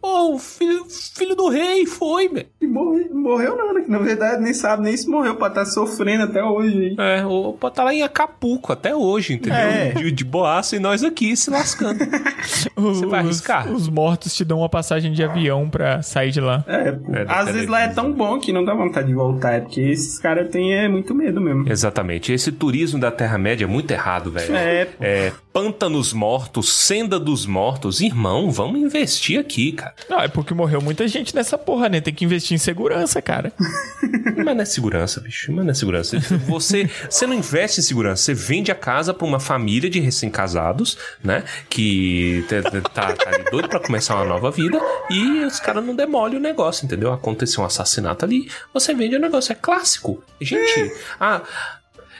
Pô, 0.00 0.34
o 0.34 0.38
filho, 0.38 0.84
filho 0.88 1.34
do 1.34 1.48
rei 1.48 1.86
foi, 1.86 2.28
velho. 2.28 2.46
E 2.60 2.66
morre- 2.66 3.08
morreu 3.12 3.56
não, 3.56 3.74
né? 3.74 3.80
Que 3.82 3.90
na 3.90 3.98
verdade 3.98 4.42
nem 4.42 4.52
sabe 4.54 4.82
nem 4.82 4.96
se 4.96 5.08
morreu, 5.08 5.36
pode 5.36 5.52
estar 5.52 5.64
sofrendo 5.66 6.24
até 6.24 6.42
hoje. 6.42 6.76
hein? 6.90 6.96
É, 6.98 7.24
o, 7.24 7.52
pode 7.54 7.74
tá 7.74 7.84
lá 7.84 7.94
em 7.94 8.02
Acapulco 8.02 8.72
até 8.72 8.94
hoje, 8.94 9.34
entendeu? 9.34 9.58
É. 9.58 9.90
De, 9.92 10.10
de 10.12 10.24
boaça 10.24 10.76
e 10.76 10.78
nós 10.78 11.02
aqui 11.02 11.36
se 11.36 11.50
lascando. 11.50 11.98
Você 12.76 13.06
vai 13.06 13.20
Os- 13.22 13.26
arriscar? 13.26 13.70
Os, 13.72 13.88
mortos 13.88 14.34
te 14.34 14.44
dão 14.44 14.58
uma 14.58 14.68
passagem 14.68 15.12
de 15.12 15.22
avião 15.22 15.68
pra 15.68 16.02
sair 16.02 16.30
de 16.30 16.40
lá. 16.40 16.64
É, 16.66 16.92
pô. 16.92 17.14
É, 17.14 17.24
às 17.28 17.46
vezes 17.50 17.68
lá 17.68 17.80
é 17.82 17.88
tão 17.88 18.12
bom 18.12 18.38
que 18.38 18.52
não 18.52 18.64
dá 18.64 18.74
vontade 18.74 19.06
de 19.08 19.14
voltar, 19.14 19.54
é 19.54 19.60
porque 19.60 19.80
esses 19.80 20.18
caras 20.18 20.48
têm 20.50 20.74
é, 20.74 20.88
muito 20.88 21.14
medo 21.14 21.40
mesmo. 21.40 21.68
Exatamente. 21.70 22.32
Esse 22.32 22.52
turismo 22.52 22.98
da 23.00 23.10
Terra-média 23.10 23.64
é 23.64 23.68
muito 23.68 23.90
errado, 23.90 24.30
velho. 24.30 24.54
É, 24.54 24.84
pô. 24.84 24.92
É, 25.04 25.32
pântanos 25.56 26.12
mortos, 26.12 26.70
senda 26.70 27.18
dos 27.18 27.46
mortos. 27.46 28.02
Irmão, 28.02 28.50
vamos 28.50 28.78
investir 28.78 29.40
aqui, 29.40 29.72
cara. 29.72 29.94
Não, 30.06 30.20
é 30.20 30.28
porque 30.28 30.52
morreu 30.52 30.82
muita 30.82 31.08
gente 31.08 31.34
nessa 31.34 31.56
porra, 31.56 31.88
né? 31.88 31.98
Tem 31.98 32.12
que 32.12 32.26
investir 32.26 32.54
em 32.54 32.58
segurança, 32.58 33.22
cara. 33.22 33.50
Mas 34.36 34.54
não 34.54 34.60
é 34.60 34.64
segurança, 34.66 35.18
bicho. 35.18 35.50
Mas 35.50 35.64
não 35.64 35.70
é 35.70 35.74
segurança. 35.74 36.18
Você, 36.46 36.90
você 37.08 37.26
não 37.26 37.32
investe 37.32 37.80
em 37.80 37.82
segurança. 37.82 38.22
Você 38.22 38.34
vende 38.34 38.70
a 38.70 38.74
casa 38.74 39.14
pra 39.14 39.26
uma 39.26 39.40
família 39.40 39.88
de 39.88 39.98
recém-casados, 39.98 40.98
né? 41.24 41.42
Que 41.70 42.44
tá, 42.50 42.80
tá, 42.90 43.12
tá 43.14 43.30
ali 43.34 43.50
doido 43.50 43.66
pra 43.66 43.80
começar 43.80 44.14
uma 44.16 44.26
nova 44.26 44.50
vida. 44.50 44.78
E 45.08 45.42
os 45.42 45.58
caras 45.58 45.82
não 45.82 45.96
demolem 45.96 46.36
o 46.36 46.40
negócio, 46.40 46.84
entendeu? 46.84 47.14
Aconteceu 47.14 47.62
um 47.62 47.66
assassinato 47.66 48.26
ali. 48.26 48.50
Você 48.74 48.92
vende 48.92 49.16
o 49.16 49.18
negócio. 49.18 49.52
É 49.52 49.54
clássico. 49.54 50.22
Gente, 50.38 50.92
ah... 51.18 51.40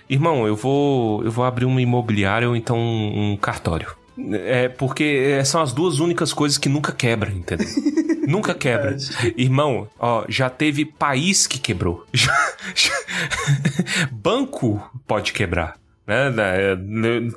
Irmão, 0.08 0.46
eu 0.46 0.54
vou, 0.56 1.24
eu 1.24 1.30
vou 1.30 1.44
abrir 1.44 1.64
uma 1.64 1.80
imobiliária 1.82 2.48
ou 2.48 2.54
então 2.56 2.78
um, 2.78 3.36
cartório. 3.36 3.88
É 4.32 4.68
porque 4.68 5.42
são 5.44 5.60
as 5.60 5.72
duas 5.72 5.98
únicas 5.98 6.32
coisas 6.32 6.56
que 6.56 6.68
nunca 6.68 6.90
quebram, 6.92 7.32
entendeu? 7.32 7.66
nunca 8.26 8.54
quebra. 8.54 8.96
Irmão, 9.36 9.88
ó, 9.98 10.24
já 10.28 10.48
teve 10.48 10.84
país 10.84 11.46
que 11.46 11.58
quebrou. 11.58 12.04
Já- 12.14 12.52
já- 12.74 14.06
Banco 14.10 14.80
pode 15.06 15.32
quebrar. 15.32 15.76
Né? 16.06 16.30
né, 16.30 16.76
né, 16.76 17.30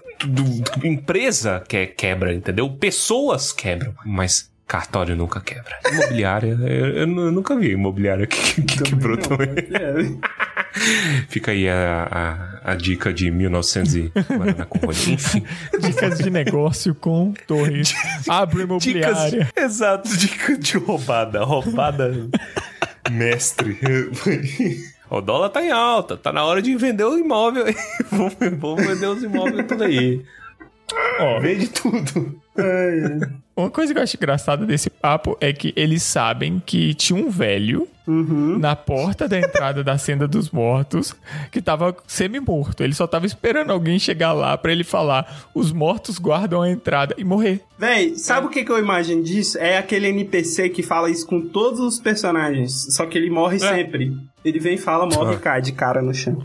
Empresa 0.83 1.63
que 1.67 1.87
quebra, 1.87 2.33
entendeu? 2.33 2.69
Pessoas 2.69 3.51
quebram, 3.51 3.93
mas 4.05 4.49
cartório 4.67 5.15
nunca 5.15 5.41
quebra. 5.41 5.75
Imobiliária, 5.91 6.51
eu, 6.61 6.67
eu 6.67 6.97
eu 6.99 7.31
nunca 7.31 7.55
vi 7.57 7.71
imobiliária 7.71 8.27
que, 8.27 8.61
que 8.61 8.83
quebrou 8.83 9.17
Não, 9.17 9.23
também. 9.23 9.49
é. 9.49 10.39
Fica 11.27 11.51
aí 11.51 11.67
a, 11.67 12.59
a, 12.63 12.71
a 12.71 12.75
dica 12.75 13.13
de 13.13 13.31
1900 13.31 13.95
e 13.95 14.11
Guaraná 14.29 14.65
com 14.65 14.79
rolha. 14.79 14.97
Enfim. 15.07 15.43
Dicas 15.79 16.19
de 16.19 16.29
negócio 16.29 16.93
com 16.95 17.33
Torres. 17.47 17.93
Abre 18.27 18.63
imobiliária. 18.63 19.49
exato, 19.55 20.09
dica 20.17 20.57
de 20.57 20.77
roubada. 20.77 21.43
Roubada 21.43 22.11
mestre. 23.09 23.79
O 25.09 25.21
dólar 25.21 25.49
tá 25.49 25.63
em 25.63 25.71
alta, 25.71 26.15
tá 26.15 26.31
na 26.31 26.45
hora 26.45 26.61
de 26.61 26.75
vender 26.75 27.03
o 27.03 27.17
imóvel. 27.17 27.65
vamos 28.11 28.85
vender 28.85 29.07
os 29.07 29.23
imóveis 29.23 29.65
tudo 29.67 29.83
aí. 29.83 30.23
Ó, 31.19 31.39
Vende 31.39 31.67
tudo. 31.67 32.39
uma 33.55 33.69
coisa 33.69 33.93
que 33.93 33.99
eu 33.99 34.03
acho 34.03 34.17
engraçada 34.17 34.65
desse 34.65 34.89
papo 34.89 35.37
é 35.39 35.51
que 35.53 35.73
eles 35.75 36.03
sabem 36.03 36.61
que 36.65 36.93
tinha 36.93 37.17
um 37.21 37.29
velho 37.29 37.87
na 38.59 38.75
porta 38.75 39.27
da 39.27 39.37
entrada 39.37 39.83
da 39.83 39.95
Senda 39.97 40.27
dos 40.27 40.49
Mortos 40.49 41.15
que 41.51 41.61
tava 41.61 41.95
semi-morto. 42.07 42.83
Ele 42.83 42.95
só 42.95 43.05
tava 43.05 43.27
esperando 43.27 43.71
alguém 43.71 43.99
chegar 43.99 44.33
lá 44.33 44.57
pra 44.57 44.71
ele 44.71 44.83
falar: 44.83 45.47
os 45.53 45.71
mortos 45.71 46.17
guardam 46.17 46.61
a 46.63 46.69
entrada 46.71 47.13
e 47.19 47.23
morrer. 47.23 47.61
Véi, 47.77 48.15
sabe 48.15 48.47
o 48.47 48.49
que, 48.49 48.63
que 48.63 48.71
eu 48.71 48.79
imagino 48.79 49.21
disso? 49.23 49.59
É 49.59 49.77
aquele 49.77 50.07
NPC 50.07 50.69
que 50.69 50.81
fala 50.81 51.09
isso 51.11 51.27
com 51.27 51.39
todos 51.39 51.79
os 51.79 51.99
personagens, 51.99 52.87
só 52.95 53.05
que 53.05 53.15
ele 53.17 53.29
morre 53.29 53.59
sempre. 53.59 54.11
Ele 54.43 54.59
vem, 54.59 54.77
fala, 54.77 55.05
morre 55.05 55.35
e 55.35 55.39
cai 55.39 55.61
de 55.61 55.71
cara 55.73 56.01
no 56.01 56.13
chão. 56.13 56.41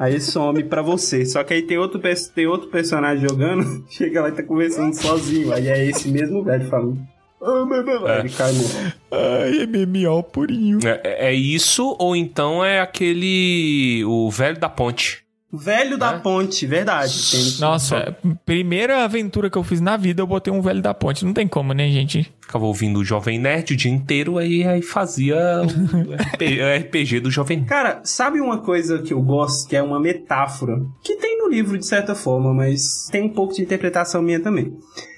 Aí 0.00 0.18
some 0.18 0.64
pra 0.64 0.80
você. 0.80 1.26
Só 1.26 1.44
que 1.44 1.52
aí 1.52 1.60
tem 1.60 1.76
outro, 1.76 2.00
tem 2.34 2.46
outro 2.46 2.68
personagem 2.70 3.28
jogando, 3.28 3.84
chega 3.92 4.22
lá 4.22 4.30
e 4.30 4.32
tá 4.32 4.42
conversando 4.42 4.94
sozinho. 4.94 5.52
Aí 5.52 5.68
é 5.68 5.84
esse 5.84 6.08
mesmo 6.08 6.42
velho 6.42 6.66
falando. 6.70 6.98
"Ah, 7.42 7.64
blá, 7.68 7.82
blá, 7.82 7.98
blá", 7.98 8.16
É. 8.16 8.20
Ele 8.20 8.30
cai 8.30 8.50
no. 8.52 8.64
Ai, 9.12 9.66
MMO 9.66 10.22
purinho. 10.22 10.78
É, 10.82 11.28
é 11.28 11.34
isso, 11.34 11.94
ou 11.98 12.16
então 12.16 12.64
é 12.64 12.80
aquele. 12.80 14.02
O 14.06 14.30
velho 14.30 14.58
da 14.58 14.70
ponte. 14.70 15.22
Velho 15.52 15.98
da 15.98 16.12
É? 16.14 16.18
ponte, 16.18 16.64
verdade. 16.66 17.12
Tem- 17.32 17.58
Nossa, 17.60 18.16
primeira 18.46 19.02
aventura 19.04 19.50
que 19.50 19.58
eu 19.58 19.64
fiz 19.64 19.80
na 19.80 19.96
vida, 19.96 20.22
eu 20.22 20.26
botei 20.26 20.52
um 20.52 20.62
velho 20.62 20.80
da 20.80 20.94
ponte. 20.94 21.24
Não 21.24 21.32
tem 21.32 21.48
como, 21.48 21.72
né, 21.72 21.88
gente? 21.88 22.32
Ficava 22.40 22.64
ouvindo 22.66 23.00
o 23.00 23.04
Jovem 23.04 23.38
Nerd 23.38 23.72
o 23.72 23.76
dia 23.76 23.90
inteiro, 23.90 24.38
aí, 24.38 24.64
aí 24.64 24.80
fazia 24.82 25.36
o 25.64 26.14
RP, 26.14 26.60
RPG 26.86 27.20
do 27.20 27.30
Jovem 27.30 27.58
Nerd. 27.58 27.68
Cara, 27.68 28.00
sabe 28.04 28.40
uma 28.40 28.58
coisa 28.58 29.02
que 29.02 29.12
eu 29.12 29.20
gosto, 29.20 29.68
que 29.68 29.74
é 29.76 29.82
uma 29.82 29.98
metáfora? 30.00 30.80
Que 31.02 31.16
tem 31.16 31.38
no 31.38 31.48
livro 31.48 31.76
de 31.78 31.86
certa 31.86 32.14
forma, 32.14 32.54
mas 32.54 33.08
tem 33.10 33.22
um 33.22 33.28
pouco 33.28 33.52
de 33.54 33.62
interpretação 33.62 34.22
minha 34.22 34.40
também. 34.40 34.72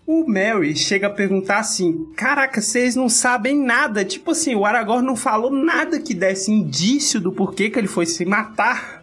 O 0.06 0.26
Mary 0.26 0.74
chega 0.74 1.06
a 1.06 1.10
perguntar 1.10 1.58
assim: 1.58 2.06
Caraca, 2.16 2.60
vocês 2.60 2.96
não 2.96 3.08
sabem 3.08 3.56
nada. 3.64 4.04
Tipo 4.04 4.32
assim, 4.32 4.54
o 4.54 4.64
Aragorn 4.64 5.06
não 5.06 5.14
falou 5.14 5.50
nada 5.50 6.00
que 6.00 6.12
desse 6.12 6.50
indício 6.50 7.20
do 7.20 7.30
porquê 7.32 7.70
que 7.70 7.78
ele 7.78 7.86
foi 7.86 8.04
se 8.06 8.24
matar. 8.24 9.01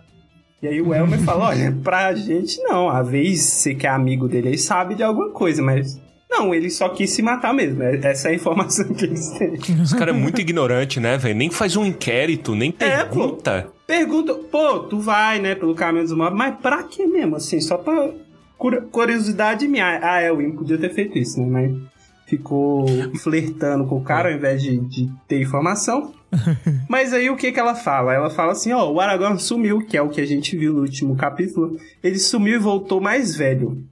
E 0.61 0.67
aí 0.67 0.81
o 0.81 0.93
Elmer 0.93 1.19
fala: 1.19 1.47
Olha, 1.47 1.71
pra 1.83 2.13
gente 2.13 2.61
não. 2.63 2.89
Às 2.89 3.07
vezes 3.09 3.41
você 3.45 3.75
que 3.75 3.87
é 3.87 3.89
amigo 3.89 4.27
dele 4.27 4.49
aí 4.49 4.57
sabe 4.57 4.95
de 4.95 5.03
alguma 5.03 5.29
coisa, 5.29 5.61
mas. 5.61 5.99
Não, 6.31 6.53
ele 6.53 6.69
só 6.69 6.87
quis 6.89 7.09
se 7.09 7.23
matar 7.23 7.53
mesmo. 7.53 7.81
É- 7.81 7.99
Essa 8.03 8.27
é 8.27 8.31
a 8.31 8.35
informação 8.35 8.87
que 8.93 9.03
eles 9.05 9.29
têm. 9.31 9.53
Os 9.81 9.93
caras 9.93 10.13
é 10.15 10.17
muito 10.17 10.39
ignorante, 10.39 10.99
né, 10.99 11.17
velho? 11.17 11.35
Nem 11.35 11.49
faz 11.49 11.75
um 11.75 11.83
inquérito, 11.83 12.53
nem 12.53 12.69
É, 12.79 13.03
pô. 13.03 13.15
pergunta. 13.15 13.67
Pergunta, 13.87 14.35
pô, 14.35 14.79
tu 14.81 14.99
vai, 14.99 15.39
né, 15.39 15.55
pelo 15.55 15.73
caminho 15.73 16.03
dos 16.03 16.13
mortos, 16.15 16.37
mas 16.37 16.55
pra 16.61 16.83
que 16.83 17.07
mesmo, 17.07 17.35
assim? 17.35 17.59
Só 17.59 17.77
pra 17.77 18.11
curiosidade 18.91 19.67
minha. 19.67 19.99
Ah, 20.03 20.21
é, 20.21 20.31
o 20.31 20.35
Wim 20.37 20.51
podia 20.51 20.77
ter 20.77 20.93
feito 20.93 21.17
isso, 21.17 21.39
né? 21.41 21.47
Mas 21.49 21.71
ficou 22.29 22.85
flertando 23.17 23.85
com 23.85 23.97
o 23.97 24.03
cara 24.03 24.29
ao 24.29 24.35
invés 24.35 24.61
de, 24.61 24.77
de 24.77 25.09
ter 25.27 25.41
informação. 25.41 26.13
Mas 26.87 27.11
aí 27.11 27.29
o 27.29 27.35
que 27.35 27.51
que 27.51 27.59
ela 27.59 27.73
fala? 27.73 28.13
Ela 28.13 28.29
fala 28.29 28.51
assim, 28.51 28.71
ó, 28.71 28.89
o 28.89 28.99
Aragorn 28.99 29.39
sumiu, 29.39 29.81
que 29.85 29.97
é 29.97 30.01
o 30.01 30.09
que 30.09 30.21
a 30.21 30.25
gente 30.27 30.55
viu 30.55 30.73
no 30.73 30.81
último 30.81 31.15
capítulo. 31.15 31.77
Ele 32.03 32.19
sumiu 32.19 32.55
e 32.55 32.59
voltou 32.59 33.01
mais 33.01 33.35
velho. 33.35 33.83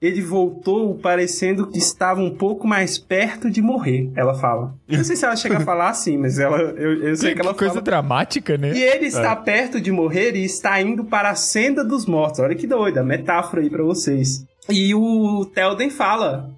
Ele 0.00 0.22
voltou 0.22 0.94
parecendo 0.94 1.66
que 1.66 1.78
estava 1.78 2.20
um 2.20 2.30
pouco 2.30 2.68
mais 2.68 2.98
perto 2.98 3.50
de 3.50 3.60
morrer, 3.60 4.12
ela 4.14 4.32
fala. 4.32 4.72
Não 4.86 5.02
sei 5.02 5.16
se 5.16 5.24
ela 5.24 5.34
chega 5.34 5.56
a 5.56 5.60
falar 5.60 5.88
assim, 5.90 6.16
mas 6.16 6.38
ela, 6.38 6.56
eu, 6.56 7.02
eu 7.02 7.16
sei 7.16 7.30
que, 7.30 7.36
Que 7.36 7.40
ela 7.40 7.52
coisa 7.52 7.74
fala. 7.74 7.84
dramática, 7.84 8.56
né? 8.56 8.74
E 8.76 8.80
ele 8.82 9.06
está 9.06 9.34
perto 9.34 9.80
de 9.80 9.90
morrer 9.90 10.36
e 10.36 10.44
está 10.44 10.80
indo 10.80 11.04
para 11.04 11.30
a 11.30 11.34
senda 11.34 11.82
dos 11.82 12.06
mortos. 12.06 12.38
Olha 12.38 12.54
que 12.54 12.66
doida, 12.66 13.02
metáfora 13.02 13.60
aí 13.60 13.68
pra 13.68 13.82
vocês. 13.82 14.44
E 14.70 14.94
o 14.94 15.44
Telden 15.46 15.90
fala: 15.90 16.48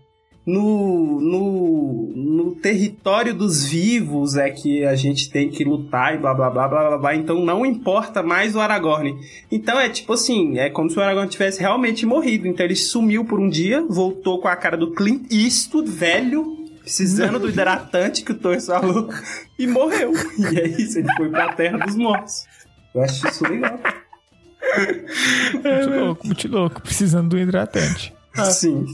no, 0.46 1.20
no, 1.20 2.12
no 2.16 2.54
território 2.56 3.34
dos 3.34 3.64
vivos 3.64 4.36
é 4.36 4.50
que 4.50 4.84
a 4.84 4.94
gente 4.94 5.30
tem 5.30 5.50
que 5.50 5.64
lutar 5.64 6.14
e 6.14 6.18
blá 6.18 6.34
blá 6.34 6.50
blá 6.50 6.66
blá 6.66 6.88
blá 6.88 6.98
blá. 6.98 7.14
Então 7.14 7.44
não 7.44 7.64
importa 7.64 8.22
mais 8.22 8.56
o 8.56 8.60
Aragorn. 8.60 9.16
Então 9.50 9.78
é 9.78 9.88
tipo 9.88 10.12
assim: 10.14 10.58
é 10.58 10.70
como 10.70 10.90
se 10.90 10.98
o 10.98 11.02
Aragorn 11.02 11.28
tivesse 11.28 11.60
realmente 11.60 12.06
morrido. 12.06 12.48
Então 12.48 12.64
ele 12.64 12.76
sumiu 12.76 13.24
por 13.24 13.38
um 13.38 13.48
dia, 13.48 13.84
voltou 13.88 14.40
com 14.40 14.48
a 14.48 14.56
cara 14.56 14.76
do 14.76 14.92
Clint 14.92 15.30
Eastwood, 15.30 15.90
velho. 15.90 16.58
Precisando 16.80 17.38
do 17.38 17.48
hidratante 17.48 18.24
que 18.24 18.32
o 18.32 18.34
Torres 18.34 18.66
falou 18.66 19.08
e 19.58 19.66
morreu. 19.66 20.12
E 20.38 20.58
é 20.58 20.66
isso, 20.66 20.98
ele 20.98 21.08
foi 21.16 21.28
pra 21.28 21.52
terra 21.52 21.78
dos 21.78 21.94
mortos. 21.94 22.46
Eu 22.94 23.02
acho 23.02 23.28
isso 23.28 23.46
legal. 23.46 23.78
Muito 25.52 25.90
louco, 25.90 26.26
muito 26.26 26.48
louco. 26.48 26.82
Precisando 26.82 27.28
do 27.28 27.38
hidratante. 27.38 28.12
Sim. 28.50 28.86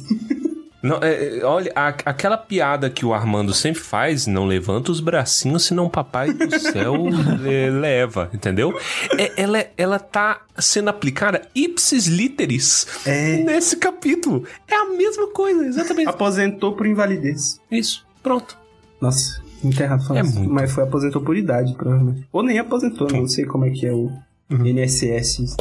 Não, 0.86 0.98
é, 1.02 1.38
é, 1.38 1.44
olha, 1.44 1.72
a- 1.74 1.88
aquela 2.04 2.36
piada 2.36 2.88
que 2.88 3.04
o 3.04 3.12
Armando 3.12 3.52
sempre 3.52 3.80
faz, 3.80 4.26
não 4.26 4.46
levanta 4.46 4.90
os 4.92 5.00
bracinhos, 5.00 5.64
senão 5.64 5.86
o 5.86 5.90
papai 5.90 6.32
do 6.32 6.58
céu 6.58 6.94
é, 7.44 7.70
leva, 7.70 8.30
entendeu? 8.32 8.78
É, 9.18 9.32
ela, 9.42 9.64
ela 9.76 9.98
tá 9.98 10.40
sendo 10.58 10.88
aplicada 10.88 11.42
ipsis 11.54 12.06
literis 12.06 12.86
É. 13.06 13.38
nesse 13.38 13.76
capítulo. 13.76 14.44
É 14.68 14.74
a 14.74 14.84
mesma 14.86 15.28
coisa, 15.28 15.66
exatamente. 15.66 16.08
Aposentou 16.08 16.74
por 16.74 16.86
invalidez. 16.86 17.60
Isso, 17.70 18.06
pronto. 18.22 18.56
Nossa, 19.00 19.42
enterrado 19.62 20.02
É 20.02 20.06
falando. 20.06 20.30
muito. 20.34 20.50
Mas 20.52 20.72
foi 20.72 20.84
aposentou 20.84 21.20
por 21.22 21.36
idade, 21.36 21.74
provavelmente. 21.74 22.26
Ou 22.32 22.42
nem 22.42 22.58
aposentou, 22.58 23.08
não 23.12 23.26
sei 23.28 23.44
como 23.44 23.64
é 23.66 23.70
que 23.70 23.86
é 23.86 23.92
o 23.92 24.10
NSS. 24.50 25.56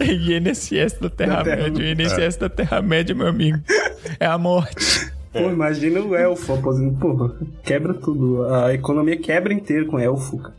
INSS 0.00 0.92
da 1.00 1.08
Da 1.08 1.10
Terra-média. 1.10 1.72
O 1.72 1.82
INSS 1.82 2.36
da 2.36 2.48
Terra-média, 2.48 3.14
meu 3.14 3.26
amigo. 3.26 3.58
É 4.20 4.26
a 4.26 4.38
morte. 4.38 5.12
Pô, 5.34 5.50
imagina 5.50 6.00
o 6.00 6.14
elfo 6.14 6.54
aposentado. 6.54 6.98
Pô, 6.98 7.46
quebra 7.62 7.92
tudo. 7.92 8.44
A 8.44 8.72
economia 8.72 9.16
quebra 9.16 9.52
inteiro 9.52 9.86
com 9.86 9.98
elfo. 9.98 10.38
cara. 10.38 10.54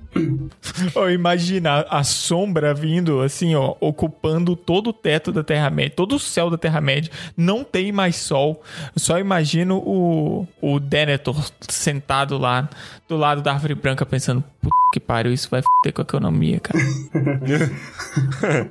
Ou 0.96 1.10
imagina 1.10 1.86
a 1.90 2.04
sombra 2.04 2.74
vindo, 2.74 3.22
assim, 3.22 3.56
ó, 3.56 3.76
ocupando 3.80 4.56
todo 4.56 4.90
o 4.92 4.94
teto 4.94 5.32
da 5.32 5.44
Terra-média, 5.44 5.94
todo 5.96 6.16
o 6.16 6.20
céu 6.20 6.50
da 6.50 6.58
Terra-média. 6.58 7.12
Não 7.36 7.64
tem 7.64 7.92
mais 7.92 8.16
sol. 8.16 8.64
Eu 8.96 9.00
só 9.00 9.20
imagino 9.20 9.78
o, 9.78 10.48
o 10.62 10.80
Denethor 10.80 11.36
sentado 11.68 12.38
lá 12.38 12.70
do 13.08 13.18
lado 13.18 13.42
da 13.42 13.54
árvore 13.54 13.76
branca 13.76 14.06
pensando: 14.06 14.44
puta 14.62 14.76
que 14.94 15.00
pariu, 15.00 15.34
isso 15.34 15.50
vai 15.50 15.62
foder 15.62 15.94
com 15.94 16.02
a 16.02 16.04
economia, 16.04 16.60
cara. 16.60 16.80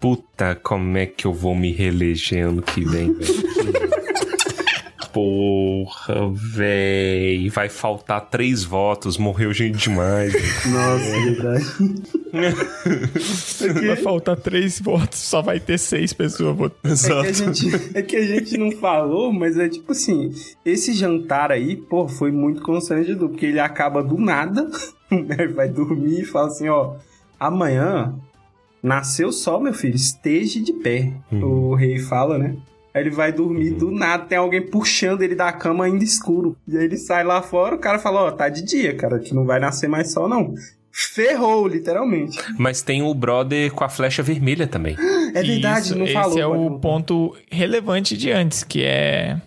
Puta, 0.00 0.54
como 0.56 0.98
é 0.98 1.06
que 1.06 1.26
eu 1.26 1.32
vou 1.32 1.54
me 1.54 1.70
reeleger 1.70 2.48
ano 2.48 2.60
que 2.62 2.84
vem, 2.84 3.12
velho? 3.14 3.34
Porra, 5.12 6.30
véi. 6.32 7.48
Vai 7.48 7.68
faltar 7.68 8.20
três 8.28 8.62
votos, 8.62 9.18
morreu 9.18 9.52
gente 9.52 9.88
demais. 9.88 10.32
Nossa, 10.66 11.04
é 11.04 11.24
verdade. 11.24 11.64
Vai 13.86 13.96
faltar 13.96 14.36
três 14.36 14.80
votos, 14.80 15.18
só 15.18 15.42
vai 15.42 15.58
ter 15.58 15.78
seis 15.78 16.12
pessoas 16.12 16.56
votando. 16.56 16.80
É 17.20 17.32
que, 17.32 17.42
a 17.42 17.52
gente, 17.52 17.90
é 17.94 18.02
que 18.02 18.16
a 18.16 18.26
gente 18.26 18.56
não 18.56 18.70
falou, 18.70 19.32
mas 19.32 19.58
é 19.58 19.68
tipo 19.68 19.92
assim, 19.92 20.32
esse 20.64 20.92
jantar 20.92 21.50
aí, 21.50 21.76
pô, 21.76 22.06
foi 22.08 22.30
muito 22.30 22.62
constrangedor, 22.62 23.28
porque 23.28 23.46
ele 23.46 23.58
acaba 23.58 24.02
do 24.02 24.16
nada, 24.18 24.70
né, 25.10 25.46
vai 25.48 25.68
dormir 25.68 26.20
e 26.20 26.24
fala 26.24 26.46
assim, 26.48 26.68
ó, 26.68 26.94
amanhã 27.38 28.14
nasceu 28.82 29.28
o 29.28 29.32
sol, 29.32 29.60
meu 29.60 29.74
filho, 29.74 29.96
esteja 29.96 30.60
de 30.60 30.72
pé, 30.72 31.12
o 31.32 31.74
rei 31.74 31.98
fala, 31.98 32.38
né? 32.38 32.56
Aí 32.92 33.02
ele 33.02 33.10
vai 33.10 33.32
dormir 33.32 33.70
do 33.70 33.90
nada, 33.90 34.24
tem 34.24 34.36
alguém 34.38 34.62
puxando 34.62 35.22
ele 35.22 35.34
da 35.34 35.52
cama 35.52 35.84
ainda 35.84 36.02
escuro. 36.04 36.56
E 36.66 36.76
aí 36.76 36.84
ele 36.84 36.96
sai 36.96 37.22
lá 37.24 37.40
fora, 37.40 37.76
o 37.76 37.78
cara 37.78 37.98
fala, 37.98 38.22
ó, 38.24 38.30
tá 38.30 38.48
de 38.48 38.62
dia, 38.62 38.96
cara, 38.96 39.18
que 39.18 39.34
não 39.34 39.44
vai 39.44 39.60
nascer 39.60 39.88
mais 39.88 40.12
sol, 40.12 40.28
não. 40.28 40.54
Ferrou, 40.92 41.68
literalmente. 41.68 42.36
Mas 42.58 42.82
tem 42.82 43.00
o 43.00 43.14
brother 43.14 43.72
com 43.72 43.84
a 43.84 43.88
flecha 43.88 44.22
vermelha 44.22 44.66
também. 44.66 44.96
É 45.32 45.44
verdade, 45.44 45.86
Isso, 45.86 45.96
não 45.96 46.06
esse 46.06 46.12
falou. 46.12 46.38
é 46.38 46.42
pode 46.42 46.56
o 46.56 46.62
voltar. 46.62 46.78
ponto 46.80 47.36
relevante 47.52 48.16
de 48.16 48.32
antes, 48.32 48.64
que 48.64 48.82
é 48.82 49.40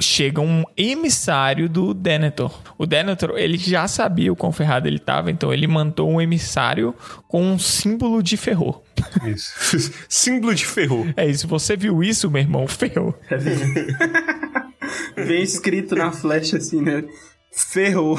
chega 0.00 0.40
um 0.40 0.64
emissário 0.76 1.68
do 1.68 1.92
Denethor. 1.92 2.52
O 2.76 2.86
Denethor, 2.86 3.36
ele 3.36 3.58
já 3.58 3.88
sabia 3.88 4.32
o 4.32 4.36
quão 4.36 4.52
ferrado 4.52 4.86
ele 4.86 4.98
tava, 4.98 5.30
então 5.30 5.52
ele 5.52 5.66
mandou 5.66 6.10
um 6.10 6.20
emissário 6.20 6.94
com 7.26 7.42
um 7.42 7.58
símbolo 7.58 8.22
de 8.22 8.36
ferrou. 8.36 8.84
Isso. 9.24 9.92
Símbolo 10.08 10.54
de 10.54 10.66
ferro. 10.66 11.12
É 11.16 11.26
isso, 11.26 11.46
você 11.46 11.76
viu 11.76 12.02
isso, 12.02 12.30
meu 12.30 12.42
irmão? 12.42 12.66
Ferrou. 12.66 13.14
Vem 15.16 15.42
escrito 15.42 15.94
na 15.94 16.12
flecha 16.12 16.56
assim, 16.56 16.80
né? 16.80 17.04
Ferrou. 17.50 18.18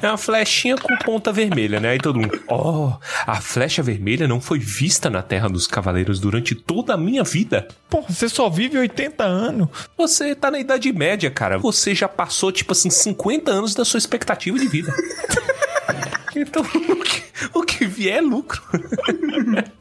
É 0.00 0.08
uma 0.08 0.16
flechinha 0.16 0.76
com 0.76 0.96
ponta 0.98 1.32
vermelha, 1.32 1.80
né? 1.80 1.90
Aí 1.90 1.98
todo 1.98 2.18
mundo, 2.18 2.40
oh, 2.48 2.92
a 3.26 3.40
flecha 3.40 3.82
vermelha 3.82 4.28
não 4.28 4.40
foi 4.40 4.58
vista 4.58 5.10
na 5.10 5.22
Terra 5.22 5.48
dos 5.48 5.66
Cavaleiros 5.66 6.20
durante 6.20 6.54
toda 6.54 6.94
a 6.94 6.96
minha 6.96 7.24
vida. 7.24 7.66
Pô, 7.88 8.02
você 8.02 8.28
só 8.28 8.48
vive 8.48 8.78
80 8.78 9.24
anos. 9.24 9.68
Você 9.96 10.34
tá 10.34 10.50
na 10.50 10.58
Idade 10.58 10.92
Média, 10.92 11.30
cara. 11.30 11.58
Você 11.58 11.94
já 11.94 12.08
passou, 12.08 12.52
tipo 12.52 12.72
assim, 12.72 12.90
50 12.90 13.50
anos 13.50 13.74
da 13.74 13.84
sua 13.84 13.98
expectativa 13.98 14.58
de 14.58 14.68
vida. 14.68 14.92
então, 16.36 16.62
o 16.62 17.02
que, 17.02 17.22
o 17.54 17.62
que 17.62 17.86
vier 17.86 18.18
é 18.18 18.20
lucro. 18.20 18.62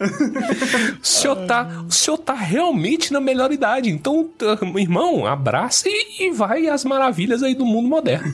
o, 0.00 1.04
senhor 1.04 1.46
tá, 1.46 1.84
o 1.86 1.90
senhor 1.90 2.18
tá 2.18 2.34
realmente 2.34 3.12
na 3.12 3.20
melhor 3.20 3.52
idade. 3.52 3.90
Então, 3.90 4.30
meu 4.62 4.78
irmão, 4.78 5.26
abraça 5.26 5.88
e, 5.88 6.28
e 6.28 6.30
vai 6.30 6.68
às 6.68 6.84
maravilhas 6.84 7.42
aí 7.42 7.54
do 7.54 7.66
mundo 7.66 7.88
moderno. 7.88 8.32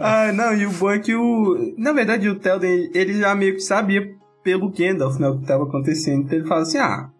Ah, 0.00 0.32
não, 0.32 0.54
e 0.54 0.66
o 0.66 0.70
bom 0.70 0.90
é 0.90 0.98
que 0.98 1.14
o. 1.14 1.74
Na 1.76 1.92
verdade, 1.92 2.28
o 2.28 2.38
Telden, 2.38 2.90
ele 2.94 3.14
já 3.14 3.34
meio 3.34 3.54
que 3.54 3.60
sabia 3.60 4.14
pelo 4.42 4.70
Gandalf, 4.70 5.18
né, 5.18 5.28
o 5.28 5.38
que 5.38 5.46
tava 5.46 5.64
acontecendo. 5.64 6.22
Então 6.22 6.38
ele 6.38 6.48
fala 6.48 6.62
assim: 6.62 6.78
ah, 6.78 7.10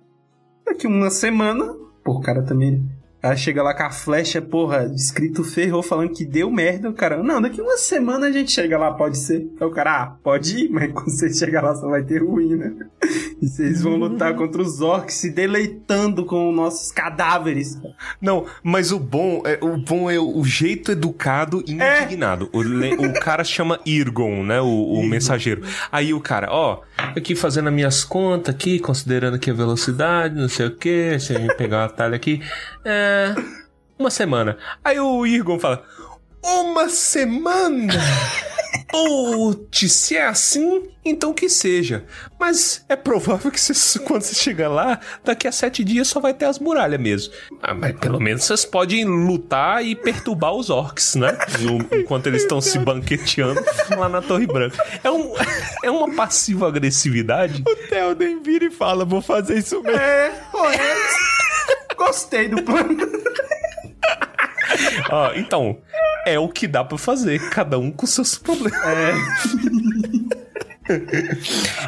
daqui 0.65 0.87
uma 0.87 1.11
semana. 1.11 1.75
Pô, 2.05 2.13
o 2.13 2.21
cara 2.21 2.43
também. 2.43 2.89
Aí 3.23 3.37
chega 3.37 3.63
lá 3.63 3.75
com 3.75 3.83
a 3.83 3.91
flecha, 3.91 4.41
porra, 4.41 4.91
escrito 4.95 5.43
ferrou, 5.43 5.83
falando 5.83 6.13
que 6.13 6.25
deu 6.25 6.51
merda. 6.51 6.89
O 6.89 6.93
cara, 6.93 7.21
não, 7.23 7.43
daqui 7.43 7.61
uma 7.61 7.77
semana 7.77 8.27
a 8.29 8.33
gente 8.33 8.53
chega 8.53 8.79
lá, 8.79 8.93
pode 8.93 9.19
ser. 9.19 9.49
Aí 9.61 9.67
o 9.67 9.71
cara, 9.71 10.03
ah, 10.03 10.07
pode 10.23 10.57
ir, 10.57 10.69
mas 10.71 10.93
quando 10.93 11.11
você 11.11 11.33
chegar 11.33 11.63
lá 11.63 11.75
só 11.75 11.89
vai 11.89 12.03
ter 12.05 12.23
ruim, 12.23 12.55
né? 12.55 12.73
E 13.43 13.49
vocês 13.49 13.83
vão 13.83 13.97
lutar 13.97 14.35
contra 14.39 14.63
os 14.63 14.81
orcs, 14.81 15.15
se 15.15 15.31
deleitando 15.31 16.25
com 16.25 16.53
nossos 16.53 16.93
cadáveres. 16.93 17.77
Não, 18.21 18.47
mas 18.63 18.93
o 18.93 18.99
bom 19.01 19.43
é 19.45 19.59
o 19.61 19.77
bom 19.77 20.09
é 20.11 20.19
o 20.19 20.45
jeito 20.45 20.93
educado 20.93 21.63
e 21.67 21.81
É. 21.81 22.03
indignado. 22.05 22.49
O, 22.53 22.63
le- 22.63 22.95
o 22.95 23.13
cara 23.15 23.43
chama 23.43 23.81
Irgon, 23.85 24.45
né? 24.45 24.61
O, 24.61 24.67
o 24.95 25.03
mensageiro. 25.07 25.63
Aí 25.91 26.15
o 26.15 26.21
cara, 26.21 26.49
ó, 26.51 26.83
aqui 27.17 27.35
fazendo 27.35 27.69
as 27.69 27.75
minhas 27.75 28.05
contas 28.05 28.55
aqui, 28.55 28.79
considerando 28.79 29.35
aqui 29.35 29.51
a 29.51 29.55
velocidade, 29.55 30.35
não 30.37 30.49
sei 30.49 30.67
o 30.67 30.77
que, 30.77 31.19
se 31.19 31.35
a 31.35 31.39
gente 31.41 31.57
pegar 31.57 31.79
um 31.79 31.85
atalho 31.85 32.15
aqui, 32.15 32.41
é. 32.85 33.08
Uma 33.99 34.11
semana. 34.11 34.57
Aí 34.85 34.99
o 34.99 35.27
Irgon 35.27 35.59
fala. 35.59 35.85
Uma 36.43 36.89
semana? 36.89 37.95
Putz, 38.91 39.93
se 39.93 40.17
é 40.17 40.27
assim, 40.27 40.89
então 41.05 41.35
que 41.35 41.49
seja. 41.49 42.05
Mas 42.39 42.85
é 42.89 42.97
provável 42.97 43.51
que 43.51 43.61
quando 44.01 44.23
você 44.23 44.35
chegar 44.35 44.69
lá, 44.69 44.99
daqui 45.23 45.47
a 45.47 45.53
sete 45.53 45.85
dias 45.85 46.09
só 46.09 46.21
vai 46.21 46.33
ter 46.33 46.47
as 46.47 46.59
muralhas 46.59 47.01
mesmo. 47.01 47.35
Ah, 47.63 47.75
mas 47.75 47.97
pelo 47.99 48.19
menos 48.19 48.45
vocês 48.45 48.65
podem 48.65 49.05
lutar 49.05 49.85
e 49.85 49.95
perturbar 49.95 50.55
os 50.55 50.71
orcs, 50.71 51.17
né? 51.17 51.37
Enquanto 51.93 52.29
eles 52.29 52.43
estão 52.43 52.61
se 52.61 52.79
banqueteando 52.79 53.63
lá 53.97 54.09
na 54.09 54.23
Torre 54.23 54.47
Branca. 54.47 54.83
É, 55.05 55.11
um, 55.11 55.35
é 55.83 55.91
uma 55.91 56.15
passiva 56.15 56.69
agressividade. 56.69 57.63
O 57.67 57.77
Telden 57.89 58.43
vira 58.43 58.65
e 58.65 58.71
fala: 58.71 59.05
vou 59.05 59.21
fazer 59.21 59.59
isso 59.59 59.83
mesmo. 59.83 60.01
É, 60.01 60.31
correto. 60.51 61.38
Gostei 61.99 62.49
do 62.49 62.63
plano. 62.63 62.97
Ó, 65.11 65.33
então, 65.35 65.79
é 66.27 66.39
o 66.39 66.49
que 66.49 66.67
dá 66.67 66.85
pra 66.85 66.97
fazer, 66.97 67.51
cada 67.51 67.79
um 67.79 67.91
com 67.91 68.07
seus 68.07 68.37
problemas. 68.37 68.81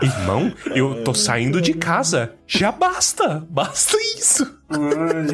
Irmão, 0.03 0.53
eu 0.75 1.03
tô 1.05 1.15
saindo 1.15 1.61
de 1.61 1.73
casa. 1.73 2.35
Já 2.47 2.71
basta. 2.71 3.47
Basta 3.49 3.97
isso. 4.19 4.60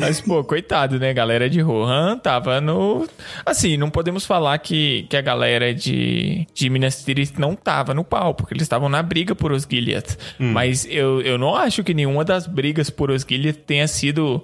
Mas, 0.00 0.20
pô, 0.20 0.42
coitado, 0.42 0.98
né? 0.98 1.12
Galera 1.12 1.48
de 1.48 1.60
Rohan 1.60 2.18
tava 2.18 2.60
no. 2.60 3.06
Assim, 3.44 3.76
não 3.76 3.90
podemos 3.90 4.24
falar 4.24 4.56
que, 4.58 5.06
que 5.10 5.16
a 5.16 5.20
galera 5.20 5.74
de, 5.74 6.46
de 6.54 6.70
Minas 6.70 7.04
Tirith 7.04 7.38
não 7.38 7.54
tava 7.54 7.92
no 7.92 8.02
pau, 8.02 8.34
porque 8.34 8.54
eles 8.54 8.62
estavam 8.62 8.88
na 8.88 9.02
briga 9.02 9.34
por 9.34 9.52
Osgiliath. 9.52 10.16
Mas 10.38 10.86
eu, 10.90 11.20
eu 11.20 11.36
não 11.36 11.54
acho 11.54 11.84
que 11.84 11.92
nenhuma 11.92 12.24
das 12.24 12.46
brigas 12.46 12.88
por 12.88 13.10
Osgiliath 13.10 13.58
tenha 13.66 13.86
sido 13.86 14.42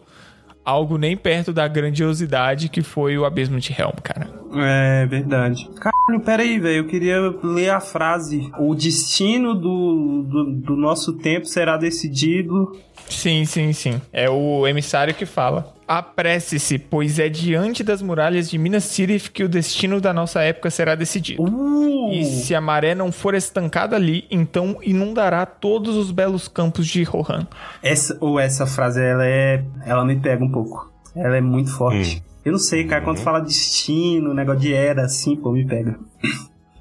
algo 0.64 0.96
nem 0.96 1.16
perto 1.16 1.52
da 1.52 1.66
grandiosidade 1.66 2.68
que 2.68 2.82
foi 2.82 3.18
o 3.18 3.24
Abismo 3.24 3.58
de 3.58 3.72
Helm, 3.72 3.94
cara. 4.02 4.28
É 4.54 5.06
verdade. 5.06 5.68
Caralho, 5.80 6.24
pera 6.24 6.42
aí, 6.42 6.58
velho. 6.58 6.78
Eu 6.78 6.86
queria 6.86 7.18
ler 7.42 7.70
a 7.70 7.80
frase. 7.80 8.50
O 8.58 8.74
destino 8.74 9.54
do, 9.54 10.22
do, 10.22 10.44
do 10.52 10.76
nosso 10.76 11.14
tempo 11.14 11.46
será 11.46 11.76
decidido. 11.76 12.76
Sim, 13.14 13.44
sim, 13.44 13.72
sim. 13.72 14.00
É 14.12 14.28
o 14.28 14.66
emissário 14.66 15.14
que 15.14 15.26
fala. 15.26 15.72
Apresse-se, 15.86 16.78
pois 16.78 17.18
é 17.18 17.28
diante 17.28 17.82
das 17.82 18.00
muralhas 18.00 18.48
de 18.48 18.56
Minas 18.56 18.94
Tirith 18.94 19.30
que 19.30 19.44
o 19.44 19.48
destino 19.48 20.00
da 20.00 20.12
nossa 20.12 20.40
época 20.40 20.70
será 20.70 20.94
decidido. 20.94 21.42
Uh! 21.42 22.10
E 22.12 22.24
se 22.24 22.54
a 22.54 22.60
maré 22.60 22.94
não 22.94 23.12
for 23.12 23.34
estancada 23.34 23.96
ali, 23.96 24.24
então 24.30 24.78
inundará 24.82 25.44
todos 25.44 25.96
os 25.96 26.10
belos 26.10 26.48
campos 26.48 26.86
de 26.86 27.02
Rohan. 27.02 27.46
Essa, 27.82 28.16
ou 28.20 28.38
essa 28.38 28.66
frase, 28.66 29.02
ela 29.02 29.26
é. 29.26 29.64
Ela 29.84 30.04
me 30.04 30.16
pega 30.18 30.44
um 30.44 30.50
pouco. 30.50 30.92
Ela 31.14 31.36
é 31.36 31.40
muito 31.40 31.70
forte. 31.70 32.22
Eu 32.44 32.52
não 32.52 32.58
sei, 32.58 32.84
cara, 32.86 33.02
quando 33.02 33.18
fala 33.18 33.40
destino, 33.40 34.34
negócio 34.34 34.60
de 34.60 34.74
era, 34.74 35.04
assim, 35.04 35.36
pô, 35.36 35.52
me 35.52 35.64
pega. 35.64 35.96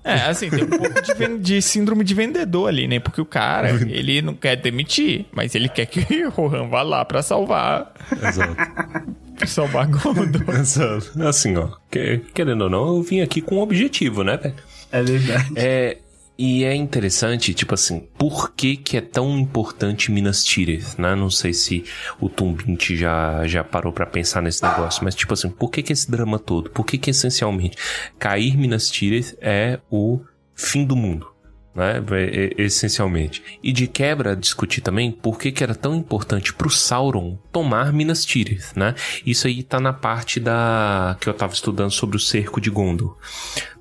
É, 0.04 0.14
assim, 0.22 0.49
tem 0.49 0.64
um 0.64 0.68
pouco 0.68 1.02
de, 1.02 1.14
ven- 1.14 1.38
de 1.39 1.62
síndrome 1.62 2.04
de 2.04 2.14
vendedor 2.16 2.68
ali, 2.68 2.88
né? 2.88 2.99
Porque 2.99 3.22
o 3.22 3.26
cara, 3.26 3.70
ele 3.88 4.22
não 4.22 4.34
quer 4.34 4.56
demitir, 4.56 5.26
mas 5.32 5.54
ele 5.54 5.70
quer 5.70 5.86
que 5.86 6.24
Rohan 6.30 6.68
vá 6.70 6.82
lá 6.82 7.06
pra 7.06 7.22
salvar, 7.22 7.93
Exato. 8.12 8.56
salvar 9.45 9.88
Gondor. 9.88 10.56
Exato. 10.56 11.12
Assim, 11.24 11.56
ó. 11.56 11.70
que- 11.89 12.22
querendo 12.34 12.64
ou 12.64 12.70
não, 12.70 12.88
eu 12.97 13.04
vim 13.04 13.22
aqui 13.22 13.41
com 13.41 13.58
um 13.58 13.62
objetivo, 13.62 14.24
né, 14.24 14.38
velho? 14.38 14.56
É 14.91 15.04
verdade. 15.04 15.52
É. 15.56 15.97
E 16.44 16.64
é 16.64 16.74
interessante, 16.74 17.54
tipo 17.54 17.76
assim, 17.76 18.00
por 18.18 18.56
que 18.56 18.76
que 18.76 18.98
é 18.98 19.02
tão 19.02 19.38
importante 19.38 20.12
Minas 20.12 20.44
Tirith, 20.44 20.98
né? 20.98 21.14
Não 21.14 21.30
sei 21.30 21.54
se 21.54 21.84
o 22.20 22.28
Tumbint 22.28 22.96
já, 22.96 23.46
já 23.46 23.64
parou 23.64 23.94
pra 23.94 24.08
pensar 24.08 24.42
nesse 24.42 24.64
negócio, 24.64 25.04
mas 25.04 25.14
tipo 25.14 25.36
assim, 25.36 25.52
por 25.52 25.70
que 25.70 25.84
que 25.84 25.94
esse 25.94 26.10
drama 26.10 26.39
todo? 26.39 26.72
Por 26.72 26.84
que 26.84 26.98
que 26.98 27.12
essencialmente 27.12 27.78
cair 28.18 28.58
Minas 28.58 28.89
Tirith 28.89 29.38
é 29.39 29.82
o 29.92 30.20
fim 30.56 30.84
do 30.84 30.96
mundo? 30.96 31.32
Né? 31.76 32.04
É- 32.10 32.46
é- 32.46 32.64
essencialmente. 32.64 33.44
E 33.62 33.72
de 33.72 33.86
quebra, 33.86 34.36
discutir 34.36 34.82
também 34.82 35.12
por 35.12 35.38
que, 35.38 35.52
que 35.52 35.64
era 35.64 35.76
tão 35.76 35.94
importante 35.94 36.56
pro 36.56 36.72
Sauron 36.72 37.38
tomar 37.52 37.94
Minas 37.94 38.26
Tirith, 38.26 38.74
né? 38.76 38.96
Isso 39.24 39.46
aí 39.46 39.62
tá 39.62 39.80
na 39.80 39.94
parte 39.94 40.39
da 40.39 41.16
que 41.22 41.30
eu 41.30 41.36
tava 41.36 41.54
estudando 41.54 41.92
sobre 41.92 42.18
o 42.18 42.20
cerco 42.20 42.60
de 42.60 42.72
Gondor. 42.72 43.16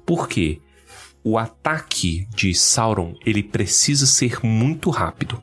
Por 0.04 0.28
quê? 0.28 0.60
O 1.22 1.38
ataque 1.38 2.26
de 2.34 2.54
Sauron 2.54 3.14
ele 3.24 3.42
precisa 3.42 4.06
ser 4.06 4.44
muito 4.44 4.90
rápido. 4.90 5.42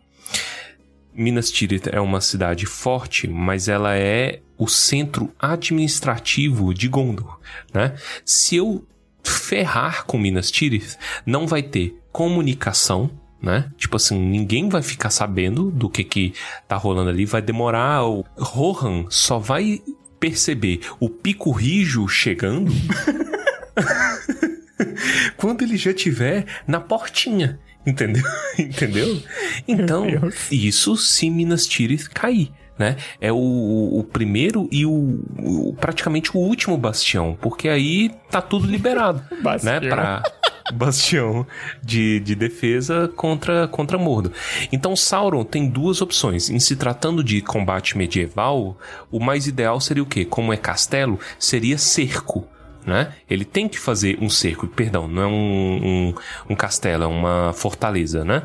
Minas 1.14 1.50
Tirith 1.50 1.88
é 1.92 2.00
uma 2.00 2.22
cidade 2.22 2.66
forte, 2.66 3.28
mas 3.28 3.68
ela 3.68 3.96
é 3.96 4.42
o 4.58 4.68
centro 4.68 5.34
administrativo 5.40 6.74
de 6.74 6.88
Gondor, 6.88 7.40
né? 7.74 7.96
Se 8.24 8.56
eu 8.56 8.86
ferrar 9.24 10.06
com 10.06 10.18
Minas 10.18 10.52
Tirith, 10.52 10.96
não 11.26 11.48
vai 11.48 11.64
ter 11.64 12.00
comunicação, 12.12 13.10
né? 13.42 13.72
Tipo 13.78 13.98
assim, 13.98 14.20
ninguém 14.20 14.70
vai 14.70 14.84
ficar 14.84 15.10
sabendo 15.10 15.72
do 15.72 15.90
que 15.90 16.04
que 16.04 16.34
tá 16.68 16.76
rolando 16.76 17.10
ali, 17.10 17.26
vai 17.26 17.42
demorar. 17.42 18.06
O 18.06 18.24
Rohan 18.38 19.06
só 19.10 19.40
vai 19.40 19.82
perceber 20.20 20.82
o 21.00 21.10
pico 21.10 21.52
rijo 21.52 22.08
chegando 22.08 22.72
quando 25.38 25.62
ele 25.64 25.78
já 25.78 25.94
tiver 25.94 26.46
na 26.68 26.80
portinha, 26.80 27.60
entendeu? 27.86 28.24
entendeu? 28.58 29.22
Então, 29.68 30.06
isso 30.52 30.96
se 30.98 31.30
Minas 31.30 31.66
Tirith 31.68 32.10
cair. 32.14 32.52
Né? 32.80 32.96
É 33.20 33.32
o, 33.34 33.36
o 33.36 34.04
primeiro 34.04 34.70
e 34.72 34.86
o, 34.86 35.20
o- 35.40 35.76
praticamente 35.82 36.38
o 36.38 36.40
último 36.40 36.78
bastião, 36.78 37.36
porque 37.42 37.68
aí 37.68 38.12
tá 38.30 38.40
tudo 38.40 38.68
liberado, 38.68 39.24
Bastião. 39.42 39.74
né? 39.82 39.90
Pra 39.90 40.22
bastião 40.72 41.48
de, 41.82 42.20
de 42.20 42.36
defesa 42.36 43.12
contra, 43.16 43.68
contra 43.68 43.98
Mordo. 43.98 44.32
Então 44.72 44.96
Sauron 44.96 45.44
tem 45.44 45.68
duas 45.68 46.02
opções. 46.02 46.52
Em 46.52 46.60
se 46.60 46.76
tratando 46.76 47.24
de 47.24 47.42
combate 47.42 47.98
medieval, 47.98 48.78
o 49.10 49.20
mais 49.20 49.48
ideal 49.48 49.82
seria 49.82 50.04
o 50.04 50.06
quê? 50.06 50.24
Como 50.24 50.54
é 50.54 50.58
castelo, 50.58 51.20
seria 51.40 51.80
cerco 51.80 52.48
né? 52.88 53.14
Ele 53.30 53.44
tem 53.44 53.68
que 53.68 53.78
fazer 53.78 54.18
um 54.22 54.30
cerco, 54.30 54.66
perdão, 54.66 55.08
não 55.08 55.22
é 55.22 55.28
um, 55.28 55.32
um, 55.34 56.14
um 56.52 56.56
castelo, 56.56 57.04
é 57.04 57.08
uma 57.08 57.52
fortaleza, 57.54 58.24
né? 58.24 58.44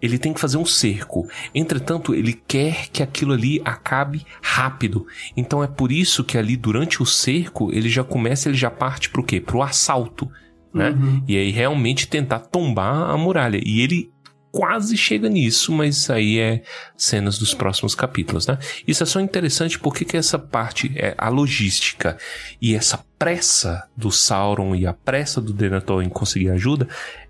Ele 0.00 0.16
tem 0.16 0.32
que 0.32 0.38
fazer 0.38 0.58
um 0.58 0.66
cerco. 0.66 1.26
Entretanto, 1.52 2.14
ele 2.14 2.32
quer 2.32 2.88
que 2.92 3.02
aquilo 3.02 3.32
ali 3.32 3.60
acabe 3.64 4.24
rápido. 4.40 5.06
Então 5.36 5.64
é 5.64 5.66
por 5.66 5.90
isso 5.90 6.22
que 6.22 6.38
ali 6.38 6.56
durante 6.56 7.02
o 7.02 7.06
cerco 7.06 7.72
ele 7.72 7.88
já 7.88 8.04
começa, 8.04 8.48
ele 8.48 8.56
já 8.56 8.70
parte 8.70 9.10
pro 9.10 9.24
quê? 9.24 9.40
Pro 9.40 9.62
assalto, 9.62 10.30
né? 10.72 10.94
E 11.26 11.36
aí 11.36 11.50
realmente 11.50 12.06
tentar 12.06 12.38
tombar 12.38 13.10
a 13.10 13.16
muralha. 13.16 13.60
E 13.64 13.80
ele 13.80 14.12
quase 14.50 14.96
chega 14.96 15.28
nisso, 15.28 15.72
mas 15.72 16.08
aí 16.10 16.38
é 16.38 16.62
cenas 16.96 17.38
dos 17.38 17.54
próximos 17.54 17.94
capítulos, 17.94 18.46
né? 18.46 18.58
Isso 18.86 19.02
é 19.02 19.06
só 19.06 19.20
interessante 19.20 19.78
porque 19.78 20.04
que 20.04 20.16
essa 20.16 20.38
parte, 20.38 20.92
é 20.96 21.14
a 21.18 21.28
logística 21.28 22.16
e 22.60 22.74
essa 22.74 23.04
pressa 23.18 23.88
do 23.96 24.10
Sauron 24.10 24.74
e 24.74 24.86
a 24.86 24.92
pressa 24.92 25.40
do 25.40 25.52
Denethor 25.52 26.02
em 26.02 26.08
conseguir 26.08 26.50
ajuda 26.50 26.88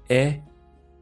é 0.08 0.38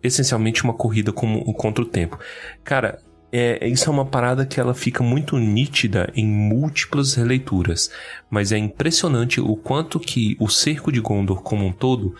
essencialmente 0.02 0.64
uma 0.64 0.74
corrida 0.74 1.12
como, 1.12 1.52
contra 1.54 1.82
o 1.82 1.86
tempo. 1.86 2.18
Cara, 2.64 3.00
é, 3.32 3.66
isso 3.68 3.88
é 3.88 3.92
uma 3.92 4.06
parada 4.06 4.46
que 4.46 4.60
ela 4.60 4.72
fica 4.72 5.02
muito 5.02 5.36
nítida 5.36 6.10
em 6.14 6.26
múltiplas 6.26 7.14
releituras, 7.14 7.90
mas 8.30 8.52
é 8.52 8.58
impressionante 8.58 9.40
o 9.40 9.56
quanto 9.56 9.98
que 9.98 10.36
o 10.40 10.48
cerco 10.48 10.92
de 10.92 11.00
Gondor 11.00 11.42
como 11.42 11.66
um 11.66 11.72
todo 11.72 12.14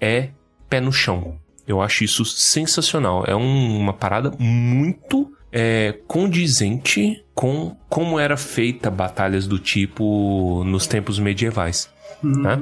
é 0.00 0.30
pé 0.68 0.80
no 0.80 0.92
chão. 0.92 1.38
Eu 1.66 1.80
acho 1.80 2.04
isso 2.04 2.24
sensacional. 2.24 3.24
É 3.26 3.34
um- 3.36 3.78
uma 3.78 3.92
parada 3.92 4.32
muito 4.38 5.32
é, 5.54 5.98
condizente 6.08 7.22
com 7.34 7.76
como 7.88 8.18
era 8.18 8.38
feita 8.38 8.90
batalhas 8.90 9.46
do 9.46 9.58
tipo 9.58 10.64
nos 10.64 10.86
tempos 10.86 11.18
medievais. 11.18 11.90
né? 12.22 12.58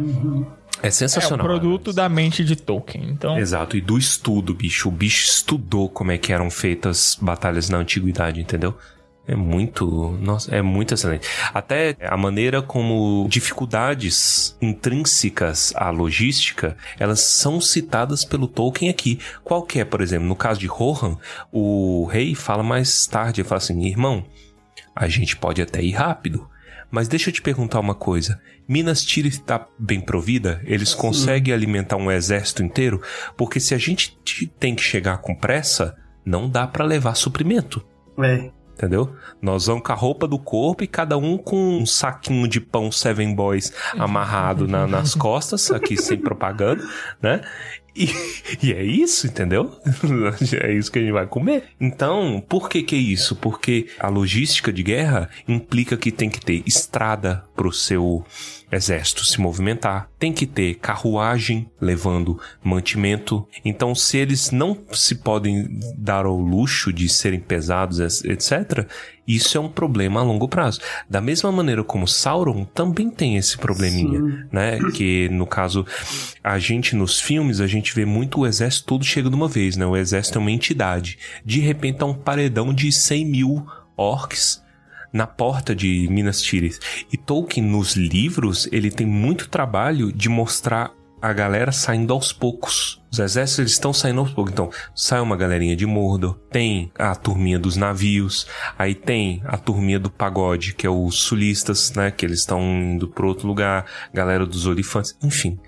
É 0.82 0.86
É 0.86 0.88
o 0.88 0.92
sensacional. 0.92 1.46
produto 1.46 1.92
da 1.92 2.08
mente 2.08 2.42
de 2.44 2.56
Tolkien. 2.56 3.10
Então, 3.10 3.38
Exato, 3.38 3.76
e 3.76 3.80
do 3.80 3.96
estudo, 3.98 4.54
bicho. 4.54 4.88
O 4.88 4.90
bicho 4.90 5.24
estudou 5.26 5.88
como 5.88 6.10
é 6.12 6.18
que 6.18 6.32
eram 6.32 6.50
feitas 6.50 7.16
batalhas 7.20 7.68
na 7.68 7.78
antiguidade, 7.78 8.40
entendeu? 8.40 8.74
É 9.30 9.36
muito, 9.36 10.18
nossa, 10.20 10.52
é 10.52 10.60
muito 10.60 10.92
excelente. 10.92 11.28
Até 11.54 11.96
a 12.00 12.16
maneira 12.16 12.60
como 12.60 13.28
dificuldades 13.30 14.56
intrínsecas 14.60 15.72
à 15.76 15.88
logística, 15.88 16.76
elas 16.98 17.20
são 17.20 17.60
citadas 17.60 18.24
pelo 18.24 18.48
Tolkien 18.48 18.90
aqui. 18.90 19.20
Qual 19.44 19.62
que 19.62 19.78
é, 19.78 19.84
por 19.84 20.00
exemplo, 20.00 20.26
no 20.26 20.34
caso 20.34 20.58
de 20.58 20.66
Rohan, 20.66 21.16
o 21.52 22.06
rei 22.06 22.34
fala 22.34 22.64
mais 22.64 23.06
tarde, 23.06 23.40
ele 23.40 23.48
fala 23.48 23.58
assim, 23.58 23.86
irmão, 23.86 24.26
a 24.96 25.06
gente 25.06 25.36
pode 25.36 25.62
até 25.62 25.80
ir 25.80 25.92
rápido, 25.92 26.50
mas 26.90 27.06
deixa 27.06 27.30
eu 27.30 27.34
te 27.34 27.40
perguntar 27.40 27.78
uma 27.78 27.94
coisa. 27.94 28.40
Minas 28.66 29.04
Tirith 29.04 29.34
está 29.34 29.64
bem 29.78 30.00
provida? 30.00 30.60
Eles 30.64 30.92
conseguem 30.92 31.54
alimentar 31.54 31.98
um 31.98 32.10
exército 32.10 32.64
inteiro? 32.64 33.00
Porque 33.36 33.60
se 33.60 33.76
a 33.76 33.78
gente 33.78 34.18
tem 34.58 34.74
que 34.74 34.82
chegar 34.82 35.18
com 35.18 35.36
pressa, 35.36 35.96
não 36.24 36.50
dá 36.50 36.66
para 36.66 36.84
levar 36.84 37.14
suprimento. 37.14 37.86
É. 38.18 38.50
Entendeu? 38.80 39.14
Nós 39.42 39.66
vamos 39.66 39.82
com 39.84 39.92
a 39.92 39.94
roupa 39.94 40.26
do 40.26 40.38
corpo 40.38 40.82
e 40.82 40.86
cada 40.86 41.18
um 41.18 41.36
com 41.36 41.76
um 41.80 41.84
saquinho 41.84 42.48
de 42.48 42.58
pão 42.62 42.90
Seven 42.90 43.34
Boys 43.34 43.70
amarrado 43.98 44.66
na- 44.66 44.86
nas 44.86 45.14
costas, 45.14 45.70
aqui 45.70 45.98
sem 46.00 46.16
propaganda, 46.16 46.82
né? 47.20 47.42
E, 47.94 48.08
e, 48.62 48.72
é 48.72 48.82
isso, 48.82 49.26
entendeu? 49.26 49.76
é 50.62 50.72
isso 50.72 50.90
que 50.90 50.98
a 50.98 51.02
gente 51.02 51.12
vai 51.12 51.26
comer. 51.26 51.64
Então, 51.78 52.42
por 52.48 52.70
que 52.70 52.82
que 52.82 52.94
é 52.94 52.98
isso? 52.98 53.36
Porque 53.36 53.88
a 53.98 54.08
logística 54.08 54.72
de 54.72 54.82
guerra 54.82 55.28
implica 55.46 55.94
que 55.96 56.10
tem 56.10 56.30
que 56.30 56.40
ter 56.40 56.62
estrada 56.66 57.44
pro 57.54 57.70
seu 57.70 58.24
exército 58.70 59.24
se 59.24 59.40
movimentar, 59.40 60.08
tem 60.18 60.32
que 60.32 60.46
ter 60.46 60.74
carruagem 60.76 61.68
levando 61.80 62.38
mantimento. 62.62 63.46
Então, 63.64 63.94
se 63.94 64.18
eles 64.18 64.50
não 64.50 64.78
se 64.92 65.16
podem 65.16 65.80
dar 65.96 66.24
ao 66.24 66.38
luxo 66.38 66.92
de 66.92 67.08
serem 67.08 67.40
pesados, 67.40 67.98
etc., 68.24 68.86
isso 69.26 69.56
é 69.56 69.60
um 69.60 69.68
problema 69.68 70.20
a 70.20 70.24
longo 70.24 70.48
prazo. 70.48 70.80
Da 71.08 71.20
mesma 71.20 71.52
maneira 71.52 71.84
como 71.84 72.08
Sauron 72.08 72.64
também 72.64 73.08
tem 73.10 73.36
esse 73.36 73.56
probleminha, 73.56 74.18
Sim. 74.18 74.44
né? 74.50 74.78
Que 74.92 75.28
no 75.28 75.46
caso, 75.46 75.86
a 76.42 76.58
gente 76.58 76.96
nos 76.96 77.20
filmes, 77.20 77.60
a 77.60 77.66
gente 77.68 77.94
vê 77.94 78.04
muito 78.04 78.40
o 78.40 78.46
exército 78.46 78.86
todo 78.86 79.04
chega 79.04 79.30
de 79.30 79.36
uma 79.36 79.46
vez, 79.46 79.76
né? 79.76 79.86
O 79.86 79.96
exército 79.96 80.38
é 80.38 80.40
uma 80.40 80.50
entidade. 80.50 81.16
De 81.44 81.60
repente 81.60 82.02
é 82.02 82.04
um 82.04 82.14
paredão 82.14 82.74
de 82.74 82.90
100 82.90 83.24
mil 83.24 83.66
orcs 83.96 84.60
na 85.12 85.26
porta 85.26 85.74
de 85.74 86.08
Minas 86.10 86.40
Tirith. 86.40 86.78
E 87.12 87.16
Tolkien, 87.16 87.66
nos 87.66 87.94
livros, 87.94 88.68
ele 88.72 88.90
tem 88.90 89.06
muito 89.06 89.48
trabalho 89.48 90.12
de 90.12 90.28
mostrar 90.28 90.92
a 91.20 91.32
galera 91.32 91.70
saindo 91.70 92.12
aos 92.12 92.32
poucos. 92.32 93.00
Os 93.12 93.18
exércitos 93.18 93.58
eles 93.58 93.72
estão 93.72 93.92
saindo 93.92 94.20
aos 94.20 94.30
poucos. 94.30 94.52
Então, 94.52 94.70
sai 94.94 95.20
uma 95.20 95.36
galerinha 95.36 95.76
de 95.76 95.84
Mordor, 95.84 96.38
tem 96.50 96.90
a 96.98 97.14
turminha 97.14 97.58
dos 97.58 97.76
navios, 97.76 98.46
aí 98.78 98.94
tem 98.94 99.42
a 99.44 99.58
turminha 99.58 99.98
do 99.98 100.10
pagode, 100.10 100.74
que 100.74 100.86
é 100.86 100.90
os 100.90 101.22
sulistas, 101.22 101.92
né? 101.92 102.10
Que 102.10 102.24
eles 102.24 102.40
estão 102.40 102.62
indo 102.62 103.08
para 103.08 103.26
outro 103.26 103.46
lugar, 103.46 103.84
galera 104.14 104.46
dos 104.46 104.66
olifantes, 104.66 105.16
enfim. 105.22 105.58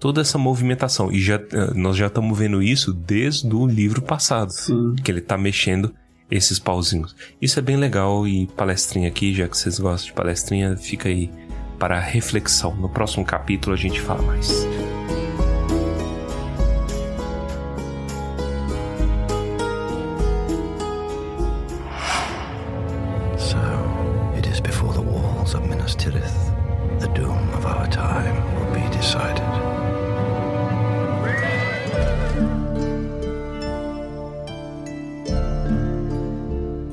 Toda 0.00 0.20
essa 0.20 0.38
movimentação. 0.38 1.12
E 1.12 1.20
já, 1.20 1.36
eh, 1.36 1.74
nós 1.74 1.96
já 1.96 2.06
estamos 2.06 2.36
vendo 2.36 2.60
isso 2.60 2.92
desde 2.92 3.54
o 3.54 3.66
livro 3.66 4.02
passado. 4.02 4.50
Sim. 4.50 4.96
Que 4.96 5.10
ele 5.12 5.20
está 5.20 5.38
mexendo 5.38 5.94
esses 6.32 6.58
pauzinhos. 6.58 7.14
Isso 7.40 7.58
é 7.58 7.62
bem 7.62 7.76
legal 7.76 8.26
e 8.26 8.46
palestrinha 8.46 9.08
aqui, 9.08 9.34
já 9.34 9.46
que 9.46 9.56
vocês 9.56 9.78
gostam 9.78 10.06
de 10.06 10.12
palestrinha, 10.14 10.76
fica 10.76 11.08
aí 11.08 11.30
para 11.78 12.00
reflexão. 12.00 12.74
No 12.74 12.88
próximo 12.88 13.24
capítulo 13.24 13.74
a 13.74 13.78
gente 13.78 14.00
fala 14.00 14.22
mais. 14.22 14.66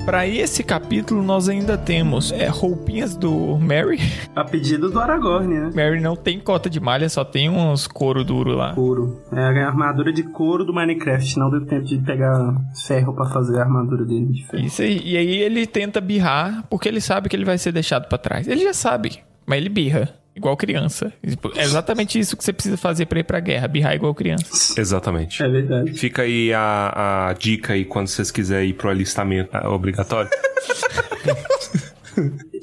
Para 0.09 0.25
esse 0.25 0.63
capítulo, 0.63 1.21
nós 1.21 1.47
ainda 1.47 1.77
temos 1.77 2.31
é, 2.31 2.47
roupinhas 2.47 3.15
do 3.15 3.59
Mary. 3.59 3.99
A 4.35 4.43
pedido 4.43 4.89
do 4.89 4.99
Aragorn, 4.99 5.53
né? 5.53 5.71
Mary 5.75 6.01
não 6.01 6.15
tem 6.15 6.39
cota 6.39 6.67
de 6.67 6.79
malha, 6.79 7.07
só 7.07 7.23
tem 7.23 7.47
uns 7.47 7.85
couro 7.85 8.23
duro 8.23 8.55
lá. 8.55 8.73
Couro. 8.73 9.21
É 9.31 9.39
a 9.39 9.67
armadura 9.67 10.11
de 10.11 10.23
couro 10.23 10.65
do 10.65 10.73
Minecraft. 10.73 11.37
Não 11.37 11.51
deu 11.51 11.63
tempo 11.63 11.85
de 11.85 11.99
pegar 11.99 12.55
ferro 12.87 13.13
para 13.13 13.29
fazer 13.29 13.59
a 13.59 13.61
armadura 13.61 14.03
dele 14.03 14.25
de 14.25 14.47
ferro. 14.47 14.65
Isso 14.65 14.81
aí. 14.81 14.99
E 15.05 15.15
aí 15.15 15.41
ele 15.41 15.67
tenta 15.67 16.01
birrar, 16.01 16.65
porque 16.71 16.89
ele 16.89 17.01
sabe 17.01 17.29
que 17.29 17.35
ele 17.35 17.45
vai 17.45 17.59
ser 17.59 17.71
deixado 17.71 18.09
para 18.09 18.17
trás. 18.17 18.47
Ele 18.47 18.63
já 18.63 18.73
sabe, 18.73 19.19
mas 19.45 19.59
ele 19.59 19.69
birra 19.69 20.18
igual 20.39 20.57
criança. 20.57 21.13
É 21.55 21.63
exatamente 21.63 22.17
isso 22.17 22.35
que 22.35 22.43
você 22.43 22.53
precisa 22.53 22.77
fazer 22.77 23.05
para 23.05 23.19
ir 23.19 23.23
pra 23.23 23.39
guerra, 23.39 23.67
birrar 23.67 23.93
igual 23.93 24.15
criança. 24.15 24.79
Exatamente. 24.79 25.43
É 25.43 25.47
verdade. 25.47 25.93
Fica 25.93 26.23
aí 26.23 26.51
a, 26.53 27.27
a 27.29 27.33
dica 27.33 27.73
aí 27.73 27.85
quando 27.85 28.07
vocês 28.07 28.31
quiserem 28.31 28.69
ir 28.69 28.73
pro 28.73 28.89
alistamento 28.89 29.55
é 29.55 29.67
obrigatório. 29.67 30.29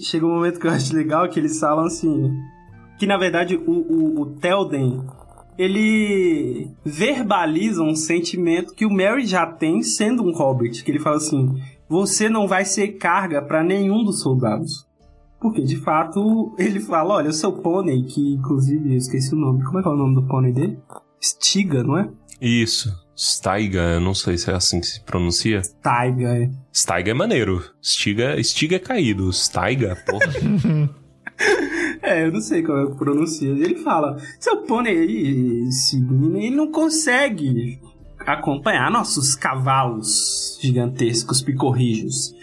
Chega 0.00 0.26
um 0.26 0.34
momento 0.34 0.58
que 0.58 0.66
eu 0.66 0.70
acho 0.70 0.94
legal 0.94 1.28
que 1.28 1.38
eles 1.38 1.58
falam 1.58 1.86
assim. 1.86 2.32
Que 2.98 3.06
na 3.06 3.18
verdade 3.18 3.56
o, 3.56 3.70
o, 3.70 4.20
o 4.22 4.26
Telden 4.36 5.04
ele 5.58 6.68
verbaliza 6.84 7.82
um 7.82 7.94
sentimento 7.94 8.74
que 8.74 8.84
o 8.84 8.90
Mary 8.90 9.26
já 9.26 9.46
tem 9.46 9.82
sendo 9.82 10.22
um 10.22 10.32
Hobbit. 10.32 10.82
Que 10.82 10.90
ele 10.90 10.98
fala 10.98 11.16
assim: 11.16 11.54
Você 11.88 12.28
não 12.28 12.48
vai 12.48 12.64
ser 12.64 12.92
carga 12.92 13.42
para 13.42 13.62
nenhum 13.62 14.04
dos 14.04 14.20
soldados. 14.20 14.86
Porque, 15.41 15.62
de 15.62 15.76
fato, 15.76 16.55
ele 16.59 16.80
fala, 16.80 17.14
olha, 17.14 17.30
o 17.30 17.32
seu 17.32 17.53
pônei, 17.53 18.03
que 18.05 18.34
inclusive 18.34 18.93
eu 18.93 18.97
esqueci 18.97 19.34
o 19.34 19.39
nome. 19.39 19.62
Como 19.64 19.78
é 19.78 19.82
que 19.82 19.89
é 19.89 19.91
o 19.91 19.97
nome 19.97 20.14
do 20.14 20.26
pônei 20.26 20.53
dele? 20.53 20.78
Stiga, 21.20 21.82
não 21.82 21.99
é? 21.99 22.09
Isso. 22.41 22.91
Staiga, 23.16 23.80
eu 23.95 24.01
não 24.01 24.14
sei 24.14 24.37
se 24.37 24.51
é 24.51 24.55
assim 24.55 24.78
que 24.80 24.87
se 24.87 25.01
pronuncia. 25.01 25.62
Staiga, 25.62 26.37
é. 26.37 26.51
Staiga 26.72 27.11
é 27.11 27.14
maneiro. 27.14 27.62
Stiga, 27.82 28.43
Stiga 28.43 28.76
é 28.76 28.78
caído. 28.78 29.32
Staiga, 29.32 29.97
porra. 30.07 30.91
é, 32.03 32.26
eu 32.26 32.32
não 32.32 32.41
sei 32.41 32.62
como 32.62 32.78
é 32.78 32.91
que 32.91 32.99
pronuncia. 32.99 33.49
Ele 33.49 33.76
fala, 33.76 34.18
seu 34.39 34.59
pônei 34.59 34.99
aí, 34.99 35.66
esse 35.68 35.99
menino, 35.99 36.39
ele 36.39 36.57
não 36.57 36.70
consegue 36.70 37.80
acompanhar 38.26 38.91
nossos 38.91 39.34
cavalos 39.34 40.59
gigantescos, 40.61 41.41
picorrijos. 41.41 42.34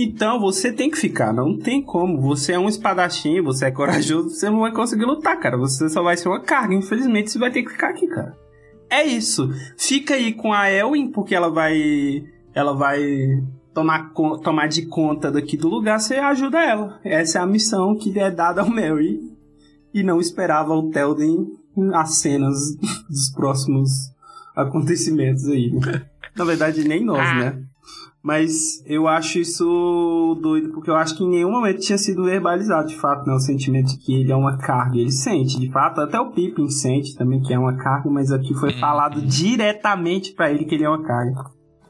Então 0.00 0.38
você 0.38 0.72
tem 0.72 0.88
que 0.88 0.96
ficar, 0.96 1.32
não 1.32 1.58
tem 1.58 1.82
como. 1.82 2.20
Você 2.20 2.52
é 2.52 2.58
um 2.58 2.68
espadachim, 2.68 3.42
você 3.42 3.66
é 3.66 3.70
corajoso, 3.72 4.30
você 4.30 4.48
não 4.48 4.60
vai 4.60 4.70
conseguir 4.70 5.04
lutar, 5.04 5.40
cara. 5.40 5.58
Você 5.58 5.88
só 5.88 6.04
vai 6.04 6.16
ser 6.16 6.28
uma 6.28 6.40
carga. 6.40 6.72
Infelizmente, 6.72 7.32
você 7.32 7.38
vai 7.38 7.50
ter 7.50 7.64
que 7.64 7.72
ficar 7.72 7.88
aqui, 7.88 8.06
cara. 8.06 8.38
É 8.88 9.04
isso. 9.04 9.50
Fica 9.76 10.14
aí 10.14 10.32
com 10.32 10.52
a 10.52 10.70
Elwin, 10.70 11.10
porque 11.10 11.34
ela 11.34 11.50
vai. 11.50 12.24
Ela 12.54 12.74
vai 12.74 13.02
tomar, 13.74 14.12
tomar 14.12 14.68
de 14.68 14.86
conta 14.86 15.32
daqui 15.32 15.56
do 15.56 15.68
lugar, 15.68 15.98
você 15.98 16.14
ajuda 16.14 16.62
ela. 16.62 17.00
Essa 17.02 17.40
é 17.40 17.42
a 17.42 17.46
missão 17.46 17.96
que 17.96 18.16
é 18.20 18.30
dada 18.30 18.60
ao 18.60 18.70
Mary. 18.70 19.18
E 19.92 20.04
não 20.04 20.20
esperava 20.20 20.74
o 20.74 20.90
Telden 20.90 21.44
as 21.92 22.18
cenas 22.18 22.56
dos 23.10 23.30
próximos 23.34 23.90
acontecimentos 24.54 25.48
aí. 25.48 25.72
Né? 25.72 26.06
Na 26.36 26.44
verdade, 26.44 26.86
nem 26.86 27.04
nós, 27.04 27.18
ah. 27.18 27.34
né? 27.34 27.67
Mas 28.28 28.84
eu 28.84 29.08
acho 29.08 29.38
isso 29.38 30.38
doido, 30.42 30.68
porque 30.74 30.90
eu 30.90 30.96
acho 30.96 31.16
que 31.16 31.24
em 31.24 31.30
nenhum 31.30 31.50
momento 31.50 31.80
tinha 31.80 31.96
sido 31.96 32.24
verbalizado, 32.24 32.88
de 32.88 32.94
fato, 32.94 33.26
né? 33.26 33.32
O 33.32 33.40
sentimento 33.40 33.86
de 33.86 33.96
que 33.96 34.20
ele 34.20 34.30
é 34.30 34.36
uma 34.36 34.58
carga. 34.58 34.98
Ele 34.98 35.10
sente, 35.10 35.58
de 35.58 35.72
fato, 35.72 36.02
até 36.02 36.20
o 36.20 36.30
Pippin 36.30 36.68
sente 36.68 37.16
também 37.16 37.40
que 37.40 37.54
é 37.54 37.58
uma 37.58 37.78
carga, 37.78 38.10
mas 38.10 38.30
aqui 38.30 38.52
foi 38.52 38.74
uhum. 38.74 38.80
falado 38.80 39.22
diretamente 39.22 40.34
para 40.34 40.50
ele 40.50 40.66
que 40.66 40.74
ele 40.74 40.84
é 40.84 40.90
uma 40.90 41.02
carga. 41.02 41.42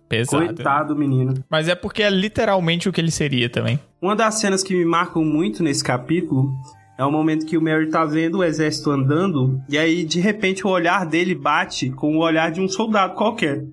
Pesado. 0.09 0.47
Coitado 0.47 0.95
menino. 0.95 1.35
Mas 1.51 1.67
é 1.67 1.75
porque 1.75 2.05
é 2.05 2.09
literalmente 2.09 2.89
o 2.89 2.93
que 2.93 3.01
ele 3.01 3.11
seria 3.11 3.51
também. 3.51 3.81
Uma 4.01 4.15
das 4.15 4.35
cenas 4.35 4.63
que 4.63 4.73
me 4.73 4.85
marcam 4.85 5.25
muito 5.25 5.61
nesse 5.65 5.83
capítulo 5.83 6.53
é 6.97 7.05
o 7.05 7.11
momento 7.11 7.47
que 7.47 7.59
o 7.59 7.61
Mary 7.61 7.91
tá 7.91 8.05
vendo 8.05 8.39
o 8.39 8.45
exército 8.45 8.93
andando, 8.93 9.61
e 9.69 9.77
aí 9.77 10.05
de 10.05 10.21
repente 10.21 10.65
o 10.65 10.71
olhar 10.71 11.05
dele 11.05 11.35
bate 11.35 11.91
com 11.91 12.17
o 12.17 12.21
olhar 12.21 12.53
de 12.53 12.61
um 12.61 12.69
soldado 12.69 13.15
qualquer 13.15 13.65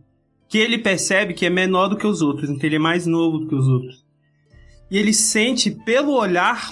que 0.48 0.58
ele 0.58 0.78
percebe 0.78 1.34
que 1.34 1.46
é 1.46 1.50
menor 1.50 1.88
do 1.88 1.98
que 1.98 2.08
os 2.08 2.22
outros, 2.22 2.50
então 2.50 2.66
ele 2.66 2.76
é 2.76 2.80
mais 2.80 3.06
novo 3.06 3.40
do 3.40 3.48
que 3.48 3.56
os 3.56 3.68
outros. 3.68 4.06
E 4.90 4.98
ele 4.98 5.14
sente 5.14 5.72
pelo 5.72 6.14
olhar 6.14 6.70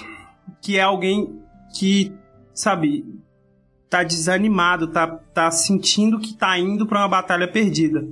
que 0.62 0.78
é 0.78 0.82
alguém 0.82 1.40
que, 1.78 2.14
sabe, 2.54 3.04
tá 3.90 4.04
desanimado, 4.04 4.88
tá, 4.88 5.08
tá 5.08 5.52
sentindo 5.52 6.20
que 6.20 6.34
tá 6.36 6.58
indo 6.58 6.86
para 6.86 7.00
uma 7.00 7.08
batalha 7.08 7.48
perdida. 7.48 8.06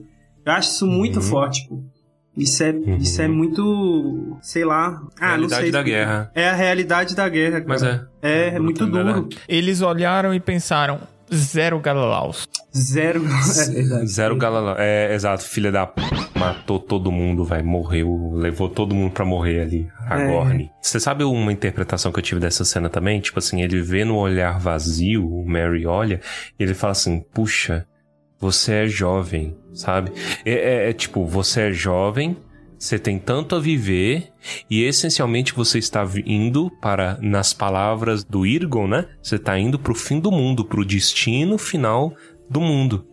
Eu 0.45 0.53
acho 0.53 0.72
isso 0.72 0.88
muito 0.88 1.18
uhum. 1.18 1.22
forte, 1.22 1.68
pô. 1.68 1.84
Isso 2.36 2.64
é, 2.64 2.72
uhum. 2.72 2.97
isso 2.97 3.22
é 3.22 3.28
muito, 3.28 4.38
sei 4.41 4.64
lá. 4.64 5.01
Ah, 5.20 5.30
realidade 5.30 5.41
não 5.41 5.62
sei. 5.62 5.72
da 5.72 5.84
guerra. 5.84 6.32
É 6.34 6.49
a 6.49 6.53
realidade 6.53 7.16
da 7.16 7.28
guerra, 7.28 7.62
cara. 7.62 7.66
Mas 7.68 7.84
é. 7.84 8.05
É, 8.22 8.55
é 8.55 8.59
muito 8.59 8.86
duro. 8.86 9.28
Eles 9.47 9.82
olharam 9.82 10.34
e 10.34 10.39
pensaram: 10.39 11.01
zero 11.34 11.79
Galalaus. 11.79 12.47
Zero, 12.75 13.23
é 13.27 14.05
zero 14.05 14.36
Galalaus. 14.36 14.77
É, 14.79 15.13
exato, 15.13 15.43
filha 15.43 15.71
da 15.71 15.88
p... 15.88 16.01
matou 16.38 16.79
todo 16.79 17.11
mundo, 17.11 17.43
vai, 17.43 17.61
morreu, 17.61 18.32
levou 18.34 18.69
todo 18.69 18.93
mundo 18.95 19.11
pra 19.11 19.25
morrer 19.25 19.61
ali, 19.61 19.88
a 20.07 20.19
É. 20.19 20.69
Você 20.82 20.99
sabe 20.99 21.23
uma 21.23 21.51
interpretação 21.51 22.11
que 22.11 22.19
eu 22.19 22.23
tive 22.23 22.41
dessa 22.41 22.65
cena 22.65 22.89
também? 22.89 23.19
Tipo 23.19 23.39
assim, 23.39 23.61
ele 23.61 23.82
vê 23.82 24.03
no 24.03 24.17
olhar 24.17 24.59
vazio, 24.59 25.27
o 25.27 25.47
Mary 25.47 25.86
olha, 25.86 26.19
e 26.59 26.63
ele 26.63 26.73
fala 26.73 26.91
assim, 26.91 27.23
puxa, 27.34 27.86
você 28.39 28.73
é 28.73 28.88
jovem, 28.88 29.55
sabe? 29.73 30.11
É, 30.45 30.51
é, 30.51 30.89
é 30.89 30.93
tipo, 30.93 31.25
você 31.25 31.69
é 31.69 31.71
jovem, 31.71 32.36
você 32.82 32.97
tem 32.97 33.19
tanto 33.19 33.55
a 33.55 33.59
viver 33.59 34.32
e 34.67 34.82
essencialmente 34.82 35.53
você 35.53 35.77
está 35.77 36.03
indo 36.25 36.71
para, 36.82 37.15
nas 37.21 37.53
palavras 37.53 38.23
do 38.23 38.43
Irgon, 38.43 38.88
né? 38.88 39.07
Você 39.21 39.36
está 39.36 39.57
indo 39.57 39.77
para 39.77 39.91
o 39.91 39.95
fim 39.95 40.19
do 40.19 40.32
mundo, 40.32 40.65
para 40.65 40.82
o 40.82 40.86
destino 40.86 41.59
final 41.59 42.11
do 42.49 42.59
mundo. 42.59 43.05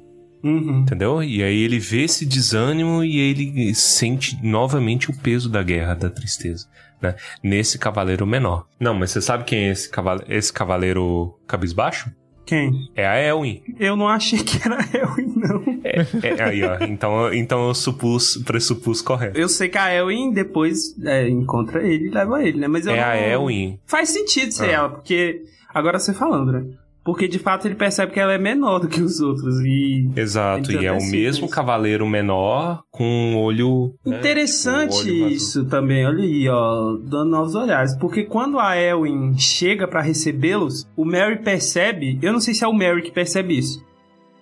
Uhum. 0.43 0.81
Entendeu? 0.81 1.23
E 1.23 1.43
aí 1.43 1.59
ele 1.63 1.79
vê 1.79 2.05
esse 2.05 2.25
desânimo 2.25 3.05
e 3.05 3.19
ele 3.19 3.75
sente 3.75 4.39
novamente 4.43 5.11
o 5.11 5.19
peso 5.19 5.51
da 5.51 5.63
guerra, 5.63 5.95
da 5.95 6.09
tristeza. 6.09 6.67
Né? 7.03 7.15
Nesse 7.43 7.79
cavaleiro 7.79 8.27
menor. 8.27 8.67
Não, 8.81 8.95
mas 8.95 9.11
você 9.11 9.21
sabe 9.21 9.45
quem 9.45 9.65
é 9.65 9.71
esse 9.71 9.91
cavaleiro, 9.91 10.33
esse 10.33 10.51
cavaleiro 10.51 11.39
cabisbaixo? 11.47 12.11
Quem? 12.49 12.89
É 12.97 13.07
a 13.07 13.19
Elwin. 13.21 13.61
Eu 13.79 13.95
não 13.95 14.09
achei 14.09 14.39
que 14.43 14.57
era 14.67 14.79
Elwin, 14.95 15.35
não. 15.37 15.63
É, 15.85 16.43
aí, 16.43 16.65
ó. 16.65 16.79
Então, 16.83 17.35
então 17.35 17.69
eu 17.69 17.75
supus, 17.75 18.39
pressupus 18.39 19.03
correto. 19.03 19.39
Eu 19.39 19.51
sei 19.51 19.69
que 19.69 19.77
a 19.77 19.93
Elwin 19.93 20.33
depois 20.33 20.97
é, 21.05 21.29
encontra 21.29 21.83
ele 21.87 22.07
e 22.07 22.11
leva 22.11 22.43
ele, 22.43 22.59
né? 22.59 22.67
Mas 22.67 22.87
eu 22.87 22.95
É 22.95 23.03
a 23.03 23.15
não- 23.15 23.33
Elwin. 23.43 23.79
Faz 23.87 24.09
sentido 24.09 24.51
ser 24.53 24.71
Ah. 24.71 24.73
ela, 24.73 24.89
porque. 24.89 25.43
Agora 25.75 25.99
você 25.99 26.15
falando, 26.15 26.51
né? 26.53 26.65
Porque 27.09 27.27
de 27.27 27.39
fato 27.39 27.67
ele 27.67 27.75
percebe 27.75 28.13
que 28.13 28.21
ela 28.21 28.35
é 28.35 28.39
menor 28.39 28.81
do 28.81 28.87
que 28.87 29.01
os 29.01 29.19
outros. 29.19 29.61
E. 29.65 30.11
Exato, 30.15 30.71
e 30.71 30.85
é 30.85 30.93
o 30.93 30.97
mesmo 30.97 31.47
isso. 31.47 31.49
cavaleiro 31.49 32.07
menor 32.07 32.83
com 32.91 33.03
um 33.03 33.39
olho. 33.39 33.95
né, 34.05 34.19
Interessante 34.19 34.91
com 34.91 35.09
o 35.09 35.23
olho 35.23 35.29
isso 35.29 35.65
também, 35.65 36.07
olha 36.07 36.23
aí, 36.23 36.47
ó, 36.51 36.99
dando 37.01 37.31
novos 37.31 37.55
olhares. 37.55 37.97
Porque 37.97 38.25
quando 38.25 38.59
a 38.59 38.77
Elwin 38.77 39.39
chega 39.39 39.89
pra 39.89 40.03
recebê-los, 40.03 40.87
o 40.95 41.03
Mary 41.03 41.39
percebe, 41.39 42.19
eu 42.21 42.31
não 42.31 42.41
sei 42.41 42.53
se 42.53 42.63
é 42.63 42.69
o 42.69 42.75
Mary 42.75 43.01
que 43.01 43.11
percebe 43.11 43.57
isso. 43.57 43.83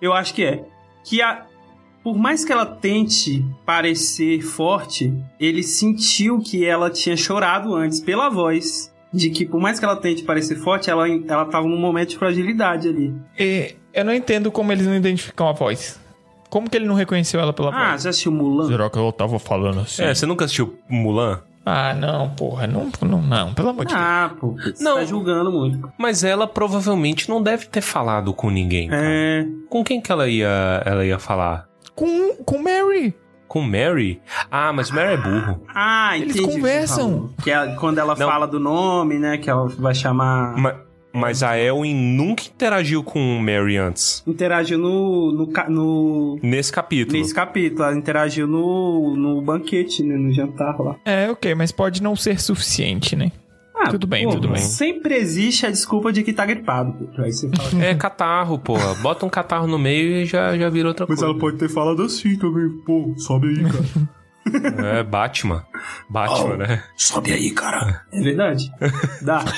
Eu 0.01 0.11
acho 0.11 0.33
que 0.33 0.43
é. 0.43 0.65
Que 1.05 1.21
a, 1.21 1.45
por 2.03 2.17
mais 2.17 2.43
que 2.43 2.51
ela 2.51 2.65
tente 2.65 3.45
parecer 3.65 4.41
forte, 4.41 5.13
ele 5.39 5.63
sentiu 5.63 6.39
que 6.39 6.65
ela 6.65 6.89
tinha 6.89 7.15
chorado 7.15 7.73
antes 7.73 8.01
pela 8.01 8.27
voz. 8.27 8.93
De 9.13 9.29
que 9.29 9.45
por 9.45 9.59
mais 9.61 9.79
que 9.79 9.85
ela 9.85 9.95
tente 9.95 10.23
parecer 10.23 10.55
forte, 10.57 10.89
ela, 10.89 11.07
ela 11.07 11.45
tava 11.45 11.67
num 11.67 11.79
momento 11.79 12.09
de 12.09 12.17
fragilidade 12.17 12.89
ali. 12.89 13.13
E 13.39 13.75
eu 13.93 14.03
não 14.05 14.13
entendo 14.13 14.51
como 14.51 14.71
eles 14.71 14.85
não 14.85 14.95
identificam 14.95 15.47
a 15.47 15.53
voz. 15.53 15.99
Como 16.49 16.69
que 16.69 16.77
ele 16.77 16.85
não 16.85 16.95
reconheceu 16.95 17.39
ela 17.39 17.51
pela 17.53 17.69
Ah, 17.73 17.91
voz? 17.91 18.03
já 18.03 18.09
assistiu 18.09 18.31
Mulan? 18.31 18.67
Será 18.67 18.89
que 18.89 18.97
eu 18.97 19.11
tava 19.11 19.37
falando 19.39 19.81
assim? 19.81 20.03
É, 20.03 20.13
você 20.13 20.25
nunca 20.25 20.45
assistiu 20.45 20.77
Mulan? 20.89 21.41
Ah, 21.65 21.93
não, 21.93 22.29
porra. 22.29 22.65
Não, 22.65 22.89
não, 23.01 23.21
não. 23.21 23.53
Pelo 23.53 23.69
amor 23.69 23.85
de 23.85 23.93
Deus. 23.93 24.05
Ah, 24.05 24.31
pô, 24.39 24.51
você 24.53 24.81
Não. 24.81 24.95
tá 24.95 25.03
julgando 25.05 25.51
muito. 25.51 25.91
Mas 25.97 26.23
ela 26.23 26.47
provavelmente 26.47 27.27
não 27.29 27.43
deve 27.43 27.65
ter 27.65 27.81
falado 27.81 28.33
com 28.33 28.49
ninguém. 28.49 28.87
cara. 28.87 29.01
É. 29.05 29.45
Com 29.69 29.83
quem 29.83 29.99
que 29.99 30.09
ela 30.09 30.29
ia, 30.29 30.47
ela 30.85 31.05
ia 31.05 31.19
falar? 31.19 31.67
Com, 31.93 32.35
com 32.45 32.57
Mary. 32.59 33.13
Com 33.57 33.63
Mary? 33.63 34.21
Ah, 34.51 34.71
mas 34.71 34.91
Mary 34.91 35.13
é 35.13 35.17
burro. 35.17 35.61
Ah, 35.73 36.15
Eles 36.17 36.35
entendi. 36.35 36.41
o 36.41 36.51
você 36.51 36.57
conversam. 36.57 37.29
Que 37.43 37.51
é 37.51 37.75
quando 37.75 37.97
ela 37.97 38.15
Não. 38.15 38.27
fala 38.27 38.45
do 38.47 38.59
nome, 38.59 39.17
né? 39.17 39.37
Que 39.37 39.49
ela 39.49 39.67
vai 39.67 39.95
chamar. 39.95 40.55
Ma- 40.57 40.75
mas 41.13 41.41
a 41.41 41.57
Elwin 41.57 41.95
nunca 41.95 42.43
interagiu 42.43 43.01
com 43.03 43.19
Mary 43.39 43.75
antes. 43.77 44.21
Interagiu 44.27 44.77
no. 44.77 45.31
no, 45.31 45.47
no 45.69 46.39
Nesse 46.43 46.71
capítulo. 46.71 47.17
nesse 47.17 47.33
capítulo. 47.33 47.83
Ela 47.83 47.95
interagiu 47.97 48.45
no, 48.45 49.15
no 49.15 49.41
banquete, 49.41 50.03
né? 50.03 50.15
No 50.15 50.31
jantar 50.31 50.79
lá. 50.79 50.95
É, 51.03 51.31
ok, 51.31 51.55
mas 51.55 51.71
pode 51.71 52.03
não 52.03 52.15
ser 52.15 52.39
suficiente, 52.39 53.15
né? 53.15 53.31
Ah, 53.79 53.89
Tudo 53.91 54.07
bem, 54.07 54.27
tudo 54.29 54.47
bem. 54.47 54.57
Sempre 54.57 55.15
existe 55.15 55.65
a 55.65 55.69
desculpa 55.69 56.11
de 56.11 56.23
que 56.23 56.33
tá 56.33 56.45
gripado. 56.45 57.09
Aí 57.19 57.31
você 57.31 57.49
fala. 57.55 57.83
É 57.83 57.93
catarro, 57.95 58.57
pô. 58.57 58.75
Bota 59.01 59.25
um 59.25 59.29
catarro 59.29 59.67
no 59.67 59.77
meio 59.77 60.21
e 60.21 60.25
já, 60.25 60.57
já 60.57 60.67
vira 60.69 60.87
outra 60.87 61.05
Mas 61.07 61.19
coisa. 61.19 61.31
ela 61.31 61.39
pode 61.39 61.57
ter 61.57 61.69
falado 61.69 62.01
assim 62.01 62.35
também. 62.37 62.69
Pô, 62.85 63.13
sobe 63.17 63.47
aí, 63.49 63.63
cara. 63.63 64.97
É 64.99 65.03
Batman. 65.03 65.65
Batman, 66.09 66.53
Oh. 66.53 66.57
né? 66.57 66.83
sobe 66.95 67.33
aí, 67.33 67.51
cara. 67.51 68.01
É 68.13 68.21
verdade. 68.21 68.71
Dá. 69.21 69.43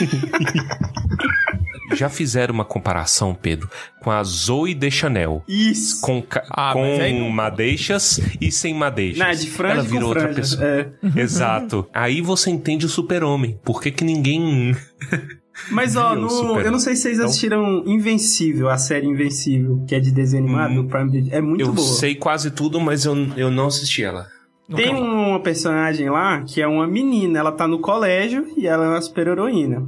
Já 1.93 2.09
fizeram 2.09 2.53
uma 2.53 2.65
comparação, 2.65 3.33
Pedro, 3.33 3.69
com 4.01 4.11
a 4.11 4.23
Zoe 4.23 4.73
de 4.73 4.89
Chanel. 4.91 5.43
Isso. 5.47 6.01
Com, 6.01 6.23
Ah, 6.51 6.71
com 6.73 6.83
aí 6.83 7.29
madeixas 7.31 8.19
e 8.39 8.51
sem 8.51 8.73
madeixas. 8.73 9.19
Não, 9.19 9.25
é 9.27 9.31
de 9.33 9.47
franja 9.49 9.73
Ela 9.75 9.83
virou 9.83 10.09
outra 10.09 10.23
franja. 10.23 10.35
pessoa. 10.41 10.65
É. 10.65 10.89
Exato. 11.19 11.87
Aí 11.93 12.21
você 12.21 12.49
entende 12.49 12.85
o 12.85 12.89
super-homem. 12.89 13.59
Por 13.63 13.81
que, 13.81 13.91
que 13.91 14.03
ninguém. 14.03 14.75
Mas, 15.71 15.95
ó, 15.97 16.15
no, 16.15 16.59
eu 16.61 16.71
não 16.71 16.79
sei 16.79 16.95
se 16.95 17.01
vocês 17.01 17.15
Então- 17.17 17.27
assistiram 17.27 17.83
Invencível, 17.85 18.69
a 18.69 18.77
série 18.77 19.05
Invencível, 19.07 19.83
que 19.87 19.93
é 19.93 19.99
de 19.99 20.09
desenho 20.11 20.43
animado, 20.45 20.79
Hum, 20.81 20.87
Prime 20.87 21.11
Video. 21.11 21.33
É 21.35 21.41
muito 21.41 21.61
eu 21.61 21.73
boa. 21.73 21.85
sei 21.87 22.15
quase 22.15 22.49
tudo, 22.51 22.79
mas 22.79 23.03
eu, 23.03 23.13
eu 23.35 23.51
não 23.51 23.67
assisti 23.67 24.03
ela. 24.03 24.27
Tem 24.73 24.93
uma 24.93 25.39
personagem 25.41 26.09
lá 26.11 26.43
que 26.43 26.61
é 26.61 26.67
uma 26.67 26.87
menina, 26.87 27.39
ela 27.39 27.51
tá 27.51 27.67
no 27.67 27.79
colégio 27.79 28.45
e 28.55 28.67
ela 28.67 28.85
é 28.85 28.89
uma 28.89 29.01
super-heroína. 29.01 29.83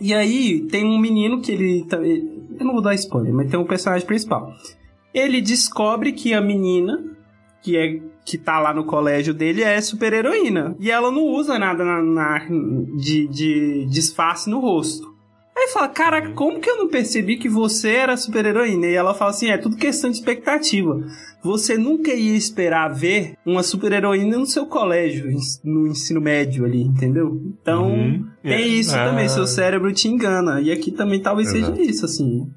E 0.00 0.12
aí 0.14 0.60
tem 0.70 0.84
um 0.84 0.98
menino 0.98 1.40
que 1.40 1.52
ele. 1.52 1.84
tá- 1.84 1.98
ele- 2.04 2.36
Eu 2.58 2.64
não 2.66 2.72
vou 2.74 2.82
dar 2.82 2.94
spoiler, 2.94 3.32
mas 3.34 3.50
tem 3.50 3.58
um 3.60 3.64
personagem 3.64 4.06
principal. 4.06 4.52
Ele 5.12 5.40
descobre 5.40 6.12
que 6.12 6.32
a 6.34 6.40
menina, 6.40 7.02
que 7.62 7.76
é 7.76 8.00
que 8.24 8.36
tá 8.38 8.58
lá 8.58 8.74
no 8.74 8.84
colégio 8.84 9.32
dele, 9.32 9.62
é 9.62 9.80
super-heroína. 9.80 10.74
E 10.80 10.90
ela 10.90 11.10
não 11.10 11.22
usa 11.22 11.58
nada 11.58 11.84
na, 11.84 12.02
na- 12.02 12.46
de, 12.96 13.26
de 13.28 13.86
disfarce 13.86 14.48
no 14.50 14.58
rosto. 14.58 15.14
Aí 15.56 15.68
fala, 15.68 15.88
cara, 15.88 16.32
como 16.32 16.60
que 16.60 16.68
eu 16.68 16.76
não 16.76 16.88
percebi 16.88 17.36
que 17.36 17.48
você 17.48 17.90
era 17.90 18.16
super-heroína? 18.16 18.86
E 18.86 18.94
ela 18.94 19.14
fala 19.14 19.30
assim, 19.30 19.48
é 19.48 19.56
tudo 19.56 19.76
questão 19.76 20.10
de 20.10 20.16
expectativa. 20.16 21.02
Você 21.46 21.78
nunca 21.78 22.12
ia 22.12 22.36
esperar 22.36 22.88
ver 22.92 23.34
uma 23.46 23.62
super-heroína 23.62 24.36
no 24.36 24.46
seu 24.46 24.66
colégio, 24.66 25.30
no 25.64 25.86
ensino 25.86 26.20
médio 26.20 26.64
ali, 26.64 26.82
entendeu? 26.82 27.40
Então, 27.62 27.88
Uhum. 27.88 28.26
tem 28.42 28.52
É. 28.52 28.66
isso 28.66 28.96
Ah. 28.96 29.04
também, 29.10 29.28
seu 29.28 29.46
cérebro 29.46 29.92
te 29.92 30.08
engana. 30.08 30.60
E 30.60 30.72
aqui 30.72 30.90
também 30.90 31.20
talvez 31.20 31.54
Exato. 31.54 31.76
seja 31.76 31.90
isso, 31.90 32.04
assim. 32.04 32.48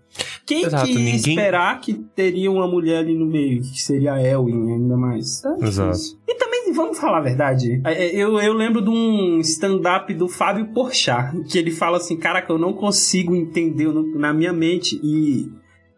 Quem 0.46 0.64
Exato, 0.66 0.86
que 0.86 0.92
ia 0.94 0.98
ninguém- 0.98 1.16
esperar 1.16 1.80
que 1.80 1.94
teria 1.94 2.52
uma 2.52 2.68
mulher 2.68 2.98
ali 2.98 3.14
no 3.14 3.28
meio, 3.28 3.62
que 3.62 3.80
seria 3.82 4.14
a 4.14 4.22
Elwin 4.24 4.74
ainda 4.74 4.98
mais? 4.98 5.40
Tá 5.42 5.56
Exato. 5.62 6.00
E 6.28 6.34
também, 6.36 6.74
vamos 6.74 6.98
falar 6.98 7.20
a 7.20 7.22
verdade, 7.22 7.80
é, 7.86 8.16
eu, 8.16 8.40
eu 8.40 8.54
lembro 8.54 8.82
de 8.82 8.90
um 8.90 9.40
stand-up 9.42 10.12
do 10.16 10.28
Fábio 10.28 10.74
Porchat, 10.74 11.44
que 11.44 11.58
ele 11.60 11.70
fala 11.70 11.98
assim, 11.98 12.18
caraca, 12.18 12.52
eu 12.52 12.58
não 12.58 12.74
consigo 12.74 13.36
entender 13.36 13.86
eu 13.86 13.94
não- 13.94 14.16
na 14.20 14.34
minha 14.34 14.52
mente, 14.52 15.00
e 15.04 15.52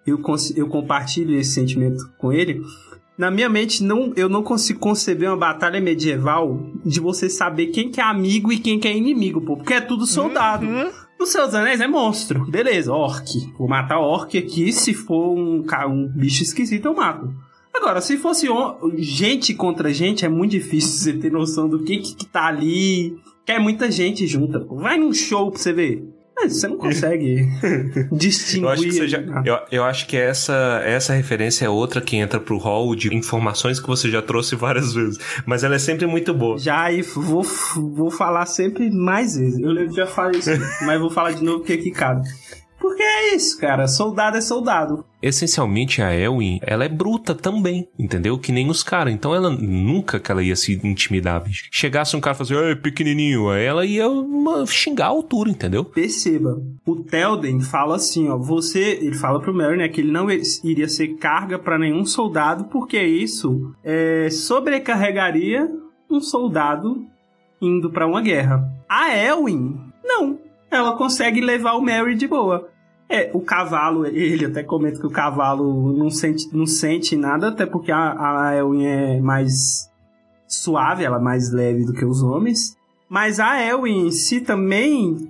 eu, 0.06 0.20
eu 0.56 0.68
compartilho 0.68 1.38
esse 1.38 1.52
sentimento 1.52 2.10
com 2.18 2.32
ele, 2.32 2.62
na 3.18 3.30
minha 3.30 3.48
mente, 3.48 3.84
não, 3.84 4.12
eu 4.16 4.28
não 4.28 4.42
consigo 4.42 4.80
conceber 4.80 5.30
uma 5.30 5.38
batalha 5.38 5.80
medieval 5.80 6.60
de 6.84 7.00
você 7.00 7.30
saber 7.30 7.68
quem 7.68 7.92
que 7.92 8.02
é 8.02 8.04
amigo 8.04 8.52
e 8.52 8.58
quem 8.58 8.80
que 8.80 8.88
é 8.88 8.98
inimigo, 8.98 9.42
pô, 9.42 9.58
porque 9.58 9.76
é 9.76 9.82
tudo 9.82 10.08
soldado. 10.08 10.66
Nos 11.20 11.30
Seus 11.30 11.54
Anéis 11.54 11.80
é 11.80 11.88
monstro. 11.88 12.50
Beleza, 12.50 12.92
orc. 12.92 13.30
Vou 13.60 13.68
matar 13.68 14.00
orc 14.00 14.36
aqui. 14.36 14.74
Se 14.74 14.92
for 14.92 15.38
um, 15.38 15.64
um 15.88 16.08
bicho 16.08 16.42
esquisito, 16.42 16.88
eu 16.88 16.96
mato. 16.96 17.32
Agora, 17.72 18.02
se 18.02 18.18
fosse 18.18 18.48
gente 18.98 19.54
contra 19.54 19.94
gente, 19.94 20.26
é 20.26 20.30
muito 20.30 20.52
difícil 20.52 21.14
você 21.14 21.14
ter 21.14 21.32
noção 21.32 21.70
do 21.70 21.84
que 21.84 21.98
que, 21.98 22.16
que 22.16 22.26
tá 22.26 22.48
ali. 22.48 23.16
Que 23.46 23.52
é 23.52 23.60
muita 23.60 23.92
gente 23.92 24.26
junta. 24.26 24.66
Vai 24.68 24.98
num 24.98 25.14
show 25.14 25.52
pra 25.52 25.60
você 25.60 25.72
ver. 25.72 26.04
Mas 26.42 26.60
você 26.60 26.68
não 26.68 26.78
consegue 26.78 27.48
distinguir. 28.12 28.64
Eu 28.64 28.70
acho 28.70 28.84
que 28.84 29.08
já, 29.08 29.20
eu, 29.46 29.60
eu 29.72 29.84
acho 29.84 30.08
que 30.08 30.18
essa, 30.18 30.82
essa 30.84 31.14
referência 31.14 31.66
é 31.66 31.70
outra 31.70 32.02
que 32.02 32.16
entra 32.16 32.40
pro 32.40 32.58
hall 32.58 32.96
de 32.96 33.16
informações 33.16 33.80
que 33.80 33.88
você 33.88 34.10
já 34.10 34.22
trouxe 34.22 34.56
várias 34.56 34.94
vezes. 34.94 35.20
Mas 35.46 35.64
ela 35.64 35.76
é 35.76 35.80
sempre 35.80 36.08
muito 36.08 36.34
boa. 36.34 36.58
Já 36.58 36.92
e 36.92 37.04
vou, 37.04 37.44
vou 37.76 38.10
falar 38.10 38.48
sempre 38.48 38.90
mais 38.90 39.36
vezes. 39.38 39.60
Eu 39.60 39.92
já 39.92 40.08
falei 40.08 40.40
isso, 40.40 40.50
mas 40.86 41.00
vou 41.00 41.12
falar 41.12 41.32
de 41.32 41.44
novo 41.44 41.60
porque 41.60 41.74
aqui 41.74 41.92
cabe. 41.92 42.28
Porque 42.82 43.04
é 43.04 43.36
isso, 43.36 43.60
cara. 43.60 43.88
Soldado 43.88 44.38
é 44.38 44.42
soldado. 44.42 45.06
Essencialmente, 45.22 46.02
a 46.02 46.12
Elwin, 46.14 46.60
ela 46.64 46.84
é 46.84 46.90
bruta 46.90 47.36
também, 47.36 47.88
entendeu? 47.98 48.40
Que 48.40 48.52
nem 48.52 48.68
os 48.72 48.82
caras. 48.82 49.14
Então, 49.14 49.36
ela 49.36 49.52
nunca 49.52 50.20
que 50.20 50.32
ela 50.32 50.42
ia 50.42 50.56
se 50.56 50.74
intimidar, 50.84 51.44
bicho. 51.44 51.70
Chegasse 51.72 52.16
um 52.16 52.20
cara 52.20 52.34
e 52.34 52.38
falasse, 52.40 52.56
ei, 52.56 52.76
pequenininho, 52.76 53.50
aí 53.50 53.64
ela 53.64 53.86
ia 53.86 54.10
uma, 54.10 54.66
xingar 54.66 55.06
a 55.06 55.10
altura, 55.10 55.52
entendeu? 55.52 55.86
Perceba, 55.86 56.60
o 56.84 56.96
Telden 57.04 57.62
fala 57.62 57.98
assim, 57.98 58.30
ó, 58.30 58.38
você, 58.38 58.98
ele 59.00 59.14
fala 59.14 59.40
pro 59.40 59.54
Merry, 59.54 59.78
né, 59.78 59.88
que 59.88 60.02
ele 60.02 60.12
não 60.12 60.28
iria 60.64 60.90
ser 60.90 61.10
carga 61.18 61.60
pra 61.60 61.78
nenhum 61.78 62.04
soldado, 62.04 62.64
porque 62.66 63.00
isso 63.00 63.76
é, 63.84 64.28
sobrecarregaria 64.32 65.70
um 66.10 66.20
soldado 66.20 67.06
indo 67.62 67.92
pra 67.92 68.08
uma 68.08 68.22
guerra. 68.22 68.68
A 68.90 69.16
Elwin, 69.16 69.80
não. 70.04 70.40
Ela 70.72 70.96
consegue 70.96 71.42
levar 71.42 71.74
o 71.74 71.82
Merry 71.82 72.16
de 72.16 72.28
boa. 72.28 72.71
É, 73.12 73.30
o 73.34 73.42
cavalo, 73.42 74.06
ele 74.06 74.46
até 74.46 74.64
comenta 74.64 74.98
que 74.98 75.06
o 75.06 75.12
cavalo 75.12 75.92
não 75.92 76.10
sente, 76.10 76.48
não 76.56 76.66
sente 76.66 77.14
nada, 77.18 77.50
até 77.50 77.66
porque 77.66 77.92
a, 77.92 78.48
a 78.48 78.56
Elwin 78.56 78.86
é 78.86 79.20
mais 79.20 79.92
suave, 80.48 81.04
ela 81.04 81.18
é 81.18 81.22
mais 81.22 81.52
leve 81.52 81.84
do 81.84 81.92
que 81.92 82.06
os 82.06 82.24
homens. 82.24 82.78
Mas 83.10 83.38
a 83.42 83.62
Elwin 83.62 84.08
em 84.08 84.12
si 84.12 84.40
também 84.40 85.30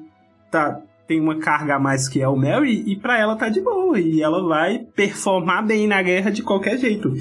tá, 0.52 0.80
tem 1.08 1.20
uma 1.20 1.40
carga 1.40 1.78
a 1.78 1.80
mais 1.80 2.08
que 2.08 2.22
é 2.22 2.28
o 2.28 2.36
Mary 2.36 2.84
e 2.86 2.96
pra 2.96 3.18
ela 3.18 3.36
tá 3.36 3.50
de 3.50 3.60
boa. 3.60 4.00
E 4.00 4.22
ela 4.22 4.48
vai 4.48 4.86
performar 4.96 5.66
bem 5.66 5.88
na 5.88 6.04
guerra 6.04 6.30
de 6.30 6.44
qualquer 6.44 6.78
jeito. 6.78 7.12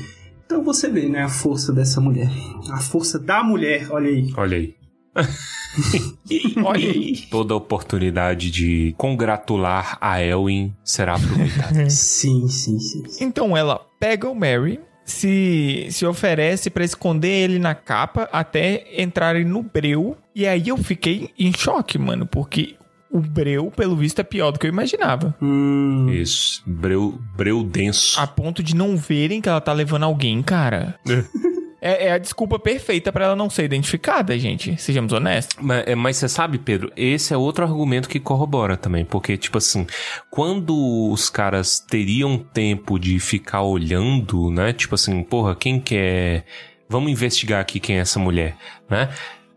Então 0.45 0.63
você 0.63 0.91
vê, 0.91 1.09
né, 1.09 1.23
a 1.23 1.29
força 1.31 1.73
dessa 1.73 2.03
mulher. 2.03 2.29
A 2.71 2.77
força 2.77 3.19
da 3.19 3.43
mulher, 3.43 3.87
olha 3.91 4.11
aí. 4.11 4.31
Olha 4.37 4.59
aí. 4.59 4.75
Olha 6.65 6.91
aí. 6.91 7.17
Toda 7.31 7.55
oportunidade 7.55 8.51
de 8.51 8.95
congratular 8.97 9.99
a 10.01 10.23
Elwin 10.23 10.75
será 10.85 11.15
aproveitada. 11.15 11.89
Sim, 11.91 12.49
sim, 12.49 12.79
sim. 12.79 13.03
Então 13.21 13.57
ela 13.57 13.81
pega 13.99 14.29
o 14.29 14.35
Mary, 14.35 14.81
se, 15.05 15.89
se 15.91 16.07
oferece 16.07 16.71
pra 16.71 16.85
esconder 16.85 17.45
ele 17.45 17.59
na 17.59 17.75
capa 17.75 18.29
até 18.33 18.87
entrarem 18.97 19.45
no 19.45 19.63
breu. 19.63 20.17
E 20.35 20.47
aí 20.47 20.69
eu 20.69 20.77
fiquei 20.77 21.31
em 21.39 21.53
choque, 21.53 21.99
mano, 21.99 22.27
porque 22.27 22.77
o 23.11 23.19
Breu, 23.19 23.73
pelo 23.75 23.97
visto, 23.97 24.21
é 24.21 24.23
pior 24.23 24.53
do 24.53 24.59
que 24.59 24.67
eu 24.67 24.71
imaginava. 24.71 25.35
Hum, 25.43 26.09
Isso. 26.11 26.63
Breu, 26.65 27.21
breu 27.37 27.65
denso. 27.65 28.21
A 28.21 28.27
ponto 28.27 28.63
de 28.63 28.77
não 28.77 28.97
verem 28.97 29.41
que 29.41 29.49
ela 29.49 29.61
tá 29.61 29.73
levando 29.73 30.05
alguém, 30.05 30.41
cara. 30.43 30.95
É, 31.81 32.07
é 32.07 32.12
a 32.12 32.18
desculpa 32.18 32.59
perfeita 32.59 33.11
pra 33.11 33.24
ela 33.26 33.37
não 33.37 33.49
ser 33.49 33.64
identificada, 33.64 34.39
gente. 34.39 34.81
Sejamos 34.81 35.12
honestos. 35.12 35.57
Mas, 35.61 35.85
é, 35.87 35.95
mas 35.95 36.16
você 36.16 36.28
sabe, 36.28 36.59
Pedro, 36.59 36.93
esse 36.97 37.33
é 37.33 37.37
outro 37.37 37.64
argumento 37.64 38.09
que 38.09 38.20
corrobora 38.20 38.76
também. 38.76 39.05
Porque, 39.05 39.37
tipo 39.37 39.59
assim, 39.59 39.87
quando 40.31 41.11
os 41.11 41.31
caras 41.31 41.81
teriam 41.81 42.39
tempo 42.39 42.99
de 42.99 43.18
ficar 43.18 43.62
olhando, 43.62 44.51
né? 44.51 44.72
Tipo 44.72 44.95
assim, 44.95 45.22
porra, 45.22 45.55
quem 45.55 45.81
que 45.81 45.97
é. 45.97 46.45
Vamos 46.89 47.12
investigar 47.12 47.61
aqui 47.61 47.78
quem 47.78 47.99
é 47.99 48.01
essa 48.01 48.18
mulher, 48.18 48.57
né? 48.89 49.09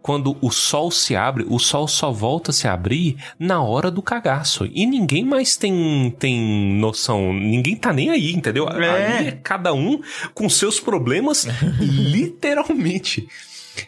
Quando 0.03 0.37
o 0.41 0.51
sol 0.51 0.91
se 0.91 1.15
abre, 1.15 1.45
o 1.49 1.57
sol 1.57 1.87
só 1.87 2.11
volta 2.11 2.51
a 2.51 2.53
se 2.53 2.67
abrir 2.67 3.15
na 3.39 3.63
hora 3.63 3.89
do 3.89 4.01
cagaço. 4.01 4.69
E 4.71 4.85
ninguém 4.85 5.23
mais 5.23 5.55
tem, 5.55 6.13
tem 6.19 6.75
noção. 6.75 7.33
Ninguém 7.33 7.75
tá 7.75 7.93
nem 7.93 8.09
aí, 8.09 8.33
entendeu? 8.33 8.67
É. 8.67 8.71
Ali 8.73 9.27
é 9.29 9.31
cada 9.31 9.73
um 9.73 10.01
com 10.33 10.49
seus 10.49 10.77
problemas, 10.77 11.47
literalmente. 11.79 13.27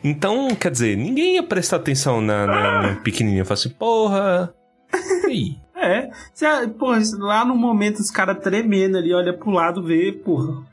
Então, 0.01 0.47
quer 0.55 0.71
dizer, 0.71 0.97
ninguém 0.97 1.35
ia 1.35 1.43
prestar 1.43 1.75
atenção 1.75 2.21
na, 2.21 2.47
na, 2.47 2.81
na 2.81 2.95
pequenininha. 2.95 3.43
Falar 3.43 3.59
assim, 3.59 3.69
porra. 3.69 4.55
E 4.93 5.27
aí? 5.27 5.65
é. 5.85 6.09
Cê, 6.33 6.45
porra, 6.79 6.99
lá 7.19 7.45
no 7.45 7.55
momento 7.55 7.99
os 7.99 8.09
caras 8.09 8.39
tremendo 8.41 8.97
ali, 8.97 9.13
olha 9.13 9.37
pro 9.37 9.51
lado, 9.51 9.83
vê, 9.83 10.11
porra, 10.11 10.63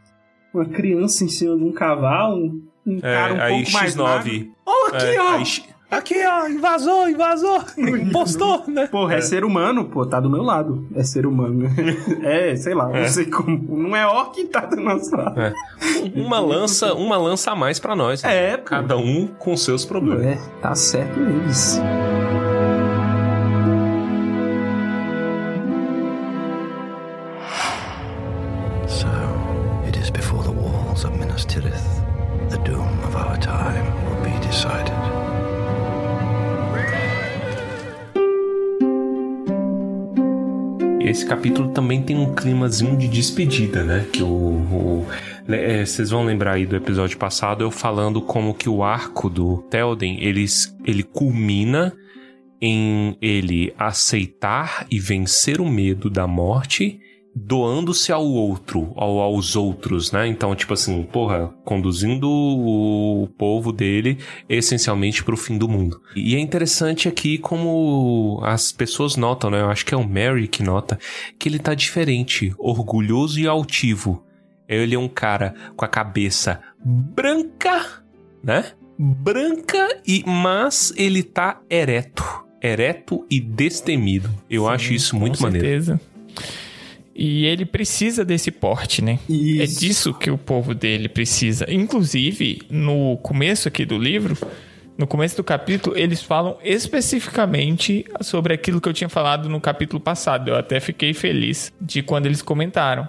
uma 0.54 0.64
criança 0.64 1.24
em 1.24 1.28
cima 1.28 1.56
de 1.56 1.64
um 1.64 1.72
cavalo, 1.72 2.62
um 2.86 3.00
cara 3.00 3.34
um 3.34 3.36
É, 3.36 3.42
aí 3.42 3.54
pouco 3.62 3.72
mais 3.72 3.94
magro. 3.96 4.30
X9. 4.30 4.50
Ó, 4.66 4.86
aqui, 4.88 5.04
é, 5.06 5.20
ó! 5.20 5.28
aí 5.32 5.46
X- 5.46 5.68
aqui, 5.90 6.14
ó, 6.26 6.48
invasou, 6.48 7.08
invasou. 7.08 7.62
Postou, 8.12 8.64
né? 8.68 8.86
Porra, 8.88 9.14
é. 9.16 9.20
ser 9.20 9.44
humano, 9.44 9.84
pô, 9.84 10.04
tá 10.06 10.18
do 10.20 10.28
meu 10.30 10.42
lado. 10.42 10.86
É 10.94 11.02
ser 11.04 11.26
humano. 11.26 11.68
é, 12.24 12.56
sei 12.56 12.74
lá, 12.74 12.88
não 12.88 13.06
sei 13.08 13.26
como. 13.26 13.76
Não 13.76 13.94
é 13.96 14.06
orc, 14.06 14.42
tá 14.46 14.60
do 14.66 14.76
nosso 14.76 15.14
lado. 15.14 15.40
É. 15.40 15.52
Uma 16.14 16.40
lança, 16.40 16.94
uma 16.94 17.16
lança 17.16 17.50
a 17.52 17.54
mais 17.56 17.78
pra 17.78 17.94
nós. 17.94 18.22
né? 18.22 18.52
É, 18.52 18.56
pô. 18.56 18.64
Cada 18.64 18.96
um 18.96 19.26
com 19.26 19.56
seus 19.56 19.84
problemas. 19.84 20.24
É, 20.26 20.38
tá 20.60 20.74
certo 20.74 21.20
eles. 21.20 21.78
So, 28.88 29.08
it 29.86 29.96
is 29.96 30.10
before 30.10 30.42
the 30.42 30.52
walls 30.52 31.04
of 31.04 31.12
Minas 31.18 31.44
Tirith. 31.44 31.80
Time 33.42 33.84
will 34.04 34.22
be 34.22 34.38
decided. 34.46 34.92
Esse 41.00 41.26
capítulo 41.26 41.70
também 41.72 42.00
tem 42.02 42.16
um 42.16 42.32
climazinho 42.34 42.96
de 42.96 43.08
despedida, 43.08 43.82
né? 43.82 44.06
Que 44.12 44.22
o. 44.22 44.26
o- 44.28 45.06
é, 45.48 45.84
Vocês 45.84 46.10
vão 46.10 46.24
lembrar 46.24 46.52
aí 46.52 46.64
do 46.64 46.76
episódio 46.76 47.18
passado 47.18 47.62
eu 47.64 47.70
falando 47.70 48.22
como 48.22 48.54
que 48.54 48.68
o 48.68 48.82
arco 48.84 49.28
do 49.28 49.58
Telden 49.68 50.22
ele, 50.22 50.44
ele 50.84 51.02
culmina 51.02 51.92
em 52.60 53.16
ele 53.20 53.74
aceitar 53.76 54.86
e 54.90 55.00
vencer 55.00 55.60
o 55.60 55.68
medo 55.68 56.08
da 56.08 56.28
morte, 56.28 57.00
doando-se 57.34 58.12
ao 58.12 58.24
outro, 58.26 58.92
ao, 58.94 59.18
aos 59.18 59.56
outros, 59.56 60.12
né? 60.12 60.26
Então, 60.26 60.54
tipo 60.54 60.74
assim, 60.74 61.02
porra, 61.02 61.52
conduzindo 61.64 62.28
o 62.28 63.28
povo 63.38 63.72
dele 63.72 64.18
essencialmente 64.48 65.24
pro 65.24 65.36
fim 65.36 65.56
do 65.56 65.68
mundo. 65.68 66.00
E 66.14 66.36
é 66.36 66.38
interessante 66.38 67.08
aqui 67.08 67.38
como 67.38 68.40
as 68.42 68.70
pessoas 68.70 69.16
notam, 69.16 69.50
né? 69.50 69.60
Eu 69.60 69.70
acho 69.70 69.84
que 69.86 69.94
é 69.94 69.96
o 69.96 70.06
Mary 70.06 70.46
que 70.46 70.62
nota 70.62 70.98
que 71.38 71.48
ele 71.48 71.58
tá 71.58 71.74
diferente, 71.74 72.54
orgulhoso 72.58 73.40
e 73.40 73.46
altivo. 73.46 74.22
Ele 74.68 74.94
é 74.94 74.98
um 74.98 75.08
cara 75.08 75.54
com 75.76 75.84
a 75.84 75.88
cabeça 75.88 76.60
branca, 76.84 78.02
né? 78.42 78.72
Branca 78.98 80.00
e 80.06 80.22
mas 80.26 80.92
ele 80.96 81.22
tá 81.22 81.60
ereto, 81.68 82.22
ereto 82.62 83.26
e 83.30 83.40
destemido. 83.40 84.30
Eu 84.48 84.68
acho 84.68 84.92
isso 84.92 85.16
muito 85.16 85.38
Com 85.38 85.44
maneiro. 85.44 85.66
certeza. 85.66 86.00
E 87.14 87.44
ele 87.44 87.64
precisa 87.64 88.24
desse 88.24 88.50
porte, 88.50 89.02
né? 89.02 89.18
É 89.28 89.32
Isso. 89.32 89.80
disso 89.80 90.14
que 90.14 90.30
o 90.30 90.38
povo 90.38 90.74
dele 90.74 91.08
precisa. 91.08 91.66
Inclusive, 91.70 92.62
no 92.70 93.18
começo 93.18 93.68
aqui 93.68 93.84
do 93.84 93.98
livro, 93.98 94.36
no 94.96 95.06
começo 95.06 95.36
do 95.36 95.44
capítulo, 95.44 95.96
eles 95.96 96.22
falam 96.22 96.56
especificamente 96.62 98.04
sobre 98.20 98.54
aquilo 98.54 98.80
que 98.80 98.88
eu 98.88 98.92
tinha 98.92 99.08
falado 99.08 99.48
no 99.48 99.60
capítulo 99.60 100.00
passado. 100.00 100.48
Eu 100.48 100.56
até 100.56 100.80
fiquei 100.80 101.12
feliz 101.12 101.72
de 101.80 102.02
quando 102.02 102.26
eles 102.26 102.40
comentaram. 102.40 103.06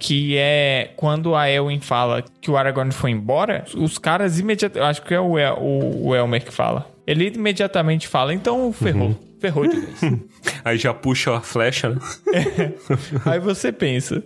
Que 0.00 0.36
é 0.36 0.92
quando 0.96 1.34
a 1.34 1.50
Elwin 1.50 1.80
fala 1.80 2.24
que 2.40 2.50
o 2.50 2.56
Aragorn 2.56 2.92
foi 2.92 3.10
embora, 3.10 3.64
os 3.74 3.98
caras 3.98 4.38
imediatamente. 4.38 4.88
Acho 4.88 5.02
que 5.02 5.12
é 5.12 5.20
o, 5.20 5.36
El, 5.36 5.54
o, 5.54 6.08
o 6.08 6.14
Elmer 6.14 6.44
que 6.44 6.52
fala. 6.52 6.88
Ele 7.08 7.28
imediatamente 7.28 8.06
fala, 8.06 8.34
então 8.34 8.70
ferrou. 8.70 9.18
Ferrou 9.40 9.66
de 9.66 9.80
vez. 9.80 9.98
Aí 10.62 10.76
já 10.76 10.92
puxa 10.92 11.34
a 11.36 11.40
flecha, 11.40 11.88
né? 11.88 12.00
Aí 13.24 13.40
você 13.40 13.72
pensa, 13.72 14.22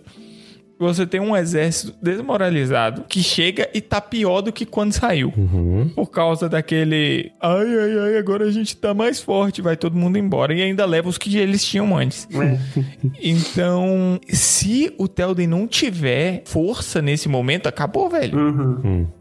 você 0.79 1.05
tem 1.05 1.19
um 1.19 1.35
exército 1.35 1.93
desmoralizado 2.01 3.05
que 3.07 3.21
chega 3.21 3.69
e 3.73 3.81
tá 3.81 4.01
pior 4.01 4.41
do 4.41 4.51
que 4.51 4.65
quando 4.65 4.93
saiu. 4.93 5.31
Por 5.95 6.09
causa 6.09 6.49
daquele. 6.49 7.31
Ai, 7.41 7.79
ai, 7.79 7.99
ai, 7.99 8.17
agora 8.17 8.45
a 8.45 8.51
gente 8.51 8.75
tá 8.75 8.93
mais 8.93 9.21
forte, 9.21 9.61
vai 9.61 9.77
todo 9.77 9.95
mundo 9.95 10.17
embora. 10.17 10.53
E 10.53 10.61
ainda 10.61 10.85
leva 10.85 11.09
os 11.09 11.17
que 11.17 11.37
eles 11.37 11.63
tinham 11.65 11.95
antes. 11.97 12.27
Então, 13.21 14.19
se 14.27 14.93
o 14.97 15.07
Telden 15.07 15.47
não 15.47 15.67
tiver 15.67 16.43
força 16.45 17.01
nesse 17.01 17.29
momento, 17.29 17.67
acabou, 17.67 18.09
velho. 18.09 18.37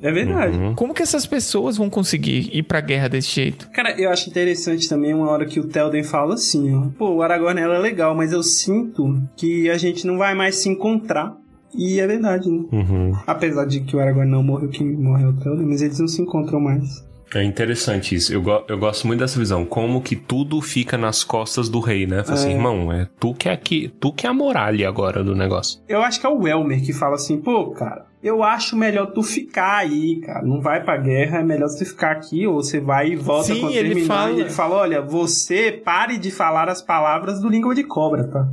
É 0.00 0.10
verdade. 0.10 0.58
Como 0.74 0.94
que 0.94 1.02
essas 1.02 1.26
pessoas 1.26 1.76
vão 1.76 1.88
conseguir 1.88 2.50
ir 2.52 2.62
pra 2.64 2.80
guerra 2.80 3.08
desse 3.08 3.34
jeito? 3.34 3.70
Cara, 3.70 3.98
eu 4.00 4.10
acho 4.10 4.28
interessante 4.28 4.88
também 4.88 5.14
uma 5.14 5.28
hora 5.28 5.46
que 5.46 5.60
o 5.60 5.68
Telden 5.68 6.02
fala 6.02 6.34
assim, 6.34 6.74
ó. 6.74 6.86
Pô, 6.98 7.10
o 7.14 7.22
Aragorn 7.22 7.60
ela 7.60 7.76
é 7.76 7.78
legal, 7.78 8.14
mas 8.14 8.32
eu 8.32 8.42
sinto 8.42 9.22
que 9.36 9.70
a 9.70 9.78
gente 9.78 10.06
não 10.06 10.18
vai 10.18 10.34
mais 10.34 10.56
se 10.56 10.68
encontrar. 10.68 11.36
E 11.74 12.00
é 12.00 12.06
verdade, 12.06 12.50
né? 12.50 12.64
Uhum. 12.70 13.12
Apesar 13.26 13.64
de 13.66 13.80
que 13.80 13.96
o 13.96 14.00
Aragorn 14.00 14.30
não 14.30 14.42
morreu, 14.42 14.68
quem 14.68 14.86
morreu 14.92 15.34
é 15.44 15.48
o 15.50 15.66
mas 15.66 15.82
eles 15.82 15.98
não 15.98 16.08
se 16.08 16.20
encontram 16.20 16.60
mais. 16.60 17.02
É 17.34 17.42
interessante 17.42 18.14
isso. 18.14 18.30
Eu, 18.30 18.42
go- 18.42 18.62
eu 18.68 18.76
gosto 18.76 19.06
muito 19.06 19.20
dessa 19.20 19.38
visão. 19.38 19.64
Como 19.64 20.02
que 20.02 20.14
tudo 20.14 20.60
fica 20.60 20.98
nas 20.98 21.24
costas 21.24 21.70
do 21.70 21.80
rei, 21.80 22.06
né? 22.06 22.22
Fala 22.22 22.34
assim, 22.34 22.50
É. 22.50 22.52
irmão, 22.52 22.92
é 22.92 23.08
tu 23.18 23.32
que 23.32 23.48
é 23.48 23.52
aqui, 23.52 23.90
tu 23.98 24.12
que 24.12 24.26
é 24.26 24.30
a 24.30 24.34
muralha 24.34 24.86
agora 24.86 25.24
do 25.24 25.34
negócio. 25.34 25.80
Eu 25.88 26.02
acho 26.02 26.20
que 26.20 26.26
é 26.26 26.28
o 26.28 26.46
Elmer 26.46 26.84
que 26.84 26.92
fala 26.92 27.14
assim, 27.14 27.38
pô, 27.40 27.70
cara, 27.70 28.04
eu 28.22 28.42
acho 28.42 28.76
melhor 28.76 29.06
tu 29.12 29.22
ficar 29.22 29.78
aí, 29.78 30.20
cara. 30.20 30.42
Não 30.46 30.60
vai 30.60 30.84
pra 30.84 30.98
guerra, 30.98 31.38
é 31.38 31.42
melhor 31.42 31.68
você 31.68 31.86
ficar 31.86 32.10
aqui, 32.12 32.46
ou 32.46 32.62
você 32.62 32.78
vai 32.80 33.12
e 33.12 33.16
volta 33.16 33.54
Sim, 33.54 33.60
quando 33.60 33.76
ele 33.76 33.94
terminar. 33.94 34.14
fala. 34.14 34.32
E 34.32 34.40
ele 34.42 34.50
fala, 34.50 34.74
olha, 34.76 35.00
você 35.00 35.72
pare 35.72 36.18
de 36.18 36.30
falar 36.30 36.68
as 36.68 36.82
palavras 36.82 37.40
do 37.40 37.48
língua 37.48 37.74
de 37.74 37.82
cobra, 37.82 38.24
tá? 38.24 38.46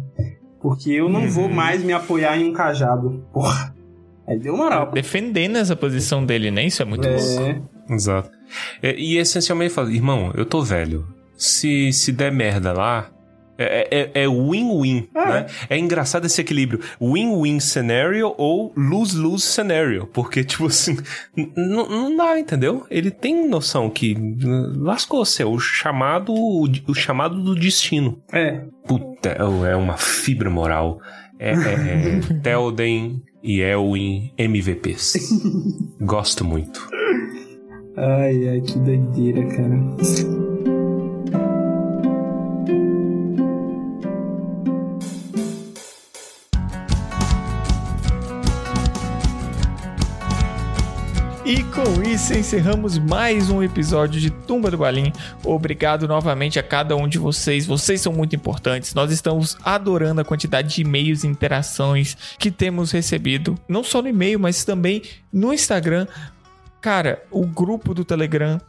Porque 0.61 0.91
eu 0.91 1.07
não 1.09 1.21
Uhum. 1.21 1.29
vou 1.29 1.49
mais 1.49 1.83
me 1.83 1.93
apoiar 1.93 2.37
em 2.37 2.49
um 2.49 2.53
cajado. 2.53 3.23
Porra. 3.33 3.73
Aí 4.27 4.37
deu 4.37 4.55
moral. 4.55 4.91
Defendendo 4.91 5.55
essa 5.57 5.75
posição 5.75 6.23
dele, 6.25 6.51
né? 6.51 6.65
Isso 6.65 6.81
é 6.81 6.85
muito 6.85 7.07
louco. 7.07 7.41
É, 7.89 7.93
Exato. 7.93 8.29
É, 8.81 8.93
e 8.95 9.17
essencialmente 9.17 9.73
fala, 9.73 9.91
irmão, 9.91 10.31
eu 10.35 10.45
tô 10.45 10.61
velho. 10.61 11.07
Se, 11.35 11.91
se 11.93 12.11
der 12.11 12.31
merda 12.31 12.73
lá, 12.73 13.09
é 13.59 14.11
é- 14.15 14.23
é 14.23 14.27
win-win, 14.27 15.07
né? 15.13 15.45
É 15.69 15.77
engraçado 15.77 16.25
esse 16.25 16.39
equilíbrio. 16.41 16.79
Win-win 17.01 17.59
scenario 17.59 18.33
ou 18.37 18.73
lose-lose 18.75 19.43
scenario. 19.45 20.07
Porque, 20.13 20.43
tipo 20.43 20.67
assim, 20.67 20.97
não 21.55 22.15
dá, 22.15 22.39
entendeu? 22.39 22.85
Ele 22.89 23.11
tem 23.11 23.47
noção 23.47 23.89
que 23.89 24.15
lascou-se. 24.77 25.41
É 25.41 25.45
o 25.45 25.59
chamado, 25.59 26.33
o 26.33 26.93
chamado 26.93 27.41
do 27.43 27.53
destino. 27.55 28.21
é. 28.31 28.61
Puta, 28.87 29.29
é 29.29 29.75
uma 29.75 29.97
fibra 29.97 30.49
moral. 30.49 30.99
É, 31.37 31.51
é, 31.51 31.53
é 31.53 32.19
Telden 32.41 33.21
e 33.43 33.59
Elwin 33.61 34.33
MVPs. 34.37 35.13
Gosto 36.01 36.43
muito. 36.43 36.89
Ai, 37.95 38.47
ai, 38.47 38.61
que 38.61 38.79
doideira, 38.79 39.45
cara. 39.47 40.48
Com 51.79 52.03
isso 52.03 52.33
encerramos 52.33 52.97
mais 52.97 53.49
um 53.49 53.63
episódio 53.63 54.19
de 54.19 54.29
Tumba 54.29 54.69
do 54.69 54.77
Balim. 54.77 55.13
Obrigado 55.45 56.09
novamente 56.09 56.59
a 56.59 56.63
cada 56.63 56.93
um 56.93 57.07
de 57.07 57.17
vocês. 57.17 57.65
Vocês 57.65 58.01
são 58.01 58.11
muito 58.11 58.35
importantes. 58.35 58.93
Nós 58.93 59.13
estamos 59.13 59.55
adorando 59.63 60.19
a 60.19 60.25
quantidade 60.25 60.75
de 60.75 60.81
e-mails 60.81 61.23
e 61.23 61.27
interações 61.27 62.17
que 62.37 62.51
temos 62.51 62.91
recebido, 62.91 63.57
não 63.65 63.81
só 63.81 64.01
no 64.01 64.09
e-mail, 64.09 64.37
mas 64.37 64.65
também 64.65 65.03
no 65.31 65.53
Instagram. 65.53 66.05
Cara, 66.81 67.23
o 67.31 67.45
grupo 67.45 67.93
do 67.93 68.03
Telegram 68.03 68.59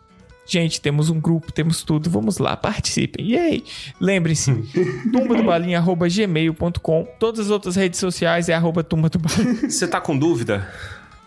Gente, 0.47 0.81
temos 0.81 1.11
um 1.11 1.21
grupo, 1.21 1.53
temos 1.53 1.85
tudo. 1.85 2.11
Vamos 2.11 2.39
lá, 2.39 2.57
participem. 2.57 3.25
E 3.25 3.39
aí, 3.39 3.63
lembrem-se, 4.01 4.53
tumbadobalinha.gmail.com. 5.13 7.09
Todas 7.21 7.47
as 7.47 7.51
outras 7.51 7.77
redes 7.77 8.01
sociais 8.01 8.49
é 8.49 8.55
arroba 8.55 8.83
tumba 8.83 9.09
do 9.09 9.21
balinha. 9.21 9.71
Você 9.71 9.87
tá 9.87 10.01
com 10.01 10.19
dúvida? 10.19 10.69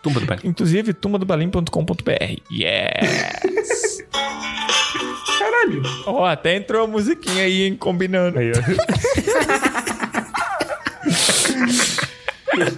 Tumba 0.03 0.19
do 0.19 0.25
balinha. 0.25 0.49
Inclusive, 0.49 0.93
tumbadobalinha.com.br. 0.93 2.41
Yes! 2.51 4.03
Caralho. 5.39 5.81
Ó, 6.05 6.25
até 6.25 6.57
entrou 6.57 6.83
a 6.83 6.87
musiquinha 6.87 7.43
aí, 7.43 7.63
hein, 7.63 7.75
combinando. 7.77 8.37
Aí, 8.37 8.51
ó. 8.51 8.55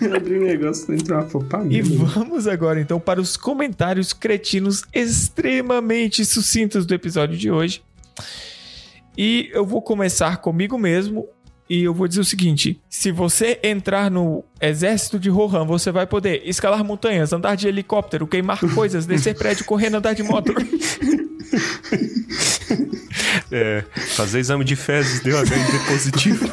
Eu 0.01 0.15
abri 0.15 0.39
um 0.39 0.43
negócio 0.45 0.95
uma 1.09 1.23
fopa 1.23 1.65
E 1.69 1.81
vamos 1.81 2.47
agora 2.47 2.79
então 2.79 2.97
para 2.99 3.19
os 3.19 3.35
comentários 3.35 4.13
cretinos 4.13 4.83
extremamente 4.93 6.23
sucintos 6.23 6.85
do 6.85 6.93
episódio 6.93 7.37
de 7.37 7.51
hoje. 7.51 7.83
E 9.17 9.49
eu 9.51 9.65
vou 9.65 9.81
começar 9.81 10.37
comigo 10.37 10.77
mesmo. 10.77 11.27
E 11.69 11.83
eu 11.83 11.93
vou 11.93 12.07
dizer 12.07 12.21
o 12.21 12.25
seguinte: 12.25 12.79
se 12.89 13.11
você 13.11 13.59
entrar 13.63 14.11
no 14.11 14.43
exército 14.61 15.19
de 15.19 15.29
Rohan, 15.29 15.65
você 15.65 15.91
vai 15.91 16.05
poder 16.05 16.43
escalar 16.45 16.83
montanhas, 16.83 17.33
andar 17.33 17.55
de 17.55 17.67
helicóptero, 17.67 18.27
queimar 18.27 18.59
coisas, 18.73 19.05
descer 19.05 19.35
prédio, 19.35 19.65
correndo, 19.65 19.95
andar 19.95 20.13
de 20.13 20.23
moto. 20.23 20.53
É, 23.51 23.83
fazer 24.15 24.39
exame 24.39 24.63
de 24.65 24.75
fezes 24.75 25.21
deu 25.21 25.37
HIV 25.37 25.79
positivo. 25.87 26.49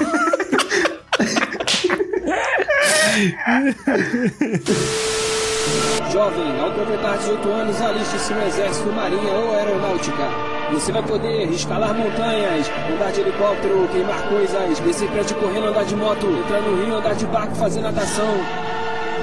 Jovem, 6.13 6.61
ao 6.61 6.73
completar 6.73 7.19
18 7.19 7.49
anos, 7.49 7.81
aliste-se 7.81 8.35
no 8.35 8.47
Exército, 8.47 8.93
Marinha 8.93 9.33
ou 9.33 9.55
Aeronáutica. 9.55 10.62
Você 10.73 10.91
vai 10.91 11.03
poder 11.03 11.51
escalar 11.51 11.95
montanhas, 11.95 12.71
andar 12.91 13.13
de 13.13 13.21
helicóptero, 13.21 13.89
queimar 13.93 14.23
coisas, 14.29 14.81
descer 14.81 15.09
prédio 15.11 15.37
correndo, 15.37 15.67
andar 15.67 15.85
de 15.85 15.95
moto, 15.95 16.27
entrar 16.27 16.61
no 16.63 16.83
rio, 16.83 16.97
andar 16.97 17.15
de 17.15 17.27
barco, 17.27 17.55
fazer 17.55 17.81
natação, 17.83 18.35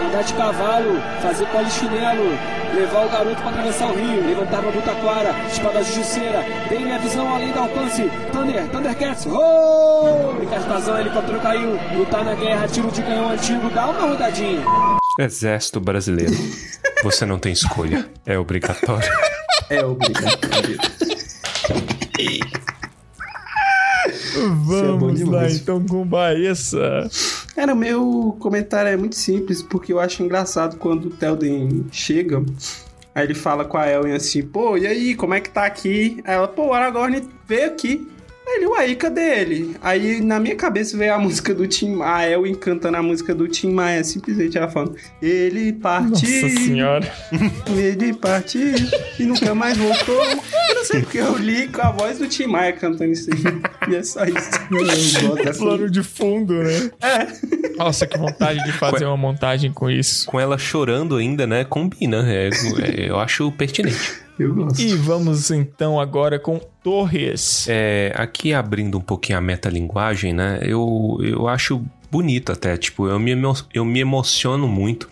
andar 0.05 0.23
de 0.23 0.33
cavalo, 0.35 1.01
fazer 1.21 1.45
polichinelo, 1.47 2.29
levar 2.75 3.05
o 3.05 3.09
garoto 3.09 3.41
para 3.41 3.49
atravessar 3.49 3.91
o 3.91 3.95
rio, 3.95 4.27
levantar 4.27 4.59
uma 4.59 4.71
butaquara, 4.71 5.35
espada 5.51 5.83
justiceira, 5.83 6.45
dei 6.69 6.79
minha 6.79 6.99
visão 6.99 7.35
além 7.35 7.51
do 7.51 7.59
alcance, 7.59 8.09
Thunder, 8.31 8.67
Thundercats, 8.69 9.25
oh! 9.25 10.33
Brincar 10.37 10.99
helicóptero 11.01 11.39
caiu, 11.39 11.79
lutar 11.97 12.23
na 12.23 12.35
guerra, 12.35 12.67
tiro 12.67 12.91
de 12.91 13.01
canhão 13.01 13.31
antigo, 13.31 13.69
dá 13.71 13.87
uma 13.87 14.07
rodadinha. 14.07 14.61
Exército 15.19 15.79
brasileiro. 15.79 16.33
Você 17.03 17.25
não 17.25 17.39
tem 17.39 17.51
escolha. 17.51 18.05
É 18.25 18.37
obrigatório. 18.37 19.09
É 19.69 19.83
obrigatório. 19.85 20.77
Vamos 24.65 25.11
lá 25.11 25.13
demais. 25.13 25.59
então 25.59 25.83
com 25.85 26.05
Baessa. 26.05 27.09
Cara, 27.55 27.73
o 27.73 27.77
meu 27.77 28.37
comentário 28.39 28.89
é 28.89 28.95
muito 28.97 29.15
simples, 29.15 29.61
porque 29.61 29.91
eu 29.91 29.99
acho 29.99 30.23
engraçado 30.23 30.77
quando 30.77 31.05
o 31.05 31.09
Telden 31.09 31.85
chega. 31.91 32.43
Aí 33.13 33.25
ele 33.25 33.33
fala 33.33 33.65
com 33.65 33.77
a 33.77 33.87
Elwen 33.89 34.13
assim, 34.13 34.41
pô, 34.43 34.77
e 34.77 34.87
aí, 34.87 35.15
como 35.15 35.33
é 35.33 35.41
que 35.41 35.49
tá 35.49 35.65
aqui? 35.65 36.21
Aí 36.23 36.35
ela, 36.35 36.47
pô, 36.47 36.67
o 36.67 36.73
Aragorn 36.73 37.27
veio 37.47 37.67
aqui. 37.67 38.07
Aí 38.49 38.55
ele, 38.55 38.65
uai, 38.65 38.95
cadê 38.95 39.41
ele? 39.41 39.75
Aí 39.79 40.21
na 40.21 40.39
minha 40.39 40.55
cabeça 40.55 40.97
veio 40.97 41.13
a 41.13 41.19
música 41.19 41.53
do 41.53 41.67
Tim, 41.67 42.01
a 42.01 42.27
Elwen 42.27 42.55
cantando 42.55 42.97
a 42.97 43.03
música 43.03 43.35
do 43.35 43.47
Tim 43.47 43.71
Maia, 43.71 44.03
simplesmente 44.03 44.57
ela 44.57 44.67
falando, 44.67 44.95
ele 45.21 45.71
partiu, 45.73 46.09
Nossa 46.09 46.49
senhora. 46.49 47.13
ele 47.77 48.13
partiu 48.13 48.73
e 49.19 49.23
nunca 49.23 49.53
mais 49.53 49.77
voltou. 49.77 50.23
Eu 50.23 50.75
não 50.75 50.83
sei 50.83 51.01
porque 51.01 51.19
eu 51.19 51.37
li 51.37 51.67
com 51.67 51.81
a 51.81 51.91
voz 51.91 52.17
do 52.17 52.27
Tim 52.27 52.47
Maia 52.47 52.73
cantando 52.73 53.11
isso 53.11 53.29
aí. 53.31 53.91
E 53.91 53.95
é 53.95 54.03
só 54.03 54.23
isso. 54.23 54.49
Eu 55.21 55.35
gosto 55.35 55.59
Plano 55.59 55.89
de 55.89 56.01
fundo, 56.01 56.53
né? 56.53 56.91
É. 57.01 57.77
Nossa, 57.77 58.07
que 58.07 58.17
vontade 58.17 58.63
de 58.63 58.71
fazer 58.71 59.05
uma 59.05 59.17
montagem 59.17 59.71
com 59.71 59.89
isso. 59.89 60.25
Com 60.25 60.39
ela 60.39 60.57
chorando 60.57 61.17
ainda, 61.17 61.45
né? 61.45 61.63
Combina. 61.63 62.25
É, 62.27 62.49
é, 62.49 63.09
eu 63.09 63.19
acho 63.19 63.51
pertinente. 63.51 64.28
Eu 64.39 64.55
gosto. 64.55 64.81
E 64.81 64.95
vamos 64.95 65.51
então 65.51 65.99
agora 65.99 66.39
com 66.39 66.59
Torres. 66.81 67.67
É, 67.69 68.13
aqui 68.15 68.53
abrindo 68.53 68.97
um 68.97 69.01
pouquinho 69.01 69.37
a 69.37 69.41
metalinguagem, 69.41 70.33
né? 70.33 70.59
Eu, 70.63 71.17
eu 71.21 71.47
acho 71.47 71.83
bonito 72.09 72.51
até, 72.51 72.75
tipo, 72.77 73.07
eu 73.07 73.19
me, 73.19 73.33
eu 73.73 73.85
me 73.85 73.99
emociono 73.99 74.67
muito 74.67 75.07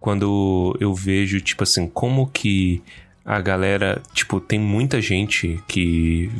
quando 0.00 0.76
eu 0.80 0.92
vejo, 0.92 1.40
tipo 1.40 1.62
assim, 1.62 1.88
como 1.88 2.26
que 2.26 2.82
a 3.24 3.40
galera, 3.40 4.02
tipo, 4.12 4.38
tem 4.38 4.58
muita 4.58 5.00
gente 5.00 5.58
que 5.66 6.30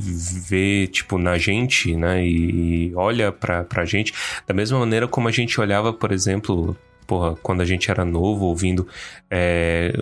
vê, 0.47 0.87
tipo, 0.87 1.17
na 1.17 1.39
gente, 1.39 1.97
né, 1.97 2.27
e, 2.27 2.91
e 2.91 2.95
olha 2.95 3.33
pra, 3.33 3.65
pra 3.65 3.87
gente 3.87 4.13
da 4.47 4.53
mesma 4.53 4.79
maneira 4.79 5.09
como 5.09 5.27
a 5.27 5.31
gente 5.31 5.59
olhava, 5.59 5.95
por 5.95 6.13
exemplo, 6.13 6.77
porra, 7.07 7.37
quando 7.43 7.61
a 7.61 7.65
gente 7.65 7.91
era 7.91 8.05
novo, 8.05 8.47
ouvindo, 8.47 8.87
é, 9.31 9.93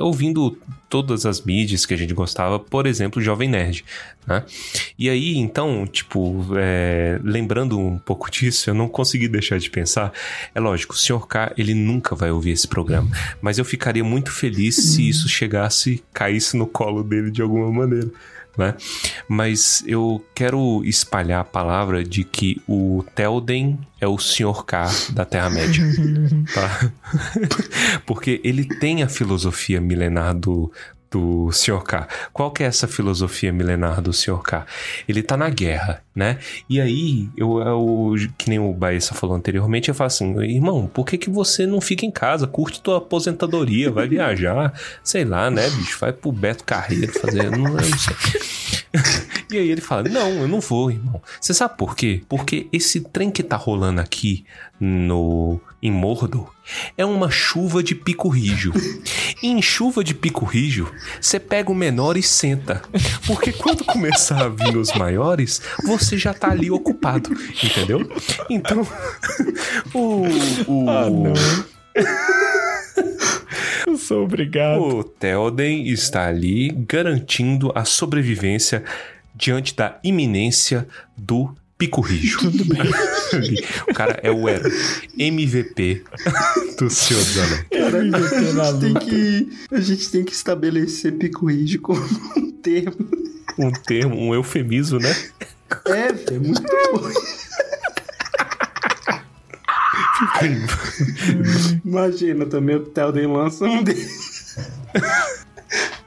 ouvindo 0.00 0.56
todas 0.88 1.24
as 1.24 1.40
mídias 1.40 1.86
que 1.86 1.94
a 1.94 1.96
gente 1.96 2.12
gostava, 2.12 2.58
por 2.58 2.86
exemplo, 2.86 3.22
Jovem 3.22 3.48
Nerd, 3.48 3.84
né? 4.26 4.44
E 4.98 5.08
aí, 5.08 5.36
então, 5.36 5.86
tipo, 5.86 6.44
é, 6.56 7.20
lembrando 7.22 7.78
um 7.78 7.98
pouco 7.98 8.30
disso, 8.30 8.68
eu 8.68 8.74
não 8.74 8.88
consegui 8.88 9.28
deixar 9.28 9.58
de 9.58 9.70
pensar. 9.70 10.12
É 10.54 10.60
lógico, 10.60 10.94
o 10.94 10.96
Sr. 10.96 11.26
K, 11.26 11.52
ele 11.56 11.74
nunca 11.74 12.14
vai 12.14 12.30
ouvir 12.30 12.50
esse 12.50 12.66
programa, 12.66 13.08
mas 13.40 13.58
eu 13.58 13.64
ficaria 13.64 14.04
muito 14.04 14.32
feliz 14.32 14.74
se 14.74 15.08
isso 15.08 15.28
chegasse, 15.28 16.02
caísse 16.12 16.56
no 16.56 16.66
colo 16.66 17.02
dele 17.04 17.30
de 17.30 17.40
alguma 17.40 17.70
maneira. 17.70 18.10
Né? 18.58 18.74
Mas 19.28 19.82
eu 19.86 20.24
quero 20.34 20.82
espalhar 20.84 21.40
a 21.40 21.44
palavra 21.44 22.04
de 22.04 22.24
que 22.24 22.60
o 22.68 23.04
Telden 23.14 23.78
é 24.00 24.06
o 24.06 24.18
Sr. 24.18 24.64
K 24.64 24.90
da 25.12 25.24
Terra-média. 25.24 25.84
tá? 26.52 26.92
Porque 28.04 28.40
ele 28.44 28.64
tem 28.64 29.02
a 29.02 29.08
filosofia 29.08 29.80
milenar 29.80 30.34
do, 30.34 30.72
do 31.10 31.50
Sr. 31.50 31.82
K. 31.82 32.08
Qual 32.32 32.50
que 32.50 32.62
é 32.62 32.66
essa 32.66 32.86
filosofia 32.86 33.52
milenar 33.52 34.00
do 34.00 34.12
Sr. 34.12 34.40
K? 34.42 34.66
Ele 35.08 35.22
tá 35.22 35.36
na 35.36 35.50
guerra, 35.50 36.02
né? 36.14 36.38
E 36.68 36.80
aí, 36.80 37.28
eu, 37.36 37.58
eu 37.58 38.14
que 38.38 38.48
nem 38.48 38.58
o 38.58 38.72
Baessa 38.72 39.14
falou 39.14 39.34
anteriormente, 39.34 39.88
eu 39.88 39.94
falo 39.94 40.06
assim, 40.06 40.40
irmão, 40.42 40.86
por 40.86 41.04
que, 41.04 41.18
que 41.18 41.28
você 41.28 41.66
não 41.66 41.80
fica 41.80 42.06
em 42.06 42.10
casa? 42.10 42.46
Curte 42.46 42.80
tua 42.80 42.98
aposentadoria, 42.98 43.90
vai 43.90 44.08
viajar, 44.08 44.72
sei 45.02 45.24
lá, 45.24 45.50
né, 45.50 45.68
bicho? 45.70 45.98
Vai 45.98 46.12
pro 46.12 46.30
Beto 46.30 46.64
Carreiro 46.64 47.12
fazer, 47.12 47.50
não, 47.50 47.64
não 47.64 47.82
sei. 47.82 48.40
E 49.52 49.58
aí 49.58 49.68
ele 49.68 49.80
fala: 49.80 50.08
Não, 50.08 50.30
eu 50.30 50.48
não 50.48 50.60
vou, 50.60 50.90
irmão. 50.90 51.20
Você 51.40 51.52
sabe 51.52 51.76
por 51.76 51.96
quê? 51.96 52.22
Porque 52.28 52.68
esse 52.72 53.00
trem 53.00 53.30
que 53.30 53.42
tá 53.42 53.56
rolando 53.56 54.00
aqui 54.00 54.44
no 54.78 55.60
em 55.82 55.90
Mordor 55.90 56.52
é 56.96 57.04
uma 57.04 57.30
chuva 57.30 57.82
de 57.82 57.94
pico 57.94 58.28
rijo. 58.28 58.72
E 59.42 59.48
em 59.48 59.60
chuva 59.62 60.04
de 60.04 60.14
pico 60.14 60.44
rijo, 60.44 60.92
você 61.20 61.40
pega 61.40 61.70
o 61.70 61.74
menor 61.74 62.16
e 62.16 62.22
senta. 62.22 62.82
Porque 63.26 63.52
quando 63.52 63.84
começar 63.84 64.44
a 64.44 64.48
vir 64.48 64.76
os 64.76 64.92
maiores, 64.94 65.60
você 65.84 66.16
já 66.18 66.32
tá 66.34 66.50
ali 66.50 66.70
ocupado, 66.70 67.30
entendeu? 67.62 68.08
Então, 68.48 68.86
o. 69.94 70.24
o 70.68 71.32
Eu 73.86 73.96
sou 73.96 74.24
obrigado. 74.24 74.80
O 74.80 75.02
Theoden 75.02 75.88
está 75.88 76.28
ali 76.28 76.70
garantindo 76.70 77.72
a 77.74 77.84
sobrevivência 77.84 78.84
diante 79.34 79.74
da 79.74 79.98
iminência 80.04 80.86
do 81.16 81.54
Pico 81.80 82.02
Rijo. 82.02 82.38
Tudo 82.52 82.64
bem. 82.66 82.82
o 83.88 83.94
cara 83.94 84.20
é 84.22 84.30
o 84.30 84.46
herói. 84.46 84.70
MVP 85.18 86.04
do 86.78 86.90
Senhor 86.90 87.24
dos 87.24 87.38
Anéis. 87.38 87.64
a, 87.72 88.72
gente 88.72 88.80
tem 88.80 88.94
que, 88.94 89.48
a 89.72 89.80
gente 89.80 90.10
tem 90.10 90.24
que 90.24 90.32
estabelecer 90.32 91.12
pico 91.12 91.46
rígido 91.46 91.80
como 91.80 92.02
um 92.36 92.52
termo. 92.52 93.08
Um 93.58 93.72
termo, 93.72 94.14
um 94.14 94.34
eufemismo, 94.34 94.98
né? 94.98 95.16
É, 95.86 96.12
velho, 96.12 96.36
é 96.36 96.38
muito 96.38 96.62
bom. 96.62 97.10
Imagina 101.82 102.44
também 102.44 102.76
o 102.76 102.80
Telden 102.80 103.26
lança 103.26 103.64
um 103.64 103.82
desses. 103.82 104.58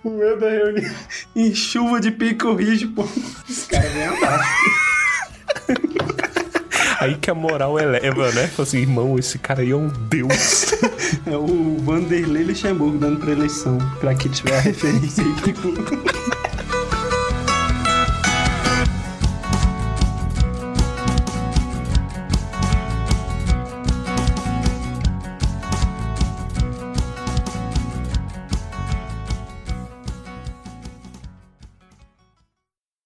O 0.03 0.09
meu 0.09 0.38
da 0.38 0.49
reunião 0.49 0.93
em 1.34 1.55
chuva 1.55 2.01
de 2.01 2.11
pico 2.11 2.53
rígido, 2.53 2.91
pô. 2.93 3.07
Os 3.47 3.65
caras 3.67 3.89
vêm 3.93 4.03
abaixo. 4.03 4.82
Aí 6.99 7.16
que 7.16 7.30
a 7.30 7.34
moral 7.34 7.78
eleva, 7.78 8.32
né? 8.32 8.47
Fala 8.47 8.68
assim, 8.68 8.78
irmão, 8.78 9.20
esse 9.20 9.38
cara 9.38 9.62
aí 9.62 9.72
é 9.72 9.76
um 9.76 9.88
deus. 9.88 10.74
É 11.26 11.38
o 11.38 11.78
Vanderlei 11.78 12.43
Luxemburgo 12.43 12.97
dando 12.97 13.20
pra 13.20 13.32
eleição. 13.32 13.78
Pra 13.99 14.16
quem 14.16 14.32
tiver 14.32 14.58
a 14.58 14.62
referência 14.62 15.24
aí, 15.24 15.34
pico. 15.43 16.32